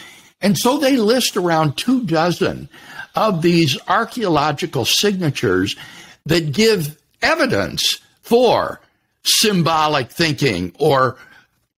And 0.40 0.56
so 0.56 0.78
they 0.78 0.96
list 0.96 1.36
around 1.36 1.76
two 1.76 2.04
dozen 2.04 2.68
of 3.14 3.42
these 3.42 3.78
archaeological 3.88 4.84
signatures 4.84 5.76
that 6.26 6.52
give 6.52 6.98
evidence 7.22 8.00
for 8.22 8.80
symbolic 9.24 10.10
thinking 10.10 10.72
or 10.78 11.16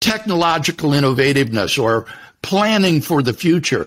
technological 0.00 0.90
innovativeness 0.90 1.82
or 1.82 2.06
planning 2.42 3.00
for 3.00 3.22
the 3.22 3.32
future. 3.32 3.86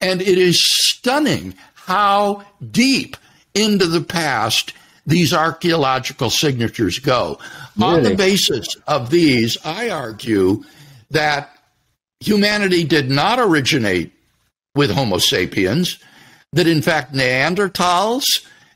And 0.00 0.20
it 0.20 0.38
is 0.38 0.60
stunning 0.62 1.54
how 1.74 2.44
deep 2.70 3.16
into 3.54 3.86
the 3.86 4.00
past 4.00 4.72
these 5.06 5.34
archaeological 5.34 6.30
signatures 6.30 6.98
go. 6.98 7.38
Really? 7.76 7.96
On 7.96 8.02
the 8.02 8.14
basis 8.14 8.66
of 8.86 9.10
these, 9.10 9.58
I 9.64 9.90
argue 9.90 10.62
that 11.10 11.50
humanity 12.20 12.84
did 12.84 13.10
not 13.10 13.38
originate 13.38 14.12
with 14.74 14.90
Homo 14.90 15.18
sapiens, 15.18 15.98
that 16.54 16.66
in 16.66 16.82
fact 16.82 17.12
Neanderthals 17.12 18.24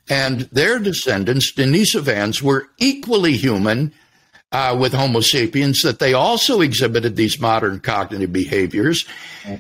and 0.08 0.42
their 0.52 0.78
descendants, 0.78 1.52
Denisovans, 1.52 2.42
were 2.42 2.68
equally 2.78 3.36
human 3.36 3.92
uh, 4.50 4.76
with 4.78 4.94
Homo 4.94 5.20
sapiens, 5.20 5.82
that 5.82 5.98
they 5.98 6.14
also 6.14 6.60
exhibited 6.62 7.16
these 7.16 7.38
modern 7.38 7.80
cognitive 7.80 8.32
behaviors. 8.32 9.04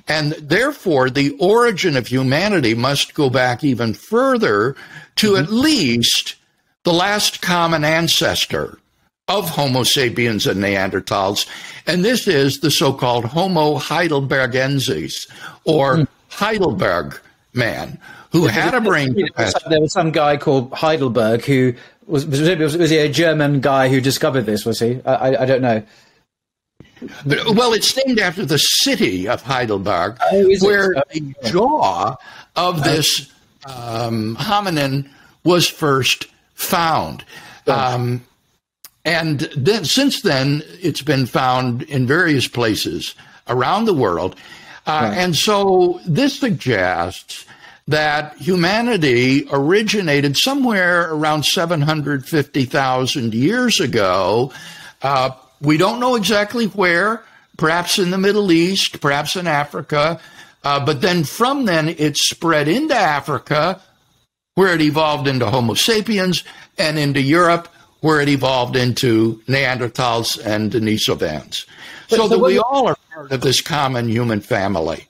And 0.06 0.32
therefore, 0.32 1.10
the 1.10 1.36
origin 1.38 1.96
of 1.96 2.06
humanity 2.06 2.74
must 2.74 3.14
go 3.14 3.28
back 3.28 3.62
even 3.62 3.92
further 3.92 4.74
to 5.16 5.32
mm-hmm. 5.32 5.44
at 5.44 5.52
least 5.52 6.36
the 6.84 6.92
last 6.92 7.42
common 7.42 7.84
ancestor 7.84 8.78
of 9.28 9.50
Homo 9.50 9.82
sapiens 9.82 10.46
and 10.46 10.62
Neanderthals. 10.62 11.46
And 11.86 12.02
this 12.02 12.26
is 12.26 12.60
the 12.60 12.70
so 12.70 12.94
called 12.94 13.26
Homo 13.26 13.76
heidelbergensis, 13.76 15.30
or 15.64 15.96
mm. 15.96 16.08
Heidelberg 16.30 17.20
man, 17.54 17.98
who 18.32 18.46
had 18.46 18.74
a 18.74 18.80
brain 18.80 19.14
capacity. 19.14 19.64
There 19.68 19.80
was 19.80 19.92
some 19.92 20.10
guy 20.10 20.36
called 20.36 20.72
Heidelberg 20.72 21.44
who 21.44 21.74
was, 22.06 22.26
was, 22.26 22.40
was, 22.76 22.90
he 22.90 22.98
a 22.98 23.08
German 23.08 23.60
guy 23.60 23.88
who 23.88 24.00
discovered 24.00 24.42
this? 24.42 24.64
Was 24.64 24.80
he? 24.80 25.00
I, 25.04 25.42
I 25.42 25.46
don't 25.46 25.62
know. 25.62 25.82
Well, 27.24 27.72
it's 27.72 27.96
named 27.96 28.18
after 28.18 28.44
the 28.44 28.58
city 28.58 29.28
of 29.28 29.42
Heidelberg, 29.42 30.18
oh, 30.32 30.56
where 30.60 30.94
oh, 30.96 31.02
the 31.12 31.34
jaw 31.44 32.16
of 32.56 32.82
this 32.82 33.32
um, 33.66 34.36
hominin 34.36 35.08
was 35.44 35.68
first 35.68 36.26
found. 36.54 37.24
Um, 37.66 38.24
and 39.04 39.40
then, 39.56 39.84
since 39.84 40.22
then, 40.22 40.62
it's 40.80 41.02
been 41.02 41.26
found 41.26 41.82
in 41.82 42.06
various 42.06 42.48
places 42.48 43.14
around 43.46 43.84
the 43.84 43.94
world. 43.94 44.36
Uh, 44.88 45.02
right. 45.02 45.18
And 45.18 45.36
so 45.36 46.00
this 46.06 46.38
suggests 46.38 47.44
that 47.88 48.36
humanity 48.38 49.46
originated 49.52 50.36
somewhere 50.36 51.12
around 51.12 51.44
750,000 51.44 53.34
years 53.34 53.80
ago. 53.80 54.52
Uh, 55.02 55.30
we 55.60 55.76
don't 55.76 56.00
know 56.00 56.14
exactly 56.14 56.66
where, 56.66 57.22
perhaps 57.58 57.98
in 57.98 58.10
the 58.10 58.18
Middle 58.18 58.50
East, 58.50 59.00
perhaps 59.00 59.36
in 59.36 59.46
Africa. 59.46 60.20
Uh, 60.64 60.84
but 60.84 61.02
then 61.02 61.22
from 61.22 61.66
then, 61.66 61.88
it 61.88 62.16
spread 62.16 62.66
into 62.66 62.94
Africa, 62.94 63.80
where 64.54 64.74
it 64.74 64.80
evolved 64.80 65.28
into 65.28 65.46
Homo 65.46 65.74
sapiens, 65.74 66.44
and 66.78 66.98
into 66.98 67.20
Europe, 67.20 67.68
where 68.00 68.20
it 68.20 68.28
evolved 68.28 68.76
into 68.76 69.42
Neanderthals 69.48 70.38
and 70.44 70.72
Denisovans. 70.72 71.66
So, 72.08 72.16
so 72.16 72.28
that 72.28 72.38
we 72.38 72.58
all 72.58 72.88
are 72.88 72.96
part 73.18 73.32
of 73.32 73.40
this 73.40 73.60
common 73.60 74.08
human 74.08 74.40
family. 74.40 75.08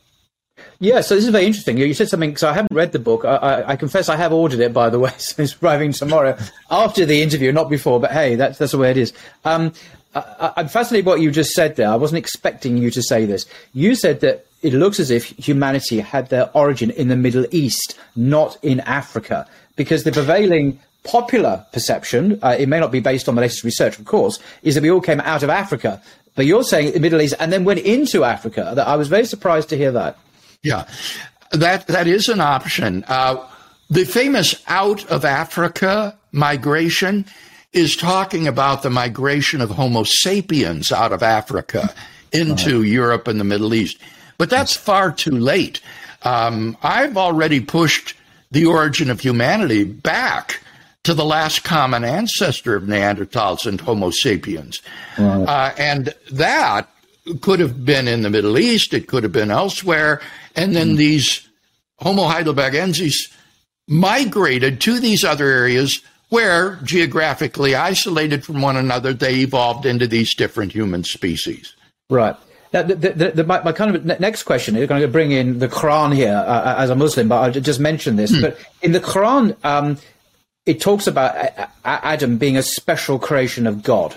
Yeah, 0.81 1.03
so 1.03 1.15
this 1.15 1.25
is 1.25 1.31
very 1.31 1.45
interesting. 1.45 1.77
You 1.77 1.93
said 1.93 2.09
something, 2.09 2.39
so 2.39 2.49
I 2.49 2.55
haven't 2.55 2.75
read 2.75 2.93
the 2.93 2.99
book. 2.99 3.27
I, 3.27 3.37
I, 3.37 3.69
I, 3.71 3.77
confess 3.77 4.09
I 4.09 4.17
have 4.17 4.33
ordered 4.33 4.61
it, 4.61 4.73
by 4.73 4.89
the 4.89 4.99
way, 4.99 5.13
so 5.19 5.43
it's 5.43 5.63
arriving 5.63 5.93
tomorrow 5.93 6.39
after 6.71 7.05
the 7.05 7.21
interview, 7.21 7.53
not 7.53 7.69
before, 7.69 8.01
but 8.01 8.11
hey, 8.11 8.35
that's, 8.35 8.57
that's 8.57 8.73
the 8.73 8.79
way 8.79 8.91
it 8.91 8.97
is. 8.97 9.13
Um, 9.45 9.75
I, 10.15 10.55
I'm 10.57 10.69
fascinated 10.69 11.05
what 11.05 11.21
you 11.21 11.31
just 11.31 11.51
said 11.51 11.77
there. 11.77 11.91
I 11.91 11.97
wasn't 11.97 12.19
expecting 12.19 12.79
you 12.79 12.91
to 12.93 13.03
say 13.03 13.27
this. 13.27 13.45
You 13.75 13.95
said 13.95 14.21
that 14.21 14.47
it 14.63 14.73
looks 14.73 14.99
as 15.01 15.11
if 15.11 15.27
humanity 15.27 16.01
had 16.01 16.31
their 16.31 16.49
origin 16.57 16.91
in 16.93 17.09
the 17.09 17.17
Middle 17.17 17.45
East, 17.51 17.99
not 18.17 18.57
in 18.63 18.81
Africa, 18.81 19.47
because 19.77 20.05
the 20.05 20.13
prevailing 20.13 20.81
popular 21.05 21.65
perception, 21.73 22.39
uh, 22.43 22.57
it 22.59 22.69
may 22.69 22.79
not 22.79 22.93
be 22.93 23.01
based 23.01 23.29
on 23.29 23.35
the 23.35 23.41
latest 23.41 23.65
research, 23.65 23.99
of 23.99 24.05
course, 24.05 24.39
is 24.63 24.75
that 24.75 24.83
we 24.83 24.91
all 24.91 25.01
came 25.01 25.21
out 25.21 25.43
of 25.43 25.51
Africa. 25.51 26.03
But 26.39 26.47
you're 26.47 26.63
saying 26.63 26.93
the 26.93 27.01
Middle 27.01 27.21
East 27.21 27.35
and 27.41 27.53
then 27.53 27.65
went 27.65 27.81
into 27.81 28.23
Africa. 28.23 28.85
I 28.87 28.95
was 28.95 29.09
very 29.09 29.25
surprised 29.25 29.71
to 29.71 29.77
hear 29.77 29.91
that. 29.91 30.17
Yeah, 30.63 30.87
that 31.51 31.89
that 31.89 32.07
is 32.07 32.29
an 32.29 32.41
option. 32.41 33.05
Uh, 33.09 33.45
the 33.91 34.05
famous 34.05 34.63
out 34.69 35.05
of 35.07 35.25
Africa 35.25 36.17
migration 36.31 37.27
is 37.73 37.97
talking 37.97 38.47
about 38.47 38.85
the 38.85 38.89
migration 38.89 39.61
of 39.61 39.71
Homo 39.71 40.05
sapiens 40.05 40.93
out 40.93 41.13
of 41.13 41.25
Africa 41.25 41.93
into 42.31 42.83
right. 42.83 42.89
Europe 42.89 43.27
and 43.27 43.41
the 43.41 43.45
Middle 43.45 43.75
East. 43.75 43.99
But 44.39 44.49
that's 44.49 44.77
far 44.77 45.11
too 45.11 45.37
late. 45.37 45.81
Um, 46.23 46.77
I've 46.85 47.17
already 47.17 47.59
pushed 47.59 48.15
the 48.53 48.65
origin 48.67 49.11
of 49.11 49.19
humanity 49.19 49.83
back 49.83 50.61
to 51.05 51.15
the 51.15 51.25
last 51.25 51.65
common 51.65 52.05
ancestor 52.05 52.77
of 52.77 52.85
Neanderthals 52.85 53.67
and 53.67 53.81
Homo 53.81 54.11
sapiens. 54.11 54.83
Right. 55.19 55.45
Uh, 55.45 55.75
and 55.79 56.15
that 56.33 56.89
could 57.41 57.61
have 57.61 57.85
been 57.85 58.09
in 58.09 58.23
the 58.23 58.31
Middle 58.31 58.59
East, 58.59 58.95
it 58.95 59.07
could 59.07 59.23
have 59.23 59.33
been 59.33 59.51
elsewhere. 59.51 60.21
And 60.57 60.75
then 60.75 60.95
mm. 60.95 60.97
these 60.97 61.49
Homo 61.99 62.29
heidelbergensis 62.29 63.33
migrated 63.87 64.81
to 64.83 65.01
these 65.01 65.25
other 65.25 65.47
areas 65.47 66.03
where, 66.29 66.77
geographically 66.85 67.75
isolated 67.75 68.45
from 68.45 68.61
one 68.61 68.77
another, 68.77 69.15
they 69.15 69.37
evolved 69.37 69.87
into 69.87 70.07
these 70.07 70.35
different 70.35 70.73
human 70.73 71.05
species. 71.05 71.75
Right. 72.11 72.37
Now, 72.73 72.83
the, 72.83 72.95
the, 72.95 73.31
the, 73.31 73.45
my, 73.45 73.63
my, 73.63 73.73
kind 73.73 73.97
of 73.97 74.05
next 74.21 74.43
question 74.43 74.77
is 74.77 74.87
going 74.87 75.01
to 75.01 75.09
bring 75.09 75.33
in 75.33 75.59
the 75.59 75.69
Quran 75.69 76.15
here 76.15 76.45
uh, 76.47 76.75
as 76.77 76.91
a 76.91 76.95
Muslim, 76.95 77.29
but 77.29 77.37
I'll 77.41 77.63
just 77.63 77.81
mention 77.81 78.17
this. 78.17 78.35
Hmm. 78.35 78.43
But 78.43 78.59
in 78.83 78.93
the 78.93 79.01
Quran, 79.01 79.57
um, 79.65 79.97
it 80.69 80.83
talks 80.83 81.07
about 81.07 81.35
Adam 81.83 82.37
being 82.37 82.59
a 82.59 82.63
special 82.63 83.19
creation 83.19 83.67
of 83.67 83.83
God. 83.83 84.15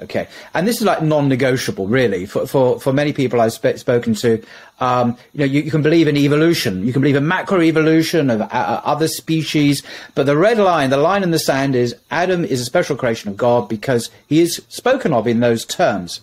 Okay, 0.00 0.28
and 0.54 0.68
this 0.68 0.76
is 0.76 0.82
like 0.84 1.02
non-negotiable, 1.02 1.88
really, 1.88 2.24
for 2.24 2.46
for, 2.46 2.78
for 2.78 2.92
many 2.92 3.12
people 3.12 3.40
I've 3.40 3.52
sp- 3.58 3.74
spoken 3.78 4.14
to. 4.14 4.40
Um, 4.78 5.16
you 5.32 5.40
know, 5.40 5.44
you, 5.44 5.62
you, 5.62 5.72
can 5.72 5.82
believe 5.82 6.06
in 6.06 6.16
evolution, 6.16 6.86
you 6.86 6.92
can 6.92 7.02
believe 7.02 7.16
in 7.16 7.24
macroevolution 7.24 8.32
of 8.32 8.42
uh, 8.42 8.44
uh, 8.44 8.80
other 8.84 9.08
species, 9.08 9.82
but 10.14 10.26
the 10.26 10.36
red 10.36 10.58
line, 10.58 10.90
the 10.90 10.98
line 10.98 11.24
in 11.24 11.32
the 11.32 11.38
sand, 11.40 11.74
is 11.74 11.96
Adam 12.12 12.44
is 12.44 12.60
a 12.60 12.64
special 12.64 12.94
creation 12.94 13.28
of 13.28 13.36
God 13.36 13.68
because 13.68 14.08
he 14.28 14.38
is 14.38 14.62
spoken 14.68 15.12
of 15.12 15.26
in 15.26 15.40
those 15.40 15.64
terms. 15.64 16.20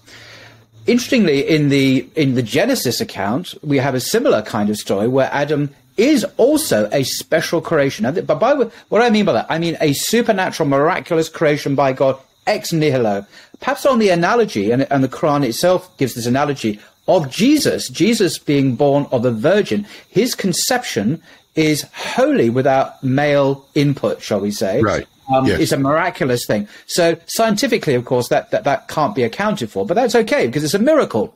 Interestingly, 0.88 1.46
in 1.46 1.68
the 1.68 2.08
in 2.16 2.36
the 2.36 2.44
Genesis 2.44 3.02
account, 3.02 3.56
we 3.62 3.78
have 3.80 3.94
a 3.94 4.00
similar 4.00 4.42
kind 4.42 4.70
of 4.70 4.78
story 4.78 5.10
where 5.10 5.30
Adam 5.34 5.76
is 5.98 6.26
also 6.38 6.90
a 6.92 7.04
special 7.04 7.62
creation. 7.62 8.04
But 8.26 8.40
by 8.40 8.54
what 8.54 9.02
I 9.02 9.10
mean 9.10 9.26
by 9.26 9.34
that? 9.34 9.48
I 9.50 9.60
mean 9.60 9.78
a 9.82 9.94
supernatural, 9.94 10.68
miraculous 10.68 11.30
creation 11.30 11.76
by 11.76 11.94
God 11.94 12.18
ex 12.48 12.72
nihilo. 12.74 13.26
Perhaps 13.60 13.86
on 13.86 14.00
the 14.00 14.10
analogy, 14.10 14.72
and, 14.72 14.86
and 14.92 15.04
the 15.04 15.08
Quran 15.08 15.46
itself 15.46 15.96
gives 15.98 16.14
this 16.14 16.26
analogy 16.26 16.80
of 17.08 17.30
Jesus, 17.30 17.88
Jesus 17.90 18.38
being 18.38 18.76
born 18.76 19.08
of 19.12 19.26
a 19.26 19.32
virgin, 19.32 19.86
his 20.10 20.36
conception 20.36 21.22
is 21.56 21.84
wholly 21.94 22.50
without 22.50 23.02
male 23.04 23.66
input, 23.76 24.22
shall 24.22 24.40
we 24.42 24.52
say? 24.52 24.82
Right. 24.82 25.08
Um, 25.34 25.46
yes. 25.46 25.60
It's 25.60 25.72
a 25.72 25.78
miraculous 25.78 26.46
thing. 26.46 26.68
So 26.86 27.18
scientifically, 27.26 27.96
of 27.96 28.06
course, 28.06 28.28
that, 28.30 28.52
that, 28.52 28.64
that 28.66 28.88
can't 28.90 29.16
be 29.16 29.24
accounted 29.24 29.72
for, 29.72 29.86
but 29.86 29.94
that's 29.94 30.16
okay 30.16 30.46
because 30.48 30.64
it's 30.64 30.74
a 30.74 30.80
miracle. 30.80 31.34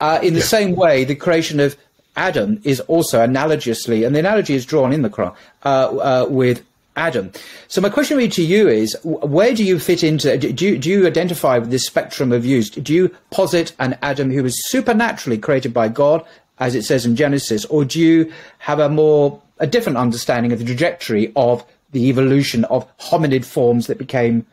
Uh, 0.00 0.18
in 0.22 0.34
the 0.34 0.40
Yeah. 0.40 0.46
same 0.46 0.76
way, 0.76 1.04
the 1.04 1.14
creation 1.14 1.58
of 1.60 1.76
Adam 2.16 2.60
is 2.64 2.80
also 2.80 3.20
analogously, 3.20 4.06
and 4.06 4.14
the 4.14 4.20
analogy 4.20 4.54
is 4.54 4.64
drawn 4.64 4.92
in 4.92 5.02
the 5.02 5.10
Quran 5.10 5.34
uh, 5.64 5.68
uh, 5.68 6.26
with 6.28 6.64
Adam. 6.96 7.32
So 7.66 7.80
my 7.80 7.88
question 7.88 8.16
really 8.16 8.30
to 8.30 8.44
you 8.44 8.68
is, 8.68 8.96
where 9.02 9.52
do 9.52 9.64
you 9.64 9.80
fit 9.80 10.04
into? 10.04 10.36
Do 10.38 10.66
you, 10.66 10.78
do 10.78 10.88
you 10.88 11.06
identify 11.06 11.58
with 11.58 11.70
this 11.70 11.84
spectrum 11.84 12.30
of 12.30 12.42
views? 12.42 12.70
Do 12.70 12.94
you 12.94 13.14
posit 13.30 13.72
an 13.80 13.98
Adam 14.02 14.30
who 14.30 14.44
was 14.44 14.56
supernaturally 14.70 15.38
created 15.38 15.74
by 15.74 15.88
God, 15.88 16.24
as 16.58 16.76
it 16.76 16.84
says 16.84 17.04
in 17.04 17.16
Genesis, 17.16 17.64
or 17.64 17.84
do 17.84 18.00
you 18.00 18.32
have 18.58 18.78
a 18.78 18.88
more 18.88 19.40
a 19.58 19.66
different 19.66 19.98
understanding 19.98 20.52
of 20.52 20.58
the 20.58 20.64
trajectory 20.64 21.32
of 21.36 21.64
the 21.90 22.08
evolution 22.08 22.64
of 22.66 22.86
hominid 22.98 23.44
forms 23.44 23.86
that 23.88 23.98
became 23.98 24.46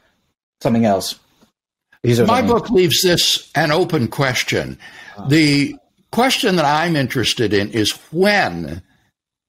something 0.62 0.86
else? 0.86 1.20
My 2.04 2.42
book 2.42 2.72
leaves 2.72 3.04
this 3.04 3.52
an 3.54 3.72
open 3.72 4.08
question. 4.08 4.80
The 5.28 5.76
question 6.12 6.56
that 6.58 6.66
I'm 6.66 6.96
interested 6.96 7.54
in 7.54 7.72
is 7.72 7.92
when 8.12 8.82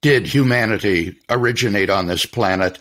did 0.00 0.26
humanity 0.26 1.16
originate 1.30 1.90
on 1.90 2.06
this 2.06 2.26
planet, 2.26 2.78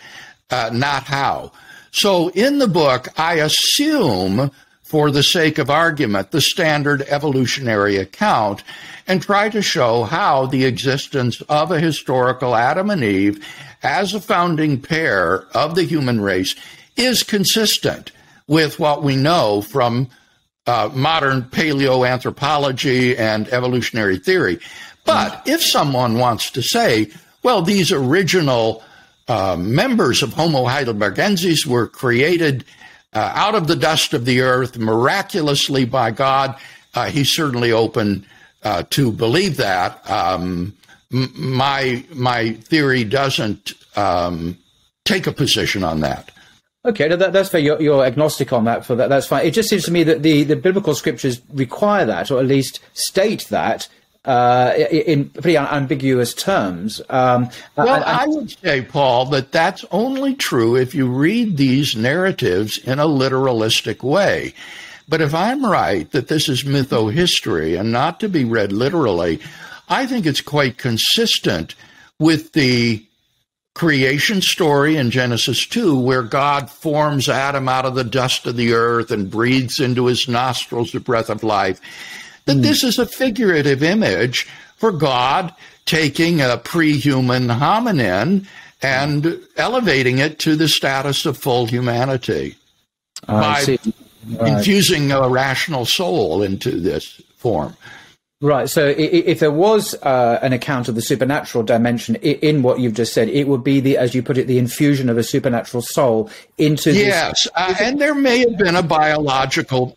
uh, 0.49 0.69
not 0.73 1.03
how. 1.03 1.51
So 1.91 2.29
in 2.29 2.59
the 2.59 2.67
book, 2.67 3.07
I 3.17 3.35
assume, 3.35 4.51
for 4.81 5.11
the 5.11 5.23
sake 5.23 5.57
of 5.57 5.69
argument, 5.69 6.31
the 6.31 6.41
standard 6.41 7.03
evolutionary 7.03 7.97
account 7.97 8.63
and 9.07 9.21
try 9.21 9.49
to 9.49 9.61
show 9.61 10.03
how 10.03 10.47
the 10.47 10.65
existence 10.65 11.41
of 11.41 11.71
a 11.71 11.79
historical 11.79 12.55
Adam 12.55 12.89
and 12.89 13.03
Eve 13.03 13.45
as 13.83 14.13
a 14.13 14.21
founding 14.21 14.81
pair 14.81 15.45
of 15.55 15.75
the 15.75 15.83
human 15.83 16.21
race 16.21 16.55
is 16.97 17.23
consistent 17.23 18.11
with 18.47 18.79
what 18.79 19.03
we 19.03 19.15
know 19.15 19.61
from 19.61 20.09
uh, 20.67 20.89
modern 20.93 21.43
paleoanthropology 21.43 23.17
and 23.17 23.47
evolutionary 23.49 24.17
theory. 24.17 24.59
But 25.05 25.41
if 25.47 25.61
someone 25.63 26.19
wants 26.19 26.51
to 26.51 26.61
say, 26.61 27.09
well, 27.43 27.61
these 27.61 27.91
original 27.91 28.83
uh, 29.27 29.55
members 29.57 30.21
of 30.21 30.33
Homo 30.33 30.65
heidelbergensis 30.65 31.65
were 31.65 31.87
created 31.87 32.65
uh, 33.13 33.31
out 33.33 33.55
of 33.55 33.67
the 33.67 33.75
dust 33.75 34.13
of 34.13 34.25
the 34.25 34.41
earth 34.41 34.77
miraculously 34.77 35.85
by 35.85 36.11
God, 36.11 36.55
uh, 36.93 37.05
he's 37.09 37.29
certainly 37.29 37.71
open 37.71 38.25
uh, 38.63 38.83
to 38.91 39.11
believe 39.11 39.57
that. 39.57 40.07
Um, 40.09 40.75
m- 41.11 41.31
my 41.35 42.03
my 42.13 42.53
theory 42.53 43.03
doesn't 43.03 43.73
um, 43.97 44.57
take 45.03 45.27
a 45.27 45.31
position 45.31 45.83
on 45.83 46.01
that. 46.01 46.31
Okay, 46.83 47.07
no, 47.07 47.15
that, 47.15 47.31
that's 47.33 47.49
fair. 47.49 47.61
You're, 47.61 47.79
you're 47.81 48.03
agnostic 48.03 48.51
on 48.51 48.63
that. 48.65 48.85
For 48.85 48.95
that, 48.95 49.09
that's 49.09 49.27
fine. 49.27 49.45
It 49.45 49.51
just 49.51 49.69
seems 49.69 49.83
to 49.85 49.91
me 49.91 50.03
that 50.03 50.23
the, 50.23 50.43
the 50.43 50.55
biblical 50.55 50.95
scriptures 50.95 51.39
require 51.53 52.05
that, 52.05 52.31
or 52.31 52.39
at 52.39 52.47
least 52.47 52.79
state 52.93 53.45
that 53.49 53.87
uh, 54.25 54.73
in 54.91 55.29
pretty 55.29 55.57
ambiguous 55.57 56.33
terms. 56.33 56.99
Um, 57.09 57.49
Well, 57.75 57.87
and- 57.87 58.03
and- 58.03 58.03
I 58.03 58.25
would 58.27 58.49
say, 58.51 58.81
Paul, 58.81 59.25
that 59.27 59.51
that's 59.51 59.85
only 59.91 60.33
true 60.35 60.75
if 60.75 60.95
you 60.95 61.07
read 61.07 61.57
these 61.57 61.95
narratives 61.95 62.77
in 62.79 62.97
a 62.99 63.05
literalistic 63.07 64.01
way. 64.03 64.53
But 65.07 65.21
if 65.21 65.33
I'm 65.35 65.65
right 65.65 66.09
that 66.11 66.29
this 66.29 66.47
is 66.49 66.63
mytho-history 66.63 67.75
and 67.75 67.91
not 67.91 68.19
to 68.21 68.29
be 68.29 68.43
read 68.45 68.71
literally, 68.71 69.39
I 69.89 70.05
think 70.07 70.25
it's 70.25 70.41
quite 70.41 70.77
consistent 70.77 71.75
with 72.17 72.53
the 72.53 73.03
creation 73.73 74.41
story 74.41 74.97
in 74.97 75.11
Genesis 75.11 75.65
2, 75.65 75.99
where 75.99 76.23
God 76.23 76.69
forms 76.69 77.29
Adam 77.29 77.69
out 77.69 77.85
of 77.85 77.95
the 77.95 78.03
dust 78.03 78.45
of 78.45 78.57
the 78.57 78.73
earth 78.73 79.11
and 79.11 79.31
breathes 79.31 79.79
into 79.79 80.07
his 80.07 80.27
nostrils 80.27 80.91
the 80.91 80.99
breath 80.99 81.29
of 81.29 81.43
life, 81.43 81.79
that 82.45 82.55
hmm. 82.55 82.61
this 82.61 82.83
is 82.83 82.99
a 82.99 83.05
figurative 83.05 83.83
image 83.83 84.47
for 84.77 84.91
God 84.91 85.53
taking 85.85 86.41
a 86.41 86.57
pre 86.57 86.97
human 86.97 87.47
hominin 87.47 88.45
and 88.81 89.39
elevating 89.57 90.17
it 90.17 90.39
to 90.39 90.55
the 90.55 90.67
status 90.67 91.25
of 91.25 91.37
full 91.37 91.65
humanity 91.65 92.55
I 93.27 93.33
by. 93.33 93.65
Right. 93.65 94.47
infusing 94.47 95.11
a 95.11 95.29
rational 95.29 95.85
soul 95.85 96.43
into 96.43 96.79
this 96.79 97.21
form. 97.37 97.75
Right. 98.43 98.67
So, 98.67 98.87
if 98.97 99.39
there 99.39 99.51
was 99.51 99.93
uh, 100.01 100.39
an 100.41 100.51
account 100.51 100.87
of 100.87 100.95
the 100.95 101.01
supernatural 101.01 101.63
dimension 101.63 102.15
in 102.15 102.63
what 102.63 102.79
you've 102.79 102.95
just 102.95 103.13
said, 103.13 103.29
it 103.29 103.47
would 103.47 103.63
be 103.63 103.79
the, 103.79 103.97
as 103.97 104.15
you 104.15 104.23
put 104.23 104.35
it, 104.39 104.47
the 104.47 104.57
infusion 104.57 105.09
of 105.09 105.17
a 105.19 105.23
supernatural 105.23 105.83
soul 105.83 106.31
into 106.57 106.91
this. 106.91 107.05
Yes, 107.05 107.47
uh, 107.53 107.75
and 107.79 108.01
there 108.01 108.15
may 108.15 108.39
have 108.39 108.57
been 108.57 108.75
a 108.75 108.81
biological. 108.81 109.95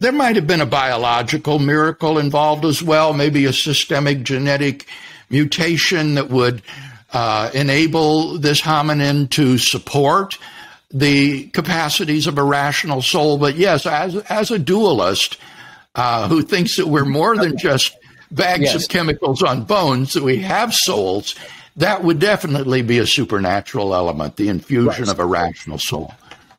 There 0.00 0.12
might 0.12 0.36
have 0.36 0.46
been 0.46 0.62
a 0.62 0.66
biological 0.66 1.58
miracle 1.58 2.18
involved 2.18 2.64
as 2.64 2.82
well, 2.82 3.12
maybe 3.12 3.44
a 3.44 3.52
systemic 3.52 4.22
genetic 4.22 4.86
mutation 5.28 6.14
that 6.14 6.30
would 6.30 6.62
uh, 7.12 7.50
enable 7.52 8.38
this 8.38 8.62
hominin 8.62 9.28
to 9.30 9.58
support 9.58 10.38
the 10.90 11.48
capacities 11.48 12.26
of 12.26 12.38
a 12.38 12.42
rational 12.42 13.02
soul. 13.02 13.36
But 13.36 13.56
yes, 13.56 13.84
as 13.84 14.16
as 14.16 14.50
a 14.50 14.58
dualist 14.58 15.36
uh, 15.96 16.28
who 16.28 16.42
thinks 16.42 16.76
that 16.76 16.86
we're 16.86 17.04
more 17.04 17.36
than 17.36 17.56
just 17.58 17.96
bags 18.30 18.62
Yes. 18.64 18.74
of 18.84 18.88
chemicals 18.88 19.42
on 19.42 19.64
bones, 19.64 20.12
that 20.12 20.22
we 20.22 20.38
have 20.38 20.72
souls, 20.74 21.34
that 21.76 22.04
would 22.04 22.18
definitely 22.18 22.82
be 22.82 22.98
a 22.98 23.06
supernatural 23.06 23.94
element, 23.94 24.36
the 24.36 24.48
infusion 24.48 25.04
Right. 25.04 25.08
of 25.10 25.18
a 25.18 25.24
rational 25.26 25.78
soul. 25.78 26.14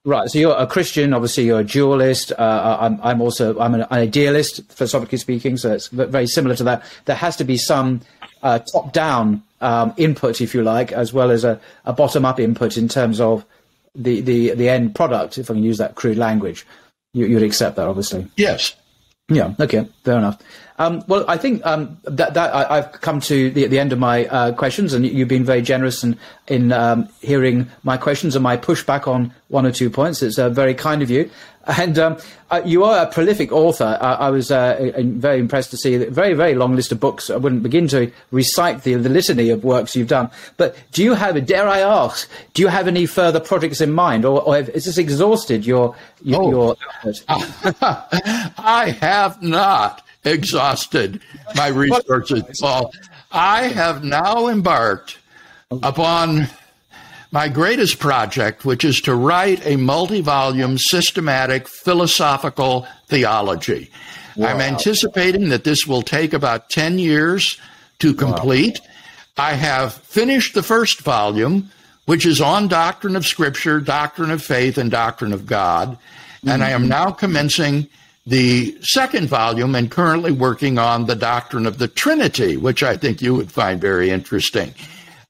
Right. 0.06 0.30
So 0.30 0.40
you're 0.40 0.56
a 0.58 0.66
Christian. 0.68 1.14
Obviously, 1.14 1.46
you're 1.46 1.60
a 1.60 1.64
dualist. 1.66 2.32
Uh, 2.32 2.78
I'm, 2.80 3.00
I'm 3.04 3.20
also 3.22 3.60
I'm 3.60 3.74
an 3.74 3.86
idealist, 3.92 4.62
philosophically 4.72 5.18
speaking. 5.18 5.58
So 5.58 5.74
it's 5.74 5.88
very 5.88 6.28
similar 6.28 6.56
to 6.56 6.64
that. 6.64 6.84
There 7.06 7.16
has 7.16 7.36
to 7.38 7.44
be 7.44 7.58
some 7.58 8.00
uh, 8.42 8.60
top-down 8.72 9.44
um, 9.60 9.94
input, 9.98 10.40
if 10.40 10.54
you 10.56 10.64
like, 10.64 10.94
as 10.94 11.12
well 11.12 11.30
as 11.32 11.44
a, 11.44 11.60
a 11.84 11.92
bottom-up 11.92 12.40
input 12.40 12.78
in 12.78 12.88
terms 12.88 13.20
of 13.20 13.44
the, 13.96 14.22
the 14.22 14.52
the 14.54 14.70
end 14.70 14.96
product. 14.96 15.38
If 15.38 15.50
I 15.52 15.56
can 15.56 15.64
use 15.64 15.80
that 15.80 15.96
crude 15.96 16.18
language, 16.18 16.66
you, 17.14 17.26
you'd 17.26 17.44
accept 17.44 17.76
that, 17.76 17.88
obviously. 17.88 18.28
Yes. 18.38 18.76
Yeah. 19.30 19.54
Okay. 19.60 19.88
Fair 20.04 20.18
enough. 20.18 20.42
Um, 20.80 21.04
well, 21.08 21.26
I 21.28 21.38
think 21.38 21.66
um, 21.66 21.98
that 22.04 22.34
that 22.36 22.54
I, 22.54 22.78
I've 22.78 22.92
come 23.02 23.20
to 23.22 23.50
the, 23.50 23.68
the 23.68 23.80
end 23.80 23.92
of 23.92 24.00
my 24.00 24.26
uh, 24.28 24.52
questions, 24.54 24.94
and 24.94 25.06
you've 25.06 25.28
been 25.28 25.44
very 25.44 25.62
generous 25.62 26.04
in 26.04 26.18
in 26.48 26.72
um, 26.72 27.10
hearing 27.22 27.70
my 27.84 27.98
questions 27.98 28.36
and 28.36 28.44
my 28.44 28.56
pushback 28.56 29.08
on 29.08 29.34
one 29.50 29.66
or 29.66 29.72
two 29.72 29.90
points. 29.90 30.22
It's 30.22 30.38
uh, 30.38 30.50
very 30.50 30.76
kind 30.76 31.02
of 31.02 31.10
you. 31.10 31.30
And 31.68 32.00
um, 32.00 32.18
uh, 32.50 32.62
you 32.64 32.86
are 32.86 33.04
a 33.06 33.12
prolific 33.12 33.52
author. 33.52 33.98
I, 34.02 34.14
I 34.14 34.30
was 34.30 34.52
uh, 34.52 34.92
very 34.98 35.40
impressed 35.40 35.70
to 35.72 35.78
see 35.78 35.96
a 35.96 36.10
very, 36.10 36.34
very 36.34 36.56
long 36.56 36.76
list 36.76 36.94
of 36.94 37.00
books. 37.00 37.30
I 37.30 37.36
wouldn't 37.36 37.62
begin 37.62 37.88
to 37.90 38.10
recite 38.32 38.84
the, 38.84 38.96
the 38.96 39.10
litany 39.10 39.50
of 39.50 39.66
works 39.66 39.96
you've 39.96 40.08
done. 40.08 40.30
But 40.56 40.78
do 40.94 41.04
you 41.04 41.14
have, 41.14 41.46
dare 41.46 41.68
I 41.68 41.80
ask, 41.80 42.30
do 42.54 42.62
you 42.62 42.70
have 42.70 42.88
any 42.88 43.06
further 43.06 43.42
projects 43.42 43.82
in 43.82 43.92
mind, 43.92 44.24
or, 44.24 44.42
or 44.42 44.56
have, 44.56 44.70
is 44.70 44.86
this 44.86 44.98
exhausted 44.98 45.66
your 45.66 45.96
your, 46.24 46.42
Oh. 46.42 46.50
your 46.50 46.76
effort? 47.04 47.24
I 48.58 48.98
have 49.02 49.42
not 49.42 50.06
exhausted 50.24 51.22
my 51.56 51.68
resources, 51.68 52.44
Paul. 52.62 52.94
I 53.32 53.64
have 53.68 54.04
now 54.04 54.48
embarked 54.48 55.18
upon 55.72 56.48
my 57.38 57.48
greatest 57.48 58.00
project, 58.00 58.66
which 58.66 58.84
is 58.84 59.00
to 59.00 59.14
write 59.14 59.64
a 59.64 59.76
multi 59.76 60.22
volume 60.22 60.76
systematic 60.76 61.68
philosophical 61.68 62.88
theology. 63.10 63.92
I'm 64.38 64.60
anticipating 64.60 65.50
that 65.50 65.64
this 65.64 65.86
will 65.86 66.02
take 66.02 66.34
about 66.34 66.72
10 66.72 66.98
years 66.98 67.62
to 68.00 68.16
complete. 68.16 68.82
I 69.38 69.54
have 69.54 69.94
finished 69.94 70.56
the 70.56 70.64
first 70.64 71.02
volume, 71.02 71.70
which 72.08 72.26
is 72.26 72.42
on 72.42 72.70
doctrine 72.70 73.16
of 73.16 73.28
Scripture, 73.28 73.80
doctrine 73.80 74.32
of 74.32 74.42
faith, 74.42 74.80
and 74.80 74.90
doctrine 74.90 75.32
of 75.32 75.46
God. 75.46 75.96
And 76.44 76.64
I 76.64 76.72
am 76.72 76.88
now 76.88 77.12
commencing 77.12 77.88
the 78.26 78.76
second 78.82 79.30
volume 79.30 79.76
and 79.76 79.92
currently 79.92 80.32
working 80.32 80.80
on 80.80 81.06
the 81.06 81.16
doctrine 81.16 81.68
of 81.68 81.78
the 81.78 81.88
Trinity, 81.88 82.58
which 82.58 82.82
I 82.82 82.98
think 82.98 83.22
you 83.22 83.36
would 83.36 83.52
find 83.52 83.80
very 83.80 84.10
interesting. 84.10 84.74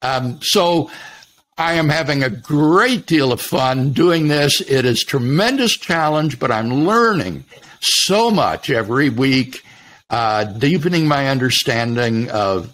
Um, 0.00 0.40
so 0.40 0.90
I 1.58 1.72
am 1.72 1.88
having 1.88 2.22
a 2.22 2.30
great 2.30 3.06
deal 3.06 3.32
of 3.32 3.40
fun 3.40 3.90
doing 3.90 4.28
this. 4.28 4.60
It 4.60 4.84
is 4.84 5.02
tremendous 5.02 5.76
challenge, 5.76 6.38
but 6.38 6.52
I'm 6.52 6.86
learning 6.86 7.46
so 7.80 8.30
much 8.30 8.70
every 8.70 9.10
week, 9.10 9.64
uh, 10.08 10.44
deepening 10.44 11.08
my 11.08 11.28
understanding 11.28 12.30
of 12.30 12.70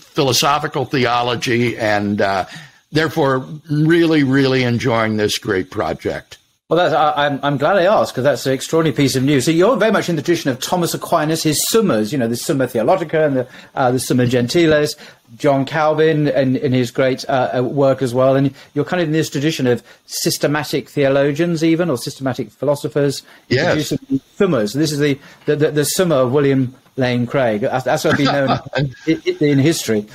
philosophical 0.00 0.84
theology, 0.84 1.78
and 1.78 2.20
uh, 2.20 2.46
therefore 2.90 3.46
really, 3.70 4.24
really 4.24 4.64
enjoying 4.64 5.16
this 5.16 5.38
great 5.38 5.70
project. 5.70 6.38
Well, 6.74 6.96
I, 6.96 7.26
am 7.26 7.34
I'm, 7.34 7.40
I'm 7.44 7.56
glad 7.56 7.76
I 7.76 7.84
asked 7.84 8.14
because 8.14 8.24
that's 8.24 8.46
an 8.46 8.52
extraordinary 8.52 8.96
piece 8.96 9.14
of 9.14 9.22
news. 9.22 9.44
So 9.44 9.52
you're 9.52 9.76
very 9.76 9.92
much 9.92 10.08
in 10.08 10.16
the 10.16 10.22
tradition 10.22 10.50
of 10.50 10.58
Thomas 10.58 10.92
Aquinas, 10.92 11.44
his 11.44 11.64
Summas, 11.70 12.10
you 12.10 12.18
know, 12.18 12.26
the 12.26 12.34
Summa 12.34 12.66
Theologica 12.66 13.24
and 13.24 13.36
the, 13.36 13.48
uh, 13.76 13.92
the 13.92 14.00
Summa 14.00 14.26
Gentiles, 14.26 14.96
John 15.36 15.66
Calvin 15.66 16.26
and 16.26 16.56
in 16.56 16.72
his 16.72 16.90
great 16.90 17.24
uh, 17.28 17.58
uh, 17.58 17.62
work 17.62 18.02
as 18.02 18.12
well. 18.12 18.34
And 18.34 18.52
you're 18.74 18.84
kind 18.84 19.00
of 19.00 19.06
in 19.06 19.12
this 19.12 19.30
tradition 19.30 19.68
of 19.68 19.84
systematic 20.06 20.88
theologians, 20.88 21.62
even, 21.62 21.90
or 21.90 21.96
systematic 21.96 22.50
philosophers. 22.50 23.22
Yes. 23.48 23.92
Summas. 24.36 24.74
This 24.74 24.90
is 24.90 24.98
the, 24.98 25.16
the, 25.46 25.54
the, 25.54 25.70
the 25.70 25.84
Summa 25.84 26.16
of 26.16 26.32
William 26.32 26.74
Lane 26.96 27.24
Craig. 27.24 27.60
That's, 27.60 28.04
what 28.04 28.16
been 28.16 28.26
known 28.26 28.58
in, 29.06 29.22
in 29.38 29.58
history. 29.60 30.08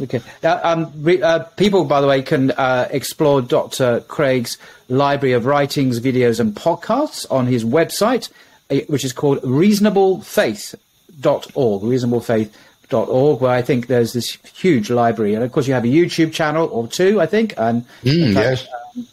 Okay. 0.00 0.22
Uh, 0.42 0.58
um, 0.62 0.92
re, 0.96 1.20
uh, 1.20 1.40
people, 1.40 1.84
by 1.84 2.00
the 2.00 2.06
way, 2.06 2.22
can 2.22 2.52
uh, 2.52 2.88
explore 2.90 3.42
Dr. 3.42 4.00
Craig's 4.08 4.56
library 4.88 5.34
of 5.34 5.46
writings, 5.46 6.00
videos, 6.00 6.40
and 6.40 6.54
podcasts 6.54 7.30
on 7.30 7.46
his 7.46 7.64
website, 7.64 8.30
uh, 8.70 8.76
which 8.88 9.04
is 9.04 9.12
called 9.12 9.40
reasonablefaith.org. 9.42 11.82
Reasonablefaith.org, 11.82 13.40
where 13.40 13.50
I 13.50 13.62
think 13.62 13.86
there's 13.86 14.12
this 14.12 14.36
huge 14.54 14.90
library. 14.90 15.34
And 15.34 15.44
of 15.44 15.52
course, 15.52 15.66
you 15.66 15.74
have 15.74 15.84
a 15.84 15.88
YouTube 15.88 16.32
channel 16.32 16.68
or 16.68 16.88
two, 16.88 17.20
I 17.20 17.26
think. 17.26 17.54
And 17.56 17.86
mm, 18.02 18.34
fact, 18.34 18.46
yes. 18.46 18.66
Um, 18.96 19.06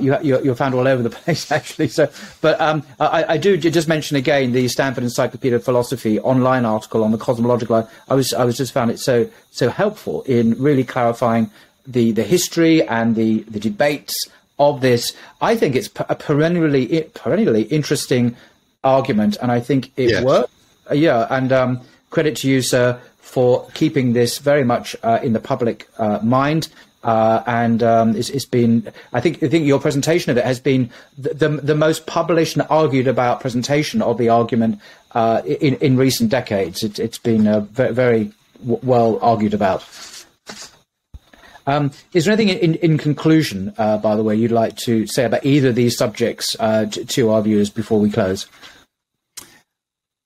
you, 0.00 0.16
you're, 0.22 0.42
you're, 0.42 0.54
found 0.54 0.74
all 0.74 0.88
over 0.88 1.02
the 1.02 1.10
place, 1.24 1.52
actually. 1.52 1.88
So, 1.88 2.10
but 2.40 2.60
um, 2.60 2.82
I, 2.98 3.34
I, 3.34 3.36
do 3.36 3.56
just 3.56 3.86
mention 3.86 4.16
again 4.16 4.52
the 4.52 4.66
Stanford 4.68 5.04
Encyclopedia 5.04 5.56
of 5.56 5.64
Philosophy 5.64 6.18
online 6.20 6.64
article 6.64 7.04
on 7.04 7.12
the 7.12 7.18
cosmological. 7.18 7.88
I 8.08 8.14
was 8.14 8.32
I 8.32 8.44
was 8.44 8.56
just 8.56 8.72
found 8.72 8.90
it 8.90 8.98
so 8.98 9.28
so 9.50 9.68
helpful 9.68 10.22
in 10.22 10.60
really 10.60 10.84
clarifying 10.84 11.50
the 11.86 12.12
the 12.12 12.22
history 12.22 12.82
and 12.86 13.14
the 13.14 13.42
the 13.42 13.60
debates 13.60 14.14
of 14.58 14.80
this. 14.80 15.14
I 15.40 15.56
think 15.56 15.76
it's 15.76 15.90
a 16.08 16.14
perennially 16.14 17.02
perennially 17.14 17.62
interesting 17.64 18.36
argument, 18.82 19.36
and 19.42 19.52
I 19.52 19.60
think 19.60 19.92
it 19.96 20.10
yes. 20.10 20.24
works. 20.24 20.52
Uh, 20.90 20.94
yeah, 20.94 21.26
and 21.30 21.52
um, 21.52 21.80
credit 22.10 22.36
to 22.36 22.48
you, 22.48 22.62
sir, 22.62 23.00
for 23.18 23.68
keeping 23.74 24.12
this 24.14 24.38
very 24.38 24.64
much 24.64 24.96
uh, 25.02 25.18
in 25.22 25.32
the 25.32 25.40
public 25.40 25.88
uh, 25.98 26.18
mind. 26.22 26.68
Uh, 27.04 27.42
and 27.46 27.82
um, 27.82 28.16
it's, 28.16 28.28
it's 28.30 28.44
been, 28.44 28.90
I 29.12 29.20
think, 29.20 29.42
I 29.42 29.48
think 29.48 29.66
your 29.66 29.78
presentation 29.78 30.30
of 30.30 30.36
it 30.36 30.44
has 30.44 30.58
been 30.58 30.90
the, 31.16 31.32
the, 31.32 31.48
the 31.48 31.74
most 31.74 32.06
published 32.06 32.56
and 32.56 32.66
argued 32.68 33.06
about 33.06 33.40
presentation 33.40 34.02
of 34.02 34.18
the 34.18 34.28
argument 34.28 34.80
uh, 35.12 35.42
in, 35.44 35.76
in 35.76 35.96
recent 35.96 36.30
decades. 36.30 36.82
It, 36.82 36.96
has 36.96 37.18
been 37.18 37.46
uh, 37.46 37.60
very, 37.60 37.94
very 37.94 38.32
w- 38.60 38.80
well 38.82 39.18
argued 39.22 39.54
about. 39.54 39.84
Um, 41.68 41.92
is 42.14 42.24
there 42.24 42.32
anything 42.32 42.58
in, 42.58 42.74
in 42.76 42.98
conclusion, 42.98 43.74
uh, 43.76 43.98
by 43.98 44.16
the 44.16 44.22
way, 44.22 44.34
you'd 44.34 44.50
like 44.50 44.76
to 44.78 45.06
say 45.06 45.24
about 45.24 45.44
either 45.44 45.68
of 45.68 45.74
these 45.74 45.96
subjects 45.96 46.56
uh, 46.58 46.86
to, 46.86 47.04
to 47.04 47.30
our 47.30 47.42
viewers 47.42 47.68
before 47.70 48.00
we 48.00 48.10
close? 48.10 48.46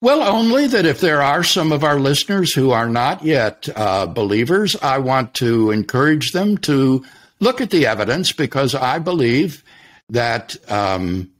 Well, 0.03 0.21
only 0.21 0.67
that 0.67 0.85
if 0.85 0.99
there 0.99 1.21
are 1.21 1.45
some 1.45 1.71
of 1.71 1.85
our 1.85 1.97
listeners 1.97 2.53
who 2.53 2.71
are 2.71 2.89
not 2.89 3.23
yet 3.23 3.69
uh, 3.73 4.05
believers, 4.05 4.75
I 4.81 4.97
want 4.97 5.33
to 5.35 5.71
encourage 5.71 6.33
them 6.33 6.57
to 6.57 7.05
look 7.39 7.61
at 7.61 7.69
the 7.69 7.87
evidence 7.87 8.33
because 8.33 8.75
I 8.75 8.99
believe 8.99 9.63
that 10.09 10.57
um, 10.69 11.31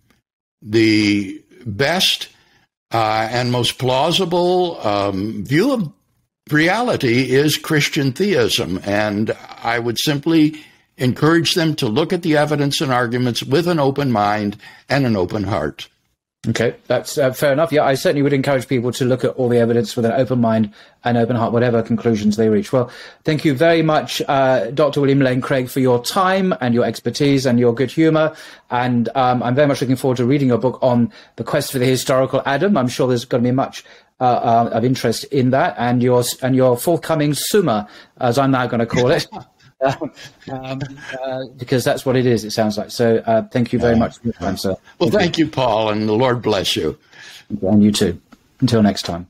the 0.61 1.43
best 1.66 2.30
uh, 2.93 3.28
and 3.30 3.51
most 3.51 3.80
plausible 3.80 4.80
um, 4.80 5.43
view 5.43 5.74
of 5.74 5.91
reality 6.49 7.34
is 7.34 7.57
Christian 7.57 8.14
theism. 8.14 8.80
And 8.86 9.36
I 9.61 9.78
would 9.78 9.99
simply 9.99 10.55
encourage 10.95 11.55
them 11.55 11.76
to 11.76 11.88
look 11.89 12.14
at 12.14 12.22
the 12.22 12.38
evidence 12.38 12.80
and 12.80 12.93
arguments 12.93 13.43
with 13.43 13.68
an 13.68 13.82
open 13.82 14.09
mind 14.09 14.55
and 14.88 15.05
an 15.05 15.18
open 15.18 15.43
heart. 15.43 15.89
Okay, 16.50 16.76
that's 16.88 17.18
uh, 17.18 17.32
fair 17.32 17.54
enough. 17.54 17.72
Yeah, 17.72 17.86
I 17.86 17.94
certainly 17.94 18.22
would 18.22 18.34
encourage 18.34 18.68
people 18.68 18.91
to 18.94 19.06
look 19.06 19.24
at 19.24 19.30
all 19.32 19.48
the 19.48 19.60
evidence 19.60 19.96
with 19.96 20.04
an 20.04 20.12
open 20.12 20.41
mind 20.41 20.74
and 21.06 21.18
open 21.18 21.38
heart, 21.38 21.54
whatever 21.54 21.82
conclusions 21.82 22.36
they 22.36 22.50
reach. 22.50 22.74
Well, 22.74 22.91
thank 23.24 23.46
you 23.46 23.54
very 23.54 23.82
much, 23.82 24.22
uh, 24.28 24.70
Dr. 24.72 25.00
William 25.00 25.20
Lane 25.20 25.39
Craig, 25.39 25.70
for 25.70 25.80
your 25.80 26.04
time 26.04 26.54
and 26.60 26.74
your 26.74 26.84
expertise 26.84 27.46
and 27.46 27.62
your 27.62 27.74
good 27.74 27.89
humour. 27.89 28.36
And 28.72 29.08
um, 29.16 29.41
I'm 29.41 29.56
very 29.56 29.68
much 29.68 29.80
looking 29.80 29.96
forward 29.96 30.18
to 30.18 30.26
reading 30.26 30.50
your 30.50 30.58
book 30.58 30.80
on 30.82 31.14
the 31.38 31.46
quest 31.46 31.72
for 31.72 31.80
the 31.80 31.86
historical 31.86 32.41
Adam. 32.46 32.76
I'm 32.76 32.89
sure 32.89 33.08
there's 33.08 33.24
going 33.24 33.41
to 33.41 33.48
be 33.48 33.56
much 33.56 33.86
uh, 34.20 34.26
uh, 34.26 34.70
of 34.74 34.84
interest 34.84 35.24
in 35.26 35.52
that, 35.52 35.76
and 35.78 36.04
your 36.04 36.24
and 36.41 36.58
your 36.58 36.76
forthcoming 36.76 37.34
Summa, 37.34 37.88
as 38.20 38.38
I'm 38.38 38.52
now 38.52 38.68
going 38.68 38.82
to 38.82 38.86
call 38.86 39.12
it. 39.12 39.28
um, 40.52 40.82
uh, 41.22 41.46
because 41.58 41.84
that's 41.84 42.06
what 42.06 42.16
it 42.16 42.26
is. 42.26 42.44
It 42.44 42.52
sounds 42.52 42.78
like. 42.78 42.92
So, 42.92 43.18
uh, 43.26 43.44
thank 43.52 43.74
you 43.74 43.80
very 43.80 43.96
much 43.96 44.18
for 44.18 44.26
your 44.26 44.34
time, 44.34 44.58
sir. 44.58 44.76
Well, 45.00 45.10
thank 45.10 45.38
you, 45.38 45.48
Paul, 45.48 45.90
and 45.90 46.08
the 46.08 46.14
Lord 46.14 46.42
bless 46.42 46.76
you. 46.76 46.98
And 47.62 47.84
you 47.84 47.92
too. 47.92 48.20
Until 48.60 48.82
next 48.82 49.04
time. 49.04 49.28